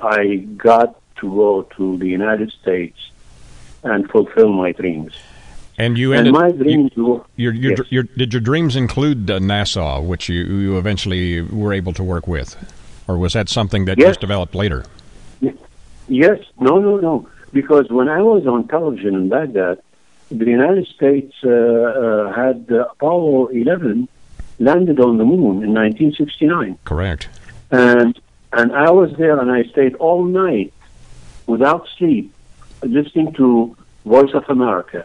I 0.00 0.36
got 0.36 1.00
to 1.16 1.28
go 1.28 1.62
to 1.76 1.98
the 1.98 2.06
United 2.06 2.52
States 2.52 3.10
and 3.82 4.08
fulfill 4.10 4.52
my 4.52 4.72
dreams. 4.72 5.14
And 5.76 5.96
you 5.96 6.12
And 6.12 6.32
my 6.32 6.50
dreams 6.50 6.92
were 6.96 7.24
your, 7.36 7.52
your, 7.52 7.72
yes. 7.72 7.86
your, 7.90 8.02
did 8.02 8.32
your 8.32 8.40
dreams 8.40 8.74
include 8.74 9.30
uh, 9.30 9.38
NASA, 9.38 10.04
which 10.04 10.28
you, 10.28 10.42
you 10.42 10.78
eventually 10.78 11.40
were 11.40 11.72
able 11.72 11.92
to 11.94 12.02
work 12.02 12.26
with, 12.26 12.56
or 13.08 13.16
was 13.16 13.32
that 13.32 13.48
something 13.48 13.86
that 13.86 13.98
Yes. 13.98 14.10
just 14.10 14.20
developed 14.20 14.54
later? 14.54 14.84
Yes, 16.10 16.38
no, 16.58 16.78
no, 16.78 16.96
no. 16.96 17.28
Because 17.52 17.90
when 17.90 18.08
I 18.08 18.22
was 18.22 18.46
on 18.46 18.66
television 18.68 19.14
in 19.14 19.28
Baghdad, 19.28 19.78
the 20.30 20.44
United 20.46 20.86
States 20.86 21.34
uh, 21.44 21.50
uh, 21.50 22.32
had 22.32 22.66
uh, 22.70 22.86
Apollo 22.92 23.48
11 23.48 24.08
landed 24.58 25.00
on 25.00 25.18
the 25.18 25.24
moon 25.24 25.62
in 25.62 25.74
1969, 25.74 26.78
Correct. 26.84 27.28
and 27.70 28.18
and 28.54 28.72
I 28.72 28.90
was 28.90 29.12
there 29.18 29.38
and 29.38 29.50
I 29.50 29.64
stayed 29.64 29.94
all 29.96 30.24
night 30.24 30.72
without 31.46 31.86
sleep, 31.98 32.32
listening 32.82 33.34
to 33.34 33.76
Voice 34.06 34.32
of 34.32 34.44
America, 34.48 35.04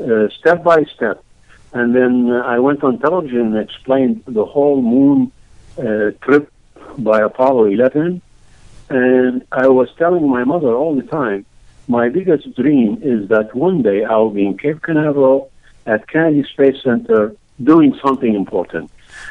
uh, 0.00 0.28
step 0.38 0.62
by 0.62 0.84
step, 0.94 1.24
and 1.72 1.94
then 1.94 2.30
uh, 2.30 2.42
I 2.42 2.58
went 2.58 2.84
on 2.84 2.98
television 2.98 3.54
and 3.54 3.56
explained 3.56 4.22
the 4.26 4.44
whole 4.44 4.82
moon 4.82 5.32
uh, 5.78 6.10
trip 6.20 6.52
by 6.98 7.20
Apollo 7.20 7.66
11, 7.66 8.20
and 8.88 9.44
I 9.52 9.68
was 9.68 9.88
telling 9.96 10.28
my 10.28 10.44
mother 10.44 10.74
all 10.74 10.94
the 10.94 11.02
time, 11.02 11.44
my 11.88 12.08
biggest 12.08 12.54
dream 12.56 12.98
is 13.02 13.28
that 13.28 13.54
one 13.54 13.82
day 13.82 14.04
I'll 14.04 14.30
be 14.30 14.46
in 14.46 14.58
Cape 14.58 14.82
Canaveral 14.82 15.50
at 15.86 16.08
Kennedy 16.08 16.44
Space 16.44 16.82
Center 16.82 17.34
doing 17.62 17.98
something 18.04 18.34
important. 18.34 18.90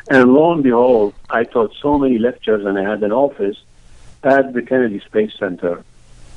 And 0.10 0.34
lo 0.34 0.52
and 0.54 0.64
behold, 0.64 1.14
I 1.30 1.44
taught 1.44 1.74
so 1.82 1.98
many 1.98 2.18
lectures 2.18 2.66
and 2.66 2.78
I 2.80 2.84
had 2.90 3.04
an 3.04 3.12
office 3.12 3.58
at 4.24 4.54
the 4.54 4.62
Kennedy 4.62 5.00
Space 5.02 5.34
Center 5.38 5.84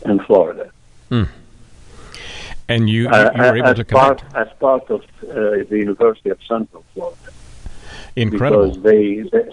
in 0.05 0.19
Florida. 0.21 0.71
And 2.71 2.91
you, 2.91 3.03
you, 3.05 3.09
Uh, 3.09 3.31
were 3.37 3.57
able 3.57 3.75
to 3.75 3.85
connect. 3.85 3.91
part 3.91 4.23
as 4.35 4.49
part 4.59 4.91
of 4.91 5.01
uh, 5.23 5.65
the 5.71 5.79
University 5.79 6.29
of 6.31 6.39
Central 6.47 6.85
Florida 6.95 7.31
Incredible. 8.17 8.69
because 8.69 8.83
they, 8.83 9.23
they 9.33 9.45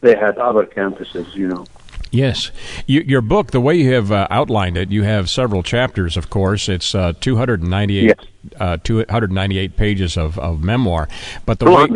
they 0.00 0.16
had 0.16 0.38
other 0.38 0.64
campuses, 0.66 1.34
you 1.34 1.48
know. 1.48 1.66
Yes. 2.12 2.50
You, 2.88 3.02
your 3.02 3.20
book, 3.20 3.52
the 3.52 3.60
way 3.60 3.76
you 3.76 3.92
have 3.92 4.10
uh, 4.10 4.26
outlined 4.30 4.76
it, 4.76 4.90
you 4.90 5.04
have 5.04 5.30
several 5.30 5.62
chapters, 5.62 6.16
of 6.16 6.28
course. 6.28 6.68
It's 6.68 6.92
uh, 6.92 7.12
298, 7.20 8.02
Yes. 8.02 8.16
uh, 8.58 8.78
298 8.82 9.76
pages 9.76 10.16
of, 10.16 10.36
of 10.36 10.60
memoir. 10.64 11.08
But 11.46 11.60
the 11.60 11.66
way, 11.66 11.86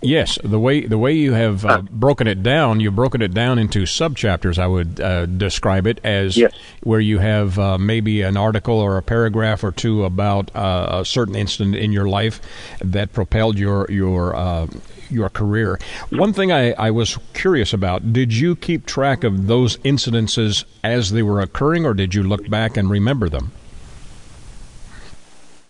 Yes, 0.00 0.38
the 0.42 0.58
way 0.58 0.86
the 0.86 0.96
way 0.96 1.12
you 1.12 1.34
have 1.34 1.66
uh, 1.66 1.82
broken 1.90 2.26
it 2.26 2.42
down, 2.42 2.80
you've 2.80 2.96
broken 2.96 3.20
it 3.20 3.34
down 3.34 3.58
into 3.58 3.80
subchapters. 3.82 4.58
I 4.58 4.66
would 4.66 4.98
uh, 4.98 5.26
describe 5.26 5.86
it 5.86 6.00
as 6.02 6.38
Yes. 6.38 6.54
where 6.82 7.00
you 7.00 7.18
have 7.18 7.58
uh, 7.58 7.76
maybe 7.76 8.22
an 8.22 8.38
article 8.38 8.78
or 8.78 8.96
a 8.96 9.02
paragraph 9.02 9.62
or 9.62 9.72
two 9.72 10.04
about 10.06 10.56
uh, 10.56 11.00
a 11.00 11.04
certain 11.04 11.34
incident 11.34 11.76
in 11.76 11.92
your 11.92 12.08
life 12.08 12.40
that 12.80 13.12
propelled 13.12 13.58
your 13.58 13.90
your 13.90 14.34
uh, 14.34 14.68
your 15.10 15.28
career. 15.28 15.78
One 16.10 16.32
thing 16.32 16.52
I, 16.52 16.72
I 16.72 16.90
was 16.90 17.18
curious 17.32 17.72
about: 17.72 18.12
did 18.12 18.32
you 18.32 18.56
keep 18.56 18.86
track 18.86 19.24
of 19.24 19.46
those 19.46 19.76
incidences 19.78 20.64
as 20.82 21.10
they 21.10 21.22
were 21.22 21.40
occurring, 21.40 21.84
or 21.84 21.94
did 21.94 22.14
you 22.14 22.22
look 22.22 22.48
back 22.48 22.76
and 22.76 22.90
remember 22.90 23.28
them? 23.28 23.52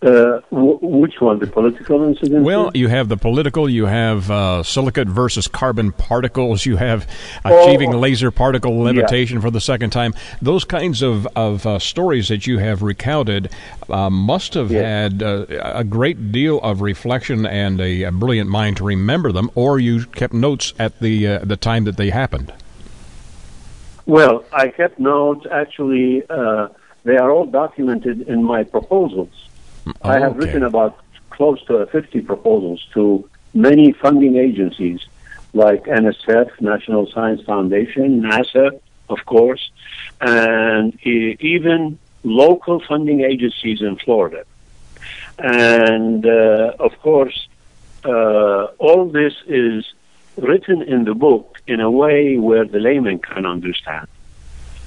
Uh, 0.05 0.41
w- 0.51 0.79
which 0.83 1.19
one? 1.19 1.39
The 1.39 1.47
political 1.47 2.03
incident? 2.05 2.45
Well, 2.45 2.71
you 2.75 2.89
have 2.89 3.09
the 3.09 3.17
political, 3.17 3.71
you 3.71 3.87
have 3.87 4.31
uh, 4.31 4.63
silicate 4.63 5.09
versus 5.09 5.49
carbon 5.49 5.93
particles, 5.93 6.67
you 6.67 6.77
have 6.77 7.09
Oh, 7.43 7.63
achieving 7.63 7.91
laser 7.93 8.31
particle 8.31 8.79
levitation 8.83 9.41
for 9.41 9.51
the 9.51 9.63
second 9.63 9.91
time. 9.91 10.13
Those 10.43 10.65
kinds 10.65 11.01
of, 11.01 11.27
of 11.35 11.65
uh, 11.67 11.79
stories 11.79 12.29
that 12.29 12.47
you 12.47 12.59
have 12.59 12.83
recounted 12.83 13.51
uh, 13.89 14.11
must 14.11 14.53
have 14.55 14.71
Yeah. 14.71 14.83
had 14.83 15.23
uh, 15.23 15.47
a 15.49 15.85
great 15.85 16.31
deal 16.33 16.61
of 16.61 16.83
reflection 16.83 17.47
and 17.47 17.81
a, 17.81 18.03
a 18.03 18.13
brilliant 18.13 18.51
mind 18.51 18.77
to 18.79 18.85
remember 18.85 19.33
them, 19.33 19.51
or 19.55 19.79
you 19.79 20.05
kept 20.05 20.35
notes 20.35 20.75
at 20.79 20.99
the 21.01 21.27
uh, 21.27 21.39
the 21.45 21.57
time 21.57 21.85
that 21.85 21.97
they 21.97 22.11
happened. 22.11 22.53
Well, 24.05 24.45
I 24.53 24.69
kept 24.69 24.99
notes. 24.99 25.47
Actually, 25.51 26.23
uh, 26.29 26.69
they 27.05 27.17
are 27.17 27.31
all 27.31 27.47
documented 27.47 28.23
in 28.29 28.45
my 28.45 28.65
proposals. 28.65 29.31
I 30.03 30.19
have 30.19 30.33
Okay. 30.33 30.47
written 30.47 30.63
about 30.63 30.99
close 31.31 31.63
to 31.67 31.87
50 31.87 32.21
proposals 32.23 32.87
to 32.95 33.29
many 33.55 33.93
funding 33.93 34.37
agencies 34.37 35.01
like 35.53 35.85
NSF, 35.85 36.49
National 36.61 37.07
Science 37.11 37.43
Foundation, 37.43 38.23
NASA, 38.23 38.79
of 39.09 39.25
course, 39.27 39.71
and 40.21 40.99
even 41.05 41.99
local 42.25 42.81
funding 42.81 43.21
agencies 43.21 43.81
in 43.83 43.97
Florida. 43.97 44.45
And 45.39 46.25
uh, 46.27 46.73
of 46.81 46.99
course, 47.01 47.49
uh, 48.05 48.65
all 48.79 49.07
this 49.07 49.35
is 49.47 49.85
written 50.37 50.83
in 50.83 51.05
the 51.05 51.15
book 51.15 51.59
in 51.67 51.81
a 51.81 51.91
way 51.91 52.37
where 52.39 52.65
the 52.65 52.79
layman 52.81 53.19
can 53.19 53.47
understand. 53.47 54.07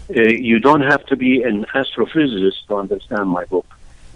Uh, 0.10 0.22
you 0.22 0.60
don't 0.60 0.82
have 0.82 1.06
to 1.08 1.16
be 1.16 1.44
an 1.44 1.66
astrophysicist 1.76 2.66
to 2.68 2.76
understand 2.76 3.30
my 3.30 3.46
book, 3.46 3.66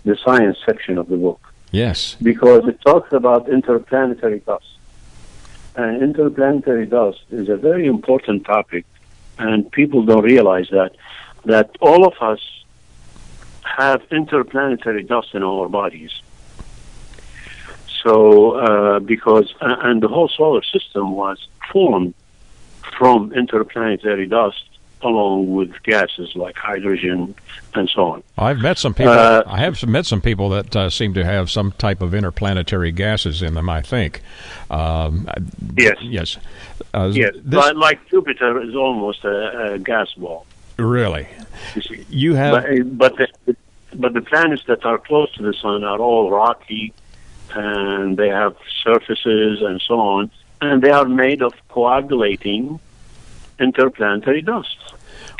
the 0.03 0.17
science 0.25 0.57
section 0.65 0.97
of 0.97 1.07
the 1.09 1.17
book, 1.17 1.41
Yes. 1.71 2.15
because 2.21 2.67
it 2.67 2.81
talks 2.81 3.11
about 3.13 3.49
interplanetary 3.49 4.39
dust. 4.39 4.65
And 5.75 6.01
interplanetary 6.01 6.85
dust 6.85 7.21
is 7.31 7.47
a 7.49 7.55
very 7.55 7.85
important 7.87 8.45
topic, 8.45 8.85
and 9.37 9.71
people 9.71 10.03
don't 10.03 10.23
realize 10.23 10.67
that 10.71 10.95
that 11.45 11.75
all 11.81 12.05
of 12.05 12.13
us 12.21 12.41
have 13.63 14.01
interplanetary 14.11 15.03
dust 15.03 15.29
in 15.33 15.43
our 15.43 15.67
bodies. 15.69 16.11
So, 18.03 18.51
uh, 18.57 18.99
because 18.99 19.53
uh, 19.61 19.75
and 19.81 20.01
the 20.01 20.07
whole 20.07 20.27
solar 20.29 20.63
system 20.63 21.11
was 21.11 21.37
formed 21.71 22.13
from 22.97 23.31
interplanetary 23.33 24.27
dust, 24.27 24.63
along 25.03 25.53
with 25.53 25.71
gases 25.83 26.35
like 26.35 26.55
hydrogen 26.57 27.35
and 27.73 27.89
so 27.89 28.11
on. 28.11 28.23
I've 28.37 28.59
met 28.59 28.77
some 28.77 28.93
people. 28.93 29.13
Uh, 29.13 29.43
I 29.45 29.59
have 29.59 29.85
met 29.87 30.05
some 30.05 30.21
people 30.21 30.49
that 30.49 30.75
uh, 30.75 30.89
seem 30.89 31.13
to 31.15 31.23
have 31.25 31.49
some 31.49 31.71
type 31.73 32.01
of 32.01 32.13
interplanetary 32.13 32.91
gases 32.91 33.41
in 33.41 33.53
them. 33.53 33.69
I 33.69 33.81
think. 33.81 34.21
Um, 34.69 35.27
Yes. 35.77 35.97
Yes. 36.01 36.37
Uh, 36.93 37.11
Yes, 37.13 37.33
This, 37.43 37.73
like 37.75 38.07
Jupiter 38.09 38.61
is 38.61 38.75
almost 38.75 39.23
a, 39.23 39.73
a 39.73 39.79
gas 39.79 40.13
ball. 40.13 40.45
really. 40.77 41.27
You. 41.75 42.05
You 42.09 42.33
have. 42.35 42.63
But, 42.97 42.97
but 42.97 43.29
the 43.45 43.55
but 43.93 44.13
the 44.13 44.21
planets 44.21 44.63
that 44.67 44.85
are 44.85 44.97
close 44.97 45.31
to 45.33 45.43
the 45.43 45.53
sun 45.53 45.83
are 45.83 45.99
all 45.99 46.31
rocky, 46.31 46.93
and 47.53 48.17
they 48.17 48.29
have 48.29 48.55
surfaces 48.83 49.61
and 49.61 49.81
so 49.81 49.99
on, 49.99 50.31
and 50.61 50.81
they 50.81 50.91
are 50.91 51.05
made 51.05 51.41
of 51.41 51.53
coagulating 51.69 52.79
interplanetary 53.61 54.41
dust. 54.41 54.77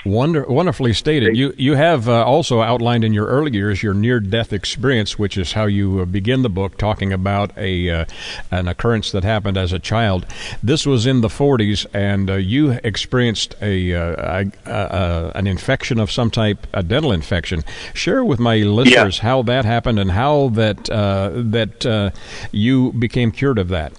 Wonder, 0.04 0.46
wonderfully 0.46 0.94
stated. 0.94 1.38
You 1.38 1.54
you 1.58 1.76
have 1.76 2.10
uh, 2.10 2.26
also 2.26 2.62
outlined 2.62 3.04
in 3.04 3.14
your 3.14 3.28
early 3.28 3.54
years 3.54 3.84
your 3.84 3.94
near 3.94 4.20
death 4.20 4.52
experience, 4.52 5.20
which 5.20 5.38
is 5.38 5.54
how 5.54 5.66
you 5.66 6.00
uh, 6.00 6.06
begin 6.06 6.42
the 6.42 6.50
book 6.50 6.78
talking 6.78 7.14
about 7.14 7.56
a 7.56 7.90
uh, 7.90 8.06
an 8.50 8.68
occurrence 8.68 9.12
that 9.12 9.24
happened 9.24 9.58
as 9.58 9.72
a 9.72 9.78
child. 9.78 10.26
This 10.64 10.88
was 10.88 11.06
in 11.06 11.22
the 11.22 11.28
40s, 11.28 11.86
and 11.94 12.32
uh, 12.32 12.36
you 12.36 12.72
experienced 12.84 13.54
a, 13.62 13.94
uh, 13.94 14.42
a, 14.44 14.52
a, 14.66 14.72
a 14.72 15.32
an 15.36 15.46
infection 15.46 16.00
of 16.00 16.10
some 16.10 16.32
type, 16.32 16.66
a 16.74 16.82
dental 16.82 17.12
infection. 17.12 17.64
Share 17.94 18.26
with 18.26 18.40
my 18.40 18.58
listeners 18.58 19.20
how 19.20 19.44
that 19.44 19.66
happened 19.66 20.00
and 20.00 20.12
how 20.12 20.50
that 20.50 20.90
uh, 20.90 21.30
that 21.36 21.86
uh, 21.86 22.10
you 22.52 22.92
became 22.94 23.32
cured 23.32 23.60
of 23.60 23.68
that. 23.68 23.94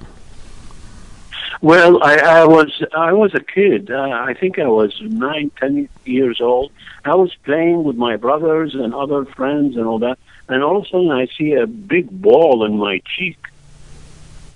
Well, 1.63 2.03
I, 2.03 2.17
I 2.17 2.45
was 2.45 2.83
I 2.93 3.13
was 3.13 3.35
a 3.35 3.41
kid. 3.41 3.89
Uh, 3.89 4.11
I 4.11 4.35
think 4.35 4.59
I 4.59 4.67
was 4.67 5.01
nine, 5.01 5.53
ten 5.61 5.89
years 6.05 6.41
old. 6.41 6.73
I 7.05 7.15
was 7.15 7.33
playing 7.45 7.85
with 7.85 7.95
my 7.95 8.17
brothers 8.17 8.75
and 8.75 8.93
other 8.93 9.25
friends 9.25 9.77
and 9.77 9.87
all 9.87 10.01
that, 10.01 10.19
and 10.49 10.65
all 10.65 10.77
of 10.79 10.85
a 10.85 10.89
sudden 10.89 11.13
I 11.13 11.29
see 11.39 11.53
a 11.53 11.69
big 11.69 12.11
ball 12.11 12.65
in 12.65 12.79
my 12.79 13.01
cheek. 13.17 13.39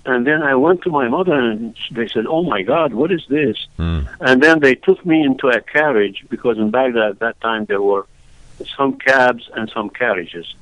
And 0.05 0.27
then 0.27 0.41
I 0.41 0.55
went 0.55 0.81
to 0.81 0.89
my 0.89 1.07
mother 1.07 1.33
and 1.33 1.75
they 1.91 2.09
said, 2.09 2.25
"Oh 2.27 2.43
my 2.43 2.61
God, 2.61 2.93
what 2.93 3.09
is 3.13 3.25
this?" 3.29 3.57
And 4.19 4.43
then 4.43 4.59
they 4.59 4.75
took 4.75 5.05
me 5.05 5.23
into 5.23 5.47
a 5.47 5.61
carriage 5.61 6.25
because 6.27 6.57
in 6.57 6.71
Baghdad 6.71 7.11
at 7.11 7.19
that 7.19 7.39
time 7.39 7.63
there 7.65 7.81
were 7.81 8.05
some 8.75 8.97
cabs 8.97 9.49
and 9.55 9.69
some 9.69 9.89
carriages. 9.89 10.55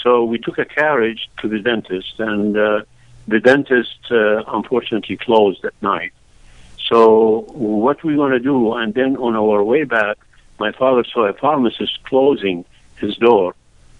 So 0.00 0.22
we 0.24 0.38
took 0.38 0.58
a 0.58 0.64
carriage 0.64 1.28
to 1.40 1.48
the 1.48 1.58
dentist, 1.58 2.20
and 2.20 2.56
uh, 2.56 2.82
the 3.28 3.40
dentist 3.40 3.98
uh, 4.10 4.42
unfortunately 4.48 5.16
closed 5.18 5.62
at 5.64 5.74
night. 5.82 6.12
So 6.88 7.44
what 7.52 8.02
we 8.02 8.16
going 8.16 8.32
to 8.32 8.40
do? 8.40 8.72
And 8.72 8.94
then 8.94 9.16
on 9.18 9.36
our 9.36 9.62
way 9.62 9.84
back, 9.84 10.16
my 10.58 10.72
father 10.72 11.04
saw 11.04 11.26
a 11.26 11.34
pharmacist 11.34 12.02
closing 12.04 12.64
his 12.96 13.16
door, 13.16 13.54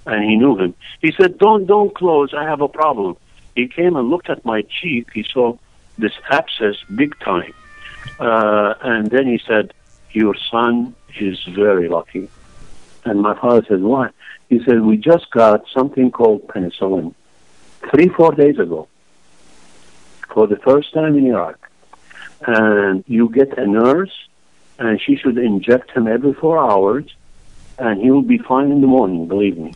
and 0.07 0.25
he 0.25 0.37
knew 0.37 0.57
him. 0.57 0.75
He 1.03 1.13
said, 1.13 1.39
"Don't, 1.39 1.67
don't 1.67 1.95
close. 1.95 2.33
I 2.33 2.45
have 2.45 2.63
a 2.63 2.69
problem." 2.69 3.17
He 3.55 3.69
came 3.69 3.97
and 3.97 4.09
looked 4.09 4.31
at 4.31 4.45
my 4.45 4.63
cheek. 4.63 5.09
He 5.13 5.25
saw 5.25 5.59
this 5.99 6.15
abscess, 6.31 6.77
big 6.95 7.19
time, 7.21 7.53
uh, 8.19 8.75
and 8.81 9.11
then 9.11 9.27
he 9.27 9.39
said, 9.47 9.75
"Your 10.13 10.35
son 10.51 10.95
is 11.21 11.39
very 11.45 11.89
lucky." 11.89 12.29
And 13.05 13.21
my 13.21 13.35
father 13.39 13.63
said, 13.69 13.83
"Why?" 13.83 14.09
He 14.49 14.65
said, 14.65 14.81
"We 14.81 14.97
just 14.97 15.31
got 15.31 15.67
something 15.77 16.11
called 16.11 16.49
penicillin 16.49 17.15
three, 17.91 18.09
four 18.09 18.33
days 18.33 18.59
ago 18.59 18.89
for 20.33 20.47
the 20.47 20.57
first 20.57 20.93
time 20.93 21.17
in 21.19 21.27
Iraq, 21.27 21.59
and 22.47 23.05
you 23.07 23.29
get 23.29 23.59
a 23.59 23.67
nurse." 23.67 24.29
and 24.79 25.01
she 25.01 25.17
should 25.17 25.39
inject 25.39 25.91
him 25.91 26.07
every 26.07 26.33
four 26.33 26.59
hours, 26.59 27.05
and 27.79 28.01
he 28.01 28.11
will 28.11 28.23
be 28.23 28.39
fine 28.39 28.71
in 28.71 28.81
the 28.81 28.87
morning, 28.87 29.27
believe 29.27 29.59
me. 29.59 29.75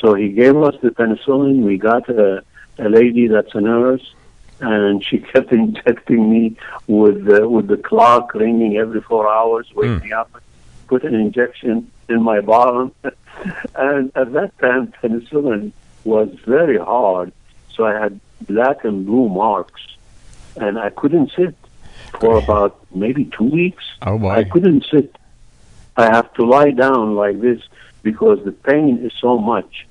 So 0.00 0.14
he 0.14 0.28
gave 0.28 0.56
us 0.56 0.74
the 0.82 0.90
penicillin. 0.90 1.62
We 1.62 1.78
got 1.78 2.08
a, 2.08 2.44
a 2.78 2.88
lady 2.88 3.28
that's 3.28 3.54
a 3.54 3.60
nurse, 3.60 4.14
and 4.60 5.04
she 5.04 5.18
kept 5.32 5.52
injecting 5.52 6.30
me 6.30 6.56
with 6.88 7.24
the, 7.24 7.48
with 7.48 7.68
the 7.68 7.76
clock 7.76 8.34
ringing 8.34 8.76
every 8.76 9.00
four 9.00 9.32
hours, 9.32 9.72
wake 9.74 9.90
mm. 9.90 10.02
me 10.02 10.12
up, 10.12 10.42
put 10.88 11.04
an 11.04 11.14
injection 11.14 11.90
in 12.08 12.22
my 12.22 12.40
bottom. 12.40 12.92
and 13.76 14.12
at 14.16 14.32
that 14.32 14.58
time, 14.58 14.92
penicillin 15.02 15.72
was 16.04 16.30
very 16.46 16.78
hard, 16.78 17.32
so 17.74 17.84
I 17.84 17.98
had 17.98 18.20
black 18.42 18.84
and 18.84 19.06
blue 19.06 19.28
marks, 19.28 19.82
and 20.56 20.78
I 20.78 20.90
couldn't 20.90 21.32
sit 21.36 21.54
for 22.20 22.38
about 22.38 22.78
maybe 22.94 23.24
two 23.26 23.44
weeks. 23.44 23.84
Oh 24.02 24.18
boy! 24.18 24.30
I 24.30 24.44
couldn't 24.44 24.86
sit. 24.90 25.16
I 25.96 26.06
have 26.06 26.32
to 26.34 26.44
lie 26.44 26.70
down 26.70 27.14
like 27.14 27.40
this 27.40 27.60
because 28.02 28.44
the 28.44 28.52
pain 28.52 28.98
is 28.98 29.12
so 29.20 29.38
much. 29.38 29.86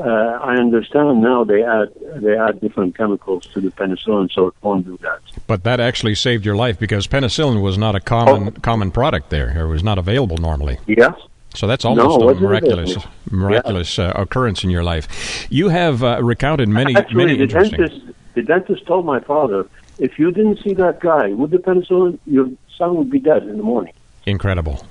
Uh, 0.00 0.04
I 0.04 0.56
understand 0.56 1.20
now 1.20 1.44
they 1.44 1.62
add 1.62 1.92
they 2.16 2.36
add 2.36 2.60
different 2.60 2.96
chemicals 2.96 3.46
to 3.52 3.60
the 3.60 3.70
penicillin, 3.70 4.32
so 4.32 4.48
it 4.48 4.54
won't 4.62 4.86
do 4.86 4.98
that. 5.02 5.20
But 5.46 5.64
that 5.64 5.80
actually 5.80 6.14
saved 6.14 6.44
your 6.44 6.56
life 6.56 6.78
because 6.78 7.06
penicillin 7.06 7.62
was 7.62 7.76
not 7.76 7.94
a 7.94 8.00
common 8.00 8.48
oh. 8.48 8.60
common 8.62 8.90
product 8.90 9.30
there. 9.30 9.50
It 9.60 9.68
was 9.68 9.84
not 9.84 9.98
available 9.98 10.38
normally. 10.38 10.78
Yes. 10.86 11.14
So 11.54 11.66
that's 11.66 11.84
almost 11.84 12.20
no, 12.20 12.30
a 12.30 12.34
miraculous 12.34 12.96
miraculous 13.30 13.98
yeah. 13.98 14.08
uh, 14.08 14.22
occurrence 14.22 14.64
in 14.64 14.70
your 14.70 14.82
life. 14.82 15.46
You 15.50 15.68
have 15.68 16.02
uh, 16.02 16.22
recounted 16.22 16.68
many 16.68 16.96
Actually, 16.96 17.16
many 17.16 17.36
the 17.36 17.42
interesting. 17.44 17.78
Dentist, 17.80 18.06
the 18.34 18.42
dentist 18.42 18.86
told 18.86 19.04
my 19.04 19.20
father 19.20 19.68
if 19.98 20.18
you 20.18 20.32
didn't 20.32 20.62
see 20.62 20.74
that 20.74 21.00
guy 21.00 21.28
with 21.28 21.50
the 21.50 21.58
penicillin, 21.58 22.18
your 22.26 22.48
son 22.76 22.96
would 22.96 23.10
be 23.10 23.18
dead 23.18 23.42
in 23.44 23.56
the 23.56 23.62
morning. 23.62 23.92
Incredible. 24.24 24.86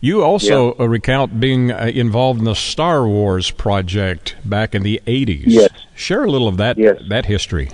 You 0.00 0.22
also 0.22 0.74
yeah. 0.74 0.84
Uh, 0.84 0.88
recount 0.88 1.40
being 1.40 1.72
uh, 1.72 1.90
involved 1.92 2.38
in 2.38 2.44
the 2.44 2.54
Star 2.54 3.06
Wars 3.06 3.50
project 3.50 4.36
back 4.44 4.74
in 4.74 4.82
the 4.82 5.00
80s. 5.06 5.44
Yes. 5.46 5.70
Share 5.94 6.24
a 6.24 6.30
little 6.30 6.48
of 6.48 6.58
that 6.58 6.78
yes. 6.78 7.00
that 7.08 7.26
history. 7.26 7.70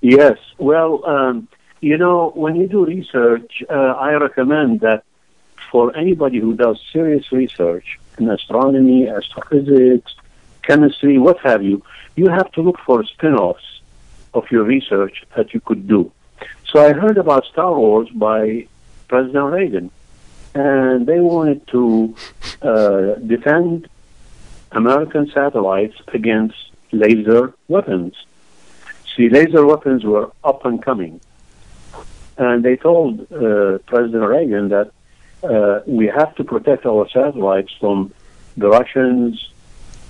Yes. 0.00 0.38
Well, 0.58 1.04
um, 1.06 1.48
you 1.80 1.98
know, 1.98 2.30
when 2.34 2.56
you 2.56 2.68
do 2.68 2.84
research, 2.84 3.62
uh, 3.68 3.72
I 3.72 4.12
recommend 4.12 4.80
that 4.80 5.02
for 5.70 5.96
anybody 5.96 6.38
who 6.38 6.54
does 6.54 6.80
serious 6.92 7.30
research 7.32 7.98
in 8.18 8.28
astronomy, 8.28 9.08
astrophysics, 9.08 10.14
chemistry, 10.62 11.18
what 11.18 11.38
have 11.40 11.62
you, 11.62 11.82
you 12.16 12.28
have 12.28 12.50
to 12.52 12.60
look 12.60 12.78
for 12.80 13.04
spin-offs 13.04 13.80
of 14.34 14.50
your 14.50 14.64
research 14.64 15.24
that 15.36 15.54
you 15.54 15.60
could 15.60 15.88
do. 15.88 16.10
So 16.70 16.84
I 16.84 16.92
heard 16.92 17.18
about 17.18 17.44
Star 17.46 17.74
Wars 17.74 18.08
by 18.10 18.66
President 19.08 19.52
Reagan, 19.52 19.90
and 20.54 21.06
they 21.06 21.20
wanted 21.20 21.66
to 21.68 22.14
uh, 22.62 23.14
defend 23.26 23.88
American 24.72 25.30
satellites 25.30 25.96
against 26.08 26.56
laser 26.92 27.54
weapons. 27.68 28.14
See, 29.16 29.28
laser 29.28 29.66
weapons 29.66 30.04
were 30.04 30.30
up 30.44 30.64
and 30.64 30.82
coming. 30.82 31.20
And 32.38 32.64
they 32.64 32.76
told 32.76 33.20
uh, 33.32 33.78
President 33.86 34.24
Reagan 34.24 34.68
that 34.68 34.92
uh, 35.42 35.80
we 35.86 36.06
have 36.06 36.34
to 36.36 36.44
protect 36.44 36.86
our 36.86 37.08
satellites 37.08 37.72
from 37.80 38.12
the 38.56 38.68
Russians, 38.68 39.50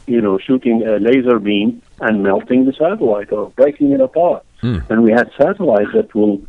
you 0.07 0.20
know, 0.20 0.39
shooting 0.39 0.87
a 0.87 0.99
laser 0.99 1.39
beam 1.39 1.83
and 2.01 2.22
melting 2.22 2.64
the 2.64 2.72
satellite 2.72 3.33
or 3.33 3.51
breaking 3.51 3.93
it 3.93 4.01
apart. 4.01 4.45
Mm. 4.62 4.89
And 4.91 5.03
we 5.03 5.12
had 5.12 5.31
satellites 5.37 5.93
that 5.95 6.14
will 6.14 6.43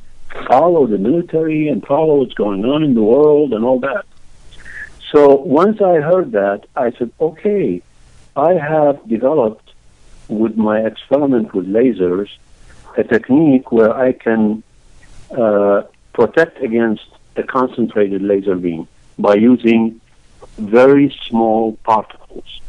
follow 0.47 0.87
the 0.87 0.97
military 0.97 1.67
and 1.67 1.85
follow 1.85 2.15
what's 2.19 2.33
going 2.33 2.65
on 2.65 2.83
in 2.83 2.93
the 2.93 3.03
world 3.03 3.53
and 3.53 3.63
all 3.63 3.79
that. 3.81 4.05
So 5.11 5.35
once 5.35 5.81
I 5.81 5.95
heard 5.95 6.31
that, 6.31 6.65
I 6.75 6.91
said, 6.91 7.11
okay, 7.19 7.81
I 8.35 8.53
have 8.53 9.05
developed 9.07 9.73
with 10.29 10.55
my 10.55 10.79
experiment 10.79 11.53
with 11.53 11.67
lasers 11.67 12.29
a 12.97 13.03
technique 13.03 13.71
where 13.71 13.93
I 13.93 14.13
can 14.13 14.63
uh, 15.37 15.83
protect 16.13 16.61
against 16.61 17.05
a 17.35 17.43
concentrated 17.43 18.21
laser 18.21 18.55
beam 18.55 18.87
by 19.17 19.35
using 19.35 19.99
very 20.57 21.15
small 21.27 21.77
particles 21.83 22.61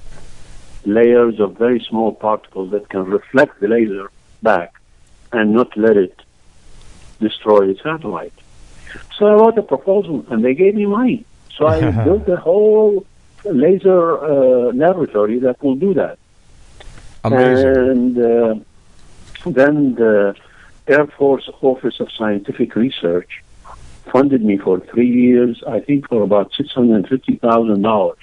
layers 0.85 1.39
of 1.41 1.57
very 1.57 1.81
small 1.89 2.13
particles 2.13 2.71
that 2.73 2.89
can 2.89 3.05
reflect 3.05 3.61
the 3.61 3.69
laser 3.69 4.11
back 4.43 4.75
and 5.33 5.53
not 5.53 5.77
let 5.77 5.97
it 5.97 6.21
destroy 7.21 7.73
the 7.73 7.79
satellite. 7.83 8.33
So 9.17 9.27
I 9.27 9.35
wrote 9.35 9.59
a 9.59 9.63
proposal 9.63 10.27
and 10.31 10.45
they 10.45 10.55
gave 10.55 10.75
me 10.75 10.87
money. 10.87 11.25
So 11.57 11.67
I 11.67 11.91
built 12.05 12.29
a 12.29 12.37
whole 12.37 13.07
laser 13.45 14.19
uh, 14.19 14.73
laboratory 14.73 15.39
that 15.41 15.63
will 15.63 15.77
do 15.77 15.95
that. 15.95 16.19
Amazing. 17.25 17.67
And 17.67 18.19
uh, 18.19 18.55
then 19.47 19.95
the 19.95 20.35
Air 20.89 21.07
Force 21.07 21.49
Office 21.63 22.01
of 22.01 22.11
Scientific 22.11 22.75
Research 22.75 23.43
funded 24.13 24.45
me 24.45 24.59
for 24.59 24.79
three 24.79 25.11
years, 25.11 25.63
I 25.67 25.81
think 25.81 26.09
for 26.09 26.23
about 26.23 26.53
$650,000 26.53 28.15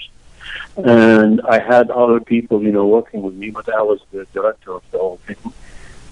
and 0.78 1.42
I 1.42 1.60
had 1.60 1.92
other 1.92 2.20
people, 2.20 2.64
you 2.64 2.72
know, 2.72 2.88
working 2.88 3.22
with 3.22 3.34
me, 3.34 3.50
but 3.50 3.68
I 3.74 3.82
was 3.82 4.00
the 4.12 4.26
director 4.34 4.74
of 4.74 4.84
the 4.92 4.98
whole 4.98 5.18
thing. 5.18 5.54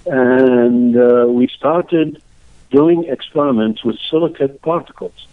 And 0.06 0.96
uh, 0.96 1.26
we 1.28 1.48
started 1.48 2.22
doing 2.70 3.04
experiments 3.04 3.84
with 3.84 3.98
silicate 4.10 4.60
particles. 4.62 5.26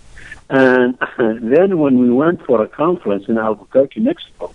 And 0.50 0.98
then 1.18 1.80
when 1.80 2.00
we 2.00 2.10
went 2.12 2.46
for 2.46 2.62
a 2.62 2.68
conference 2.68 3.28
in 3.28 3.38
Albuquerque, 3.38 4.00
Mexico, 4.00 4.54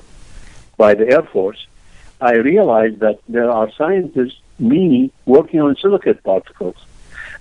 by 0.76 0.94
the 0.94 1.10
Air 1.10 1.22
Force, 1.22 1.66
I 2.20 2.34
realized 2.34 3.00
that 3.00 3.20
there 3.28 3.50
are 3.50 3.70
scientists, 3.72 4.40
me, 4.58 5.10
working 5.26 5.60
on 5.60 5.76
silicate 5.76 6.22
particles. 6.22 6.76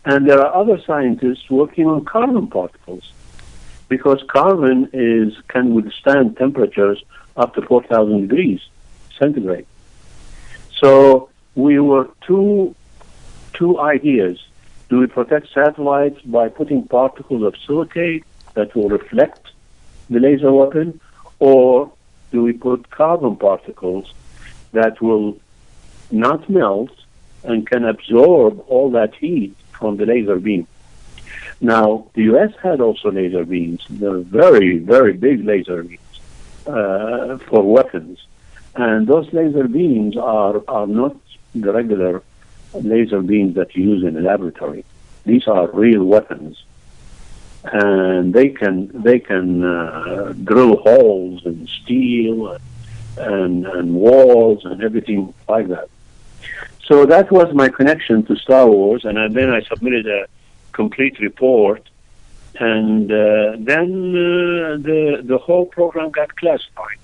And 0.05 0.27
there 0.27 0.39
are 0.39 0.53
other 0.53 0.81
scientists 0.85 1.49
working 1.49 1.87
on 1.87 2.05
carbon 2.05 2.47
particles 2.47 3.11
because 3.89 4.23
carbon 4.27 4.89
is 4.93 5.33
can 5.47 5.73
withstand 5.73 6.37
temperatures 6.37 7.03
up 7.35 7.55
to 7.55 7.61
4,000 7.61 8.27
degrees 8.27 8.61
centigrade. 9.17 9.65
So 10.79 11.29
we 11.55 11.79
were 11.79 12.09
two 12.25 12.75
two 13.53 13.79
ideas. 13.79 14.39
Do 14.89 14.99
we 14.99 15.07
protect 15.07 15.53
satellites 15.53 16.21
by 16.21 16.49
putting 16.49 16.87
particles 16.87 17.43
of 17.43 17.55
silicate 17.67 18.23
that 18.53 18.75
will 18.75 18.89
reflect 18.89 19.51
the 20.09 20.19
laser 20.19 20.51
weapon, 20.51 20.99
or 21.39 21.91
do 22.31 22.43
we 22.43 22.53
put 22.53 22.89
carbon 22.89 23.35
particles 23.35 24.13
that 24.71 25.01
will 25.01 25.37
not 26.11 26.49
melt 26.49 26.91
and 27.43 27.67
can 27.67 27.85
absorb 27.85 28.63
all 28.67 28.89
that 28.91 29.13
heat 29.15 29.55
from 29.79 29.97
the 29.97 30.05
laser 30.05 30.37
beam? 30.37 30.67
Now, 31.61 32.07
the 32.13 32.23
U.S. 32.23 32.53
had 32.61 32.79
also 32.79 33.11
laser 33.11 33.43
beams. 33.45 33.85
Very, 33.87 34.77
very 34.77 35.13
big 35.13 35.43
laser 35.43 35.83
beams 35.83 35.99
uh, 36.67 37.37
for 37.37 37.63
weapons. 37.63 38.25
And 38.75 39.07
those 39.07 39.31
laser 39.33 39.67
beams 39.67 40.15
are, 40.15 40.61
are 40.67 40.87
not 40.87 41.15
the 41.53 41.73
regular 41.73 42.23
laser 42.73 43.21
beams 43.21 43.55
that 43.55 43.75
you 43.75 43.83
use 43.83 44.03
in 44.03 44.15
a 44.15 44.21
laboratory. 44.21 44.85
These 45.25 45.47
are 45.47 45.69
real 45.71 46.03
weapons. 46.05 46.63
And 47.63 48.33
they 48.33 48.49
can 48.49 48.89
they 48.93 49.19
can 49.19 49.65
uh, 49.65 50.33
drill 50.45 50.77
holes 50.77 51.45
in 51.45 51.67
steel 51.67 52.57
and 53.17 53.65
and 53.65 53.95
walls 53.95 54.63
and 54.63 54.81
everything 54.81 55.33
like 55.49 55.67
that. 55.67 55.89
So 56.89 57.05
that 57.05 57.31
was 57.31 57.53
my 57.53 57.69
connection 57.69 58.25
to 58.25 58.35
Star 58.35 58.65
Wars, 58.67 59.05
and 59.05 59.15
then 59.37 59.49
I 59.51 59.61
submitted 59.61 60.05
a 60.07 60.25
complete 60.73 61.19
report 61.19 61.83
and 62.59 63.11
uh, 63.11 63.55
then 63.59 63.89
uh, 64.11 64.77
the 64.87 65.21
the 65.23 65.37
whole 65.37 65.65
program 65.65 66.09
got 66.11 66.35
classified. 66.35 66.97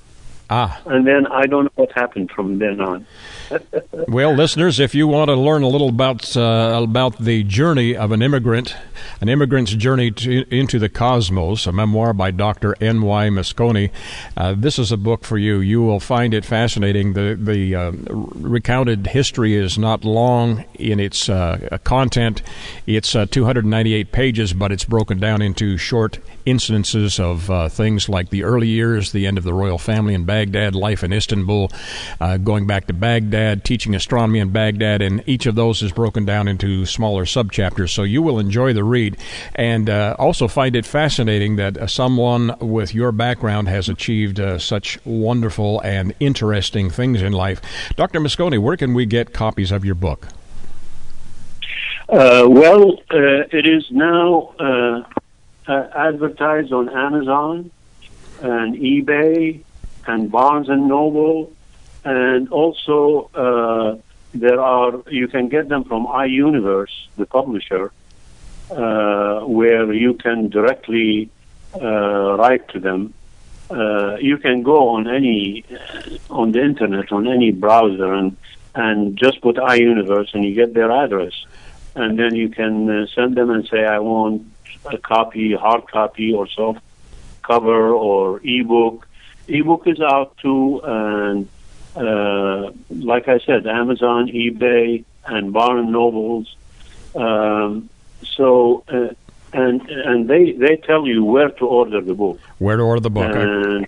Ah. 0.49 0.81
And 0.85 1.07
then 1.07 1.25
I 1.27 1.45
don't 1.45 1.65
know 1.65 1.71
what 1.75 1.91
happened 1.93 2.29
from 2.31 2.59
then 2.59 2.79
on. 2.81 3.05
Well, 4.07 4.33
listeners, 4.33 4.79
if 4.79 4.93
you 4.93 5.07
want 5.07 5.29
to 5.29 5.35
learn 5.35 5.63
a 5.63 5.67
little 5.67 5.89
about 5.89 6.37
uh, 6.37 6.79
about 6.83 7.17
the 7.17 7.43
journey 7.43 7.95
of 7.95 8.11
an 8.11 8.21
immigrant, 8.21 8.75
an 9.19 9.29
immigrant's 9.29 9.73
journey 9.73 10.11
to, 10.11 10.45
into 10.53 10.79
the 10.79 10.89
cosmos, 10.89 11.65
a 11.65 11.71
memoir 11.71 12.13
by 12.13 12.31
Dr. 12.31 12.75
N. 12.81 13.01
Y. 13.01 13.29
Misconi, 13.29 13.91
uh, 14.37 14.53
this 14.55 14.77
is 14.77 14.91
a 14.91 14.97
book 14.97 15.23
for 15.23 15.37
you. 15.37 15.59
You 15.59 15.81
will 15.81 15.99
find 15.99 16.33
it 16.33 16.45
fascinating. 16.45 17.13
The 17.13 17.35
the 17.39 17.75
uh, 17.75 17.91
recounted 18.35 19.07
history 19.07 19.55
is 19.55 19.77
not 19.77 20.05
long 20.05 20.65
in 20.75 20.99
its 20.99 21.27
uh, 21.27 21.77
content. 21.83 22.41
It's 22.85 23.15
uh, 23.15 23.25
298 23.25 24.11
pages, 24.11 24.53
but 24.53 24.71
it's 24.71 24.85
broken 24.85 25.19
down 25.19 25.41
into 25.41 25.77
short 25.77 26.19
incidences 26.45 27.19
of 27.19 27.49
uh, 27.49 27.69
things 27.69 28.09
like 28.09 28.29
the 28.29 28.43
early 28.43 28.67
years, 28.67 29.11
the 29.11 29.27
end 29.27 29.37
of 29.37 29.43
the 29.43 29.53
royal 29.53 29.77
family 29.77 30.13
in 30.13 30.25
Baghdad, 30.25 30.75
life 30.75 31.03
in 31.03 31.11
Istanbul, 31.13 31.71
going 32.43 32.67
back 32.67 32.87
to 32.87 32.93
Baghdad 32.93 33.63
teaching 33.63 33.95
astronomy 33.95 34.39
in 34.39 34.49
Baghdad, 34.49 35.01
and 35.01 35.23
each 35.25 35.45
of 35.45 35.55
those 35.55 35.81
is 35.81 35.91
broken 35.91 36.25
down 36.25 36.47
into 36.47 36.85
smaller 36.85 37.25
subchapters. 37.25 37.89
So 37.89 38.03
you 38.03 38.21
will 38.21 38.39
enjoy 38.39 38.73
the 38.73 38.83
read, 38.83 39.17
and 39.55 39.89
uh, 39.89 40.15
also 40.19 40.47
find 40.47 40.75
it 40.75 40.85
fascinating 40.85 41.55
that 41.57 41.77
uh, 41.77 41.87
someone 41.87 42.55
with 42.59 42.93
your 42.93 43.11
background 43.11 43.67
has 43.67 43.89
achieved 43.89 44.39
uh, 44.39 44.59
such 44.59 45.03
wonderful 45.05 45.81
and 45.81 46.13
interesting 46.19 46.89
things 46.89 47.21
in 47.21 47.33
life. 47.33 47.61
Dr. 47.95 48.19
Misconi, 48.19 48.59
where 48.59 48.77
can 48.77 48.93
we 48.93 49.05
get 49.05 49.33
copies 49.33 49.71
of 49.71 49.83
your 49.83 49.95
book? 49.95 50.27
Uh, 52.07 52.45
well, 52.47 52.91
uh, 53.09 53.47
it 53.51 53.65
is 53.65 53.83
now 53.89 54.53
uh, 55.67 55.87
advertised 55.95 56.71
on 56.71 56.89
Amazon 56.89 57.71
and 58.41 58.75
eBay 58.75 59.61
and 60.07 60.31
Barnes 60.31 60.69
and 60.69 60.87
Noble 60.87 61.51
and 62.05 62.49
also 62.49 63.29
uh, 63.33 63.97
there 64.33 64.61
are 64.61 65.01
you 65.09 65.27
can 65.27 65.49
get 65.49 65.69
them 65.69 65.83
from 65.83 66.05
iUniverse, 66.05 67.07
the 67.17 67.25
publisher, 67.25 67.91
uh, 68.69 69.39
where 69.41 69.91
you 69.91 70.13
can 70.13 70.49
directly 70.49 71.29
uh, 71.81 72.35
write 72.37 72.67
to 72.69 72.79
them. 72.79 73.13
Uh, 73.69 74.17
you 74.17 74.37
can 74.37 74.61
go 74.61 74.89
on 74.89 75.07
any 75.07 75.65
on 76.29 76.51
the 76.51 76.61
internet 76.63 77.11
on 77.11 77.27
any 77.27 77.51
browser 77.51 78.13
and 78.13 78.37
and 78.75 79.17
just 79.17 79.41
put 79.41 79.55
iUniverse 79.55 80.33
and 80.33 80.45
you 80.45 80.53
get 80.53 80.73
their 80.73 80.91
address, 80.91 81.33
and 81.95 82.19
then 82.19 82.35
you 82.35 82.49
can 82.49 82.89
uh, 82.89 83.07
send 83.15 83.35
them 83.35 83.49
and 83.49 83.65
say 83.67 83.83
I 83.85 83.99
want 83.99 84.45
a 84.85 84.97
copy, 84.97 85.53
hard 85.53 85.87
copy, 85.87 86.33
or 86.33 86.47
soft 86.47 86.81
cover, 87.43 87.93
or 87.93 88.41
ebook. 88.43 89.07
Ebook 89.47 89.87
is 89.87 89.99
out 89.99 90.37
too, 90.37 90.81
and 90.83 91.47
uh, 91.95 92.71
like 92.89 93.27
I 93.27 93.39
said, 93.39 93.67
Amazon, 93.67 94.27
eBay, 94.27 95.03
and 95.25 95.53
Barnes 95.53 95.89
Nobles. 95.89 96.55
Um, 97.15 97.89
so, 98.23 98.83
uh, 98.87 99.09
and 99.53 99.81
and 99.89 100.27
they 100.27 100.51
they 100.53 100.75
tell 100.77 101.07
you 101.07 101.23
where 101.23 101.49
to 101.49 101.65
order 101.65 102.01
the 102.01 102.13
book. 102.13 102.39
Where 102.57 102.77
to 102.77 102.83
order 102.83 103.01
the 103.01 103.09
book. 103.09 103.35
And, 103.35 103.87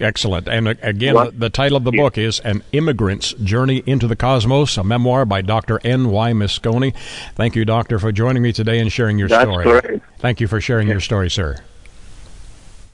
Excellent. 0.00 0.48
And 0.48 0.68
uh, 0.68 0.74
again, 0.82 1.14
the, 1.14 1.30
the, 1.30 1.50
title 1.50 1.76
of 1.76 1.84
the 1.84 1.92
book 1.92 2.18
is 2.18 2.40
An 2.40 2.62
Immigrant's 2.72 3.32
Journey 3.34 3.82
into 3.86 4.06
the 4.06 4.16
Cosmos, 4.16 4.76
a 4.76 4.84
memoir 4.84 5.24
by 5.24 5.42
Dr. 5.42 5.80
N.Y. 5.84 6.32
Misconi. 6.32 6.94
Thank 7.34 7.56
you, 7.56 7.64
Doctor, 7.64 7.98
for 7.98 8.12
joining 8.12 8.42
me 8.42 8.52
today 8.52 8.78
and 8.78 8.92
sharing 8.92 9.18
your 9.18 9.28
That's 9.28 9.42
story. 9.42 9.64
Correct. 9.64 10.04
Thank 10.18 10.40
you 10.40 10.46
for 10.46 10.60
sharing 10.60 10.88
your 10.88 11.00
story, 11.00 11.30
sir. 11.30 11.56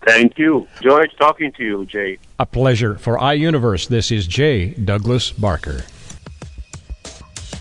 Thank 0.07 0.39
you. 0.39 0.67
George, 0.83 1.11
talking 1.17 1.53
to 1.53 1.65
you, 1.65 1.87
Jay. 1.87 2.19
A 2.39 2.47
pleasure. 2.47 2.97
For 2.97 3.19
iUniverse, 3.19 3.89
this 3.89 4.11
is 4.11 4.27
Jay 4.27 4.71
Douglas 4.73 5.31
Barker. 5.31 5.85